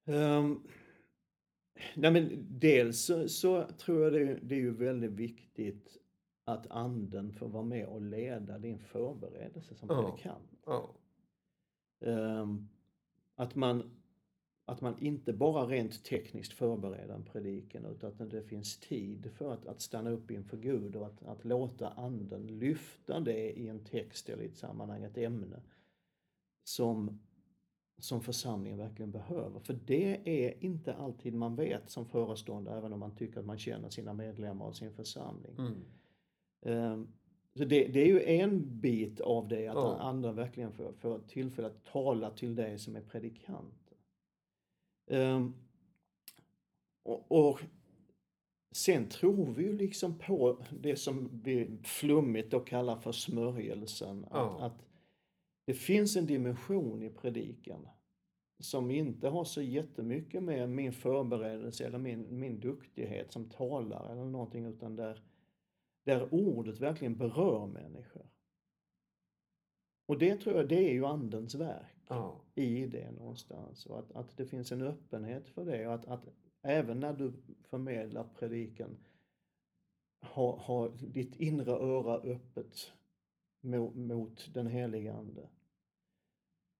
Ehm, 0.04 0.62
nej 1.94 2.10
men 2.10 2.46
dels 2.48 3.04
så, 3.04 3.28
så 3.28 3.66
tror 3.78 4.02
jag 4.02 4.12
det, 4.12 4.38
det 4.42 4.54
är 4.54 4.60
ju 4.60 4.74
väldigt 4.74 5.10
viktigt 5.12 5.96
att 6.44 6.66
anden 6.70 7.32
får 7.32 7.48
vara 7.48 7.64
med 7.64 7.86
och 7.86 8.02
leda 8.02 8.58
din 8.58 8.78
förberedelse 8.78 9.74
som 9.74 9.88
predikant. 9.88 10.52
Ja, 10.66 10.94
Ehm, 12.00 12.68
att, 13.34 13.54
man, 13.54 13.97
att 14.68 14.80
man 14.80 14.98
inte 14.98 15.32
bara 15.32 15.66
rent 15.66 16.04
tekniskt 16.04 16.52
förbereder 16.52 17.14
en 17.14 17.22
predikan 17.24 17.84
utan 17.84 18.12
att 18.18 18.30
det 18.30 18.42
finns 18.42 18.78
tid 18.78 19.30
för 19.34 19.52
att, 19.52 19.66
att 19.66 19.80
stanna 19.80 20.10
upp 20.10 20.30
inför 20.30 20.56
Gud 20.56 20.96
och 20.96 21.06
att, 21.06 21.22
att 21.22 21.44
låta 21.44 21.88
anden 21.88 22.46
lyfta 22.46 23.20
det 23.20 23.58
i 23.58 23.68
en 23.68 23.84
text 23.84 24.28
eller 24.28 24.42
i 24.42 24.46
ett 24.46 24.56
sammanhang, 24.56 25.02
ett 25.04 25.18
ämne 25.18 25.60
som, 26.64 27.20
som 27.98 28.20
församlingen 28.20 28.78
verkligen 28.78 29.10
behöver. 29.10 29.60
För 29.60 29.78
det 29.86 30.20
är 30.46 30.64
inte 30.64 30.94
alltid 30.94 31.34
man 31.34 31.56
vet 31.56 31.90
som 31.90 32.06
föreståndare 32.06 32.78
även 32.78 32.92
om 32.92 33.00
man 33.00 33.16
tycker 33.16 33.40
att 33.40 33.46
man 33.46 33.58
känner 33.58 33.88
sina 33.88 34.12
medlemmar 34.14 34.66
och 34.66 34.76
sin 34.76 34.92
församling. 34.92 35.54
mm. 35.58 35.74
Ehm, 36.62 37.08
Så 37.54 37.64
det, 37.64 37.88
det 37.88 38.00
är 38.00 38.06
ju 38.06 38.22
en 38.22 38.80
bit 38.80 39.20
av 39.20 39.48
det, 39.48 39.68
att 39.68 39.74
Ja. 39.74 39.96
andra 39.98 40.32
verkligen 40.32 40.72
får, 40.72 40.92
får 40.92 41.18
tillfälle 41.18 41.68
att 41.68 41.84
tala 41.84 42.30
till 42.30 42.54
dig 42.54 42.78
som 42.78 42.96
är 42.96 43.00
predikant. 43.00 43.87
Ehm, 45.08 45.54
och, 47.02 47.32
och 47.32 47.60
sen 48.72 49.08
tror 49.08 49.52
vi 49.52 49.62
ju 49.62 49.72
liksom 49.76 50.18
på 50.18 50.62
det 50.70 50.96
som 50.96 51.40
vi 51.42 51.78
flummigt 51.84 52.50
då 52.50 52.60
kallar 52.60 52.96
för 52.96 53.12
smörjelsen. 53.12 54.24
Att, 54.24 54.30
Ja. 54.32 54.58
att 54.60 54.84
det 55.66 55.74
finns 55.74 56.16
en 56.16 56.26
dimension 56.26 57.02
i 57.02 57.10
predikan 57.10 57.88
som 58.60 58.90
inte 58.90 59.28
har 59.28 59.44
så 59.44 59.62
jättemycket 59.62 60.42
med 60.42 60.70
min 60.70 60.92
förberedelse 60.92 61.86
eller 61.86 61.98
min, 61.98 62.38
min 62.38 62.60
duktighet 62.60 63.32
som 63.32 63.50
talare 63.50 64.12
eller 64.12 64.24
någonting 64.24 64.64
utan 64.64 64.96
där, 64.96 65.22
där 66.04 66.34
ordet 66.34 66.80
verkligen 66.80 67.16
berör 67.16 67.66
människor. 67.66 68.26
Och 70.06 70.18
det 70.18 70.36
tror 70.36 70.56
jag, 70.56 70.68
det 70.68 70.88
är 70.90 70.92
ju 70.92 71.04
andens 71.06 71.54
verk 71.54 71.97
ja, 72.08 72.40
i 72.54 72.86
det 72.86 73.10
någonstans. 73.10 73.86
Och 73.86 73.98
att, 73.98 74.12
att 74.12 74.36
det 74.36 74.46
finns 74.46 74.72
en 74.72 74.82
öppenhet 74.82 75.48
för 75.48 75.64
det 75.64 75.86
och 75.86 75.94
att, 75.94 76.06
att 76.06 76.28
även 76.62 77.00
när 77.00 77.12
du 77.12 77.32
förmedlar 77.62 78.24
predikan 78.34 78.96
ha, 80.20 80.56
ha 80.56 80.88
ditt 80.88 81.36
inre 81.36 81.72
öra 81.72 82.14
öppet 82.14 82.92
mot, 83.60 83.94
mot 83.94 84.54
den 84.54 84.66
heliga 84.66 85.14
Ande. 85.14 85.48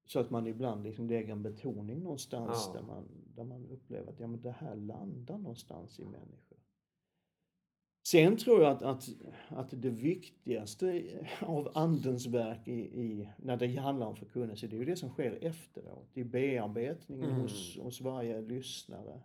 Så 0.07 0.21
att 0.21 0.31
man 0.31 0.47
ibland 0.47 0.85
liksom 0.85 1.09
lägger 1.09 1.33
en 1.33 1.43
betoning 1.43 2.03
någonstans 2.03 2.65
Ja. 2.67 2.81
där, 2.81 2.87
man, 2.87 3.09
där 3.35 3.45
man 3.45 3.67
upplever 3.67 4.13
att 4.13 4.21
ja, 4.21 4.27
men 4.27 4.41
det 4.41 4.51
här 4.51 4.77
landar 4.77 5.39
någonstans 5.39 6.01
i 6.01 6.05
människor. 6.05 6.59
Sen 8.11 8.37
tror 8.37 8.63
jag 8.63 8.73
att, 8.73 8.83
att, 8.83 9.09
att 9.49 9.83
det 9.83 9.91
viktigaste 9.91 11.05
av 11.41 11.73
andens 11.75 12.27
verk 12.27 12.69
i, 12.69 12.81
i, 12.81 13.29
när 13.37 13.57
det 13.57 13.77
handlar 13.77 14.07
om 14.07 14.17
förkunnelse, 14.17 14.67
det 14.67 14.77
är 14.77 14.79
ju 14.79 14.85
det 14.85 14.97
som 14.97 15.11
sker 15.11 15.39
efteråt. 15.45 16.09
I 16.15 16.25
bearbetningen 16.25 17.29
Mm. 17.31 17.41
hos, 17.41 17.79
hos 17.79 18.01
varje 18.01 18.41
lyssnare 18.41 19.21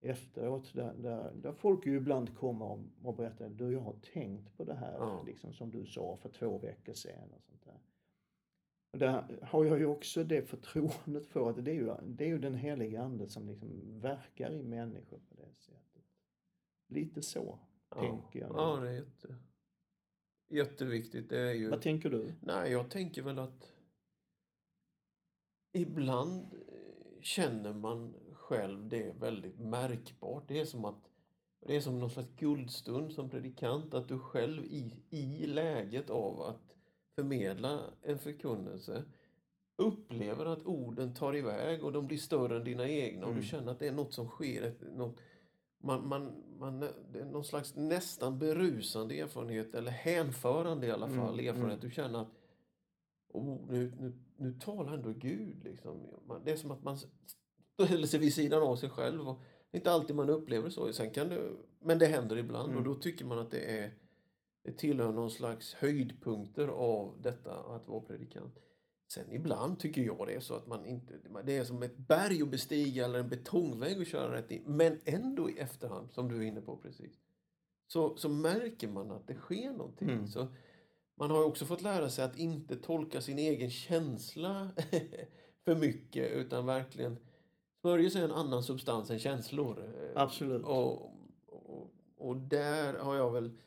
efteråt. 0.00 0.74
Där, 0.74 0.94
där, 0.94 1.32
där 1.34 1.52
folk 1.52 1.86
ju 1.86 1.96
ibland 1.96 2.36
kommer 2.36 2.84
och, 3.02 3.14
berättar, 3.16 3.48
du 3.48 3.72
jag 3.72 3.80
har 3.80 3.96
tänkt 4.14 4.56
på 4.56 4.64
det 4.64 4.74
här 4.74 4.92
Ja. 4.98 5.22
liksom, 5.26 5.52
som 5.52 5.70
du 5.70 5.86
sa 5.86 6.16
för 6.16 6.28
två 6.28 6.58
veckor 6.58 6.92
sedan. 6.92 7.30
Och 7.36 7.42
sånt 7.44 7.64
där. 7.64 7.78
Och 8.92 8.98
där 8.98 9.38
har 9.42 9.64
jag 9.64 9.78
ju 9.78 9.86
också 9.86 10.24
det 10.24 10.42
förtroendet 10.42 11.26
för 11.26 11.50
att 11.50 11.64
det 11.64 11.70
är 11.70 11.74
ju, 11.74 11.94
det 12.02 12.24
är 12.24 12.28
ju 12.28 12.38
den 12.38 12.54
heliga 12.54 13.02
ande 13.02 13.28
som 13.28 13.48
liksom 13.48 14.00
verkar 14.00 14.52
i 14.52 14.62
människor 14.62 15.18
på 15.28 15.34
det 15.34 15.54
sättet. 15.54 16.04
Lite 16.88 17.22
så 17.22 17.58
ja. 17.90 18.00
tänker 18.00 18.40
jag. 18.40 18.50
Ja, 18.54 18.76
det 18.80 18.88
är 18.88 18.92
jätte, 18.92 19.36
jätteviktigt. 20.48 21.28
Det 21.28 21.38
är 21.40 21.52
ju... 21.54 21.70
Vad 21.70 21.82
tänker 21.82 22.10
du? 22.10 22.34
Nej, 22.40 22.72
jag 22.72 22.90
tänker 22.90 23.22
väl 23.22 23.38
att 23.38 23.72
ibland 25.72 26.54
eh, 26.54 27.20
känner 27.20 27.72
man 27.72 28.14
själv 28.32 28.88
det 28.88 29.14
väldigt 29.20 29.58
märkbart. 29.58 30.44
Det 30.48 30.60
är 30.60 30.64
som 30.64 30.84
att 30.84 31.10
det 31.66 31.76
är 31.76 31.80
som 31.80 31.98
någon 31.98 32.10
slags 32.10 32.28
guldstund 32.36 33.12
som 33.12 33.30
predikant, 33.30 33.94
att 33.94 34.08
du 34.08 34.18
själv 34.18 34.64
i, 34.64 35.04
i 35.10 35.46
läget 35.46 36.10
av 36.10 36.42
att 36.42 36.76
förmedla 37.14 37.80
en 38.02 38.18
förkunnelse 38.18 39.04
upplever 39.76 40.46
att 40.46 40.66
orden 40.66 41.14
tar 41.14 41.36
iväg 41.36 41.84
och 41.84 41.92
de 41.92 42.06
blir 42.06 42.18
större 42.18 42.56
än 42.56 42.64
dina 42.64 42.88
egna 42.88 43.22
och 43.26 43.30
Mm. 43.30 43.42
du 43.42 43.48
känner 43.48 43.72
att 43.72 43.78
det 43.78 43.88
är 43.88 43.92
något 43.92 44.14
som 44.14 44.28
sker. 44.28 44.74
Något, 44.96 45.20
man, 45.80 46.08
man, 46.08 46.32
man, 46.58 46.80
det 46.80 47.18
är 47.20 47.24
någon 47.24 47.44
slags 47.44 47.76
nästan 47.76 48.38
berusande 48.38 49.20
erfarenhet 49.20 49.74
eller 49.74 49.90
hänförande 49.90 50.86
i 50.86 50.90
alla 50.90 51.06
Mm, 51.06 51.18
fall 51.18 51.40
erfarenhet. 51.40 51.78
mm. 51.78 51.80
Du 51.80 51.90
känner 51.90 52.18
att 52.20 52.28
oh, 53.28 53.58
nu, 53.68 53.92
nu, 54.00 54.12
nu 54.36 54.52
talar 54.60 54.92
ändå 54.94 55.12
Gud. 55.12 55.64
Liksom. 55.64 56.06
Det 56.44 56.52
är 56.52 56.56
som 56.56 56.70
att 56.70 56.82
man 56.82 56.98
ställer 57.82 58.06
sig 58.06 58.20
vid 58.20 58.34
sidan 58.34 58.62
av 58.62 58.76
sig 58.76 58.90
själv. 58.90 59.28
Och 59.28 59.40
det 59.70 59.76
är 59.76 59.80
inte 59.80 59.92
alltid 59.92 60.16
man 60.16 60.30
upplever 60.30 60.70
så. 60.70 60.92
Sen 60.92 61.10
kan 61.10 61.28
det, 61.28 61.50
men 61.80 61.98
det 61.98 62.06
händer 62.06 62.36
ibland 62.38 62.64
och 62.72 62.80
Mm. 62.80 62.84
då 62.84 62.94
tycker 62.94 63.24
man 63.24 63.38
att 63.38 63.50
det 63.50 63.78
är 63.80 63.94
det 64.62 64.72
tillhör 64.72 65.12
någon 65.12 65.30
slags 65.30 65.74
höjdpunkter 65.74 66.68
av 66.68 67.14
detta 67.22 67.54
att 67.54 67.88
vara 67.88 68.00
predikant. 68.00 68.54
Sen 69.12 69.32
ibland 69.32 69.78
tycker 69.78 70.02
jag 70.02 70.26
det 70.26 70.34
är 70.34 70.40
så 70.40 70.54
att 70.54 70.66
man 70.66 70.86
inte, 70.86 71.14
det 71.44 71.56
är 71.56 71.64
som 71.64 71.82
ett 71.82 71.96
berg 71.96 72.42
att 72.42 72.48
bestiga 72.48 73.04
eller 73.04 73.18
en 73.18 73.28
betongvägg 73.28 74.00
att 74.00 74.08
köra 74.08 74.34
rätt 74.34 74.52
i. 74.52 74.62
Men 74.66 75.00
ändå 75.04 75.50
i 75.50 75.58
efterhand, 75.58 76.12
som 76.12 76.28
du 76.28 76.36
är 76.36 76.42
inne 76.42 76.60
på 76.60 76.76
precis, 76.76 77.12
så, 77.86 78.16
så 78.16 78.28
märker 78.28 78.88
man 78.88 79.10
att 79.10 79.26
det 79.26 79.34
sker 79.34 79.70
någonting. 79.70 80.10
Mm. 80.10 80.26
Så 80.26 80.48
man 81.14 81.30
har 81.30 81.38
ju 81.38 81.44
också 81.44 81.64
fått 81.64 81.82
lära 81.82 82.10
sig 82.10 82.24
att 82.24 82.38
inte 82.38 82.76
tolka 82.76 83.20
sin 83.20 83.38
egen 83.38 83.70
känsla 83.70 84.70
för 85.64 85.76
mycket 85.76 86.32
utan 86.32 86.66
verkligen 86.66 87.16
smörjelse 87.80 88.20
är 88.20 88.24
en 88.24 88.32
annan 88.32 88.62
substans 88.62 89.10
än 89.10 89.18
känslor. 89.18 89.94
Absolut. 90.14 90.64
Och, 90.64 91.12
och, 91.46 91.94
och 92.16 92.36
där 92.36 92.98
har 92.98 93.16
jag 93.16 93.30
väl... 93.30 93.58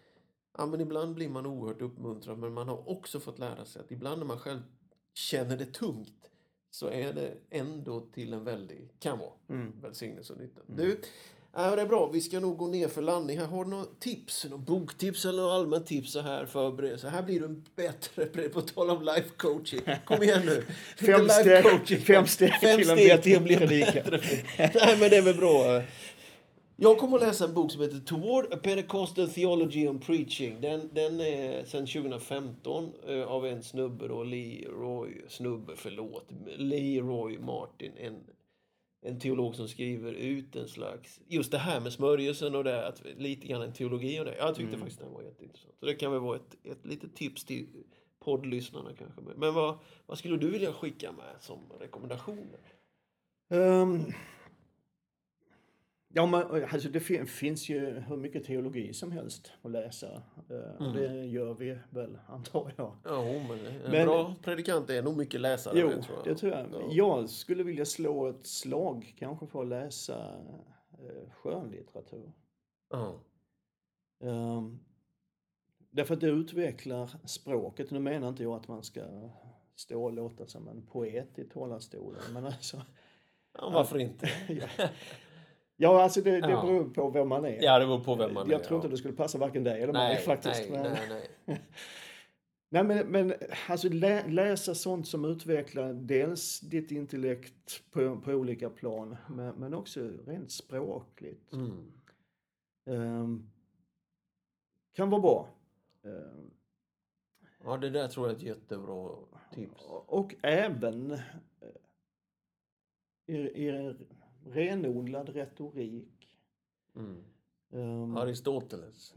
Ja, 0.58 0.66
men 0.66 0.82
ibland 0.82 1.16
blir 1.16 1.30
man 1.30 1.46
oerhört 1.46 1.82
uppmuntrad 1.82 2.38
men 2.38 2.54
man 2.54 2.68
har 2.68 2.90
också 2.90 3.20
fått 3.20 3.40
lära 3.40 3.66
sig 3.66 3.82
att 3.82 3.92
ibland 3.92 4.20
när 4.20 4.26
man 4.26 4.40
själv 4.40 4.62
känner 5.14 5.58
det 5.58 5.66
tungt 5.74 6.10
så 6.72 6.88
är 6.90 7.14
det 7.14 7.34
ändå 7.50 8.02
till 8.14 8.34
en 8.34 8.44
väldig, 8.44 8.90
kan 9.00 9.20
vara, 9.20 9.32
Mm. 9.50 9.72
välsignelse 9.82 10.34
och 10.34 10.40
nytta. 10.40 10.62
Du, 10.68 11.00
ja, 11.56 11.76
det 11.76 11.82
är 11.82 11.86
bra. 11.86 12.10
Vi 12.14 12.22
ska 12.22 12.40
nog 12.40 12.58
gå 12.58 12.68
ner 12.68 12.88
för 12.88 13.02
landning. 13.02 13.40
Här 13.40 13.46
har 13.46 13.64
du 13.64 13.70
några 13.70 13.86
tips, 14.00 14.46
några 14.46 14.58
boktips 14.58 15.26
eller 15.26 15.42
några 15.42 15.54
allmänt 15.56 15.86
tips 15.86 16.12
så 16.12 16.20
här 16.20 16.46
förbered 16.46 17.00
så 17.00 17.08
Här 17.08 17.24
blir 17.24 17.40
du 17.40 17.46
en 17.46 17.66
bättre, 17.76 18.26
på 18.26 18.62
tal 18.62 18.90
om 18.90 19.02
life 19.06 19.30
coaching. 19.38 19.82
Kom 20.06 20.24
igen 20.24 20.42
nu. 20.46 20.66
Fem 20.98 21.28
steg- 21.28 21.98
fem 21.98 22.28
steg 22.28 22.54
Fem 22.54 22.78
till 22.80 22.90
en 22.90 22.98
steg 22.98 23.10
bättre 23.10 23.22
till 23.24 23.42
bli 23.42 23.56
predikan. 23.56 23.94
bättre. 23.94 24.20
Nej, 24.58 24.98
men 25.00 25.10
det 25.10 25.18
är 25.18 25.22
väl 25.22 25.36
bra. 25.38 25.82
Jag 26.84 26.98
kommer 26.98 27.18
att 27.18 27.24
läsa 27.24 27.46
en 27.46 27.54
bok 27.54 27.72
som 27.72 27.82
heter 27.82 28.00
Toward 28.00 28.54
a 28.54 28.58
Pentecostal 28.64 29.30
Theology 29.30 29.88
on 29.88 30.00
Preaching. 30.00 30.62
Den, 30.62 30.90
den 30.94 31.20
är 31.20 31.66
sedan 31.66 31.88
2015 31.88 32.94
eh, 33.08 33.24
av 33.24 33.46
en 33.46 33.64
snubbe 33.64 34.08
då, 34.08 34.24
Leroy, 34.24 35.22
snubbe, 35.28 35.74
förlåt, 35.76 36.32
Leroy 36.58 37.40
Martin, 37.40 37.92
en, 37.98 38.24
en 39.02 39.20
teolog 39.20 39.56
som 39.56 39.68
skriver 39.68 40.14
ut 40.14 40.56
en 40.56 40.68
slags, 40.68 41.20
just 41.28 41.52
det 41.52 41.58
här 41.58 41.80
med 41.80 41.94
smörjelsen 41.94 42.56
och 42.56 42.64
det, 42.64 42.88
att, 42.88 43.02
lite 43.18 43.48
grann 43.48 43.62
en 43.62 43.74
teologi 43.74 44.20
och 44.20 44.26
det. 44.26 44.36
Jag 44.38 44.56
tyckte 44.56 44.78
faktiskt 44.78 45.00
den 45.00 45.14
var 45.14 45.22
jätteintressant. 45.22 45.76
Så 45.80 45.86
det 45.86 45.94
kan 45.94 46.12
väl 46.12 46.22
vara 46.22 46.36
ett, 46.36 46.56
ett 46.64 46.86
litet 46.86 47.16
tips 47.16 47.46
till 47.46 47.68
poddlyssnarna 48.20 48.90
kanske. 48.98 49.22
Men 49.36 49.54
vad, 49.54 49.78
vad 50.06 50.18
skulle 50.18 50.38
du 50.38 50.52
vilja 50.52 50.74
skicka 50.74 51.12
med 51.12 51.36
som 51.40 51.60
rekommendationer? 51.80 52.60
Ehm, 53.50 54.14
Ja, 56.16 56.26
men 56.26 56.64
alltså 56.64 56.90
det 56.90 57.00
fin- 57.00 57.28
finns 57.28 57.70
ju 57.70 57.90
hur 58.00 58.18
mycket 58.18 58.44
teologi 58.44 58.94
som 58.94 59.12
helst 59.12 59.52
att 59.62 59.72
läsa. 59.72 60.24
Eh, 60.50 60.56
Och 60.76 60.82
Mm. 60.82 60.94
det 60.94 61.26
gör 61.26 61.54
vi 61.54 61.78
väl, 61.90 62.18
antar 62.28 62.74
jag. 62.78 62.96
Ja, 63.04 63.24
men 63.24 63.66
en 63.66 63.92
Men- 63.92 64.06
bra 64.08 64.36
predikant 64.44 64.90
är 64.90 65.02
nog 65.04 65.18
mycket 65.18 65.42
läsare. 65.42 65.80
Jo, 65.80 65.88
det 65.88 66.02
tror 66.02 66.18
jag. 66.18 66.26
det 66.26 66.36
tror 66.40 66.52
jag. 66.52 66.68
Ja. 66.72 66.88
Jag 66.92 67.30
skulle 67.30 67.64
vilja 67.64 67.86
slå 67.86 68.28
ett 68.28 68.46
slag 68.48 69.14
kanske 69.18 69.48
för 69.48 69.62
att 69.62 69.68
läsa 69.68 70.36
eh, 70.92 71.30
skönlitteratur. 71.32 72.32
Ja. 72.90 73.20
Um, 74.20 74.80
därför 75.92 76.14
att 76.14 76.22
det 76.22 76.28
utvecklar 76.28 77.10
språket. 77.26 77.92
Nu 77.92 78.00
menar 78.00 78.30
inte 78.30 78.44
jag 78.44 78.54
att 78.56 78.68
man 78.68 78.84
ska 78.84 79.02
stå 79.76 80.04
och 80.04 80.14
låta 80.14 80.46
som 80.46 80.68
en 80.68 80.82
poet 80.86 81.40
i 81.40 81.44
talarstolen. 81.44 82.22
Men 82.34 82.46
alltså, 82.46 82.82
ja, 83.54 83.70
varför 83.74 83.98
inte? 84.00 84.30
ja. 84.78 84.88
Ja, 85.78 86.04
alltså 86.04 86.22
det, 86.22 86.32
det 86.42 86.50
Ja. 86.50 86.62
beror 86.62 86.90
på 86.90 87.10
vem 87.10 87.30
man 87.30 87.46
är. 87.46 87.62
Ja, 87.64 87.80
det 87.80 87.86
beror 87.86 88.04
på 88.04 88.16
vem 88.16 88.34
man 88.34 88.50
jag 88.50 88.60
är. 88.62 88.64
tror 88.66 88.78
inte 88.78 88.88
det 88.88 88.98
skulle 88.98 89.14
passa 89.14 89.38
varken 89.38 89.64
dig 89.64 89.82
eller 89.82 89.94
mig 89.94 90.14
nej, 90.14 90.24
faktiskt. 90.24 90.70
Nej, 90.70 90.82
men, 90.82 90.92
nej, 90.94 91.28
nej. 91.46 91.62
nej, 92.70 92.84
men, 92.84 93.08
men 93.08 93.34
alltså 93.70 93.90
lä, 93.90 94.28
läsa 94.28 94.76
sånt 94.76 95.08
som 95.08 95.26
utvecklar 95.26 95.94
dels 95.94 96.60
ditt 96.60 96.92
intellekt 96.92 97.84
på, 97.92 98.18
på 98.22 98.32
olika 98.32 98.70
plan, 98.70 99.16
men, 99.30 99.56
men 99.56 99.74
också 99.74 100.10
rent 100.26 100.52
språkligt. 100.52 101.54
Mm. 101.54 101.92
Ehm, 102.90 103.50
kan 104.96 105.10
vara 105.10 105.22
bra. 105.22 105.48
Ehm, 106.04 106.50
Ja, 107.66 107.78
det 107.78 107.90
där 107.90 108.08
tror 108.08 108.26
jag 108.28 108.34
är 108.34 108.38
ett 108.38 108.44
jättebra 108.44 109.10
tips. 109.54 109.84
Och 109.90 110.36
även 110.44 111.12
eh, 111.12 111.20
i, 113.28 113.36
i 113.36 113.94
renodlad 114.46 115.30
retorik. 115.30 116.28
Mm. 116.96 117.24
Ehm, 117.74 118.18
Aristoteles. 118.18 119.14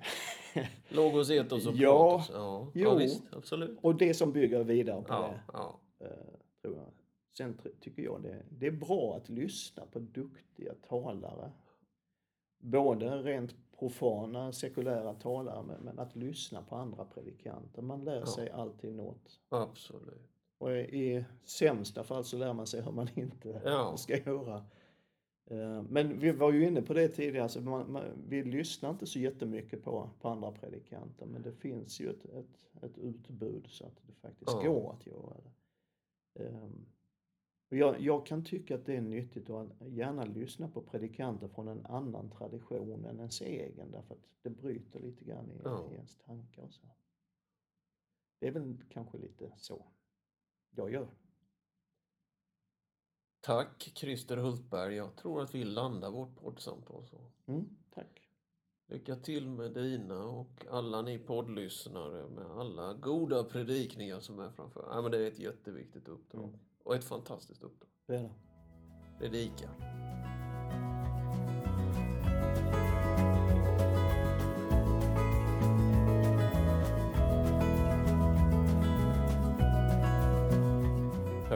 Logos, 0.88 1.30
etos 1.30 1.66
och 1.66 1.74
Ja, 1.76 2.10
protos. 2.10 2.30
Ja, 2.34 2.66
jo. 2.74 2.88
ja, 2.88 2.94
visst. 2.94 3.22
Absolut. 3.32 3.78
och 3.82 3.94
det 3.94 4.14
som 4.14 4.32
bygger 4.32 4.64
vidare 4.64 5.02
på 5.02 5.08
Ja, 5.14 5.28
det, 5.28 5.40
ja. 5.52 5.80
eh, 5.98 6.10
tror 6.62 6.76
jag. 6.76 6.86
Sen 7.38 7.58
tycker 7.80 8.02
jag 8.02 8.22
det, 8.22 8.42
det 8.50 8.66
är 8.66 8.70
bra 8.70 9.16
att 9.16 9.28
lyssna 9.28 9.86
på 9.86 9.98
duktiga 9.98 10.74
talare. 10.88 11.52
Både 12.58 13.16
rent 13.22 13.54
profana, 13.78 14.52
sekulära 14.52 15.14
talare, 15.14 15.62
men, 15.62 15.80
men 15.80 15.98
att 15.98 16.16
lyssna 16.16 16.62
på 16.62 16.76
andra 16.76 17.04
predikanter. 17.04 17.82
Man 17.82 18.04
lär 18.04 18.16
Ja. 18.18 18.26
sig 18.26 18.50
alltid 18.50 18.94
något. 18.94 19.40
Absolut. 19.48 20.28
Och 20.58 20.72
i 20.76 21.24
sämsta 21.44 22.04
fall 22.04 22.24
så 22.24 22.36
lär 22.36 22.52
man 22.52 22.66
sig 22.66 22.82
hur 22.82 22.92
man 22.92 23.08
inte 23.14 23.60
Ja. 23.64 23.96
ska 23.96 24.16
göra. 24.18 24.64
Eh, 25.47 25.82
Men 25.82 26.18
vi 26.18 26.30
var 26.32 26.53
ju 26.53 26.66
inne 26.66 26.82
på 26.82 26.94
det 26.94 27.09
tidigare, 27.09 27.42
alltså 27.42 27.61
man, 27.61 27.92
man, 27.92 28.05
vi 28.28 28.44
lyssnar 28.44 28.90
inte 28.90 29.07
så 29.07 29.18
jättemycket 29.18 29.82
på, 29.84 30.11
på 30.20 30.28
andra 30.28 30.53
predikanter 30.53 31.26
men 31.26 31.42
det 31.42 31.53
finns 31.53 32.01
ju 32.01 32.11
ett, 32.11 32.24
ett, 32.24 32.82
ett 32.82 32.99
utbud 32.99 33.66
så 33.68 33.86
att 33.86 33.97
det 34.07 34.12
faktiskt 34.12 34.53
Ja. 34.53 34.62
går 34.72 34.92
att 34.92 35.07
göra 35.07 35.36
det. 35.44 35.53
Ehm, 36.44 36.86
jag, 37.68 38.01
jag 38.01 38.26
kan 38.26 38.44
tycka 38.44 38.74
att 38.74 38.86
det 38.86 38.97
är 38.97 39.01
nyttigt 39.01 39.51
att 39.51 39.68
gärna 39.80 40.24
lyssna 40.24 40.68
på 40.68 40.80
predikanter 40.82 41.49
från 41.49 41.68
en 41.68 41.86
annan 41.86 42.30
tradition 42.30 43.05
än 43.05 43.18
ens 43.18 43.40
egen 43.40 43.90
därför 43.90 44.14
att 44.14 44.28
det 44.42 44.51
bryter 44.51 45.01
lite 45.01 45.24
grann 45.24 45.51
i, 45.51 45.61
Ja. 45.64 45.88
i 45.92 45.94
ens 45.94 46.16
tankar 46.16 46.62
och 46.62 46.72
så. 46.72 46.86
Det 48.38 48.47
är 48.47 48.53
väl 48.53 48.76
kanske 48.90 49.18
lite 49.18 49.53
så 49.57 49.86
jag 50.70 50.90
gör. 50.92 51.09
Tack 53.47 53.92
Christer 53.94 54.36
Hultberg. 54.36 54.94
Jag 54.94 55.16
tror 55.16 55.42
att 55.42 55.55
vi 55.55 55.64
landar 55.64 56.11
vårt 56.11 56.36
poddsamtal 56.36 57.07
så. 57.07 57.16
Mm, 57.53 57.68
tack. 57.94 58.28
Lycka 58.88 59.16
till 59.16 59.49
med 59.49 59.72
dina 59.72 60.24
och 60.24 60.66
alla 60.70 61.03
ni 61.03 61.18
poddlyssnare 61.18 62.28
med 62.28 62.47
alla 62.47 62.94
goda 62.94 63.44
predikningar 63.44 64.20
som 64.20 64.38
är 64.38 64.51
framför. 64.51 64.88
Ja, 64.90 65.03
men 65.03 65.11
det 65.11 65.18
är 65.18 65.28
ett 65.28 65.38
jätteviktigt 65.38 66.09
uppdrag. 66.09 66.44
Mm. 66.44 66.59
Och 66.82 66.94
ett 66.94 67.05
fantastiskt 67.05 67.62
uppdrag. 67.62 67.90
Det 68.07 68.14
är 68.14 68.22
det. 68.22 68.34
Predika. 69.18 69.70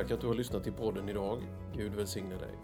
Tack 0.01 0.11
att 0.11 0.21
du 0.21 0.27
har 0.27 0.35
lyssnat 0.35 0.65
till 0.65 0.73
podden 0.73 1.09
idag. 1.09 1.39
Gud 1.77 1.95
välsigne 1.95 2.35
dig. 2.35 2.59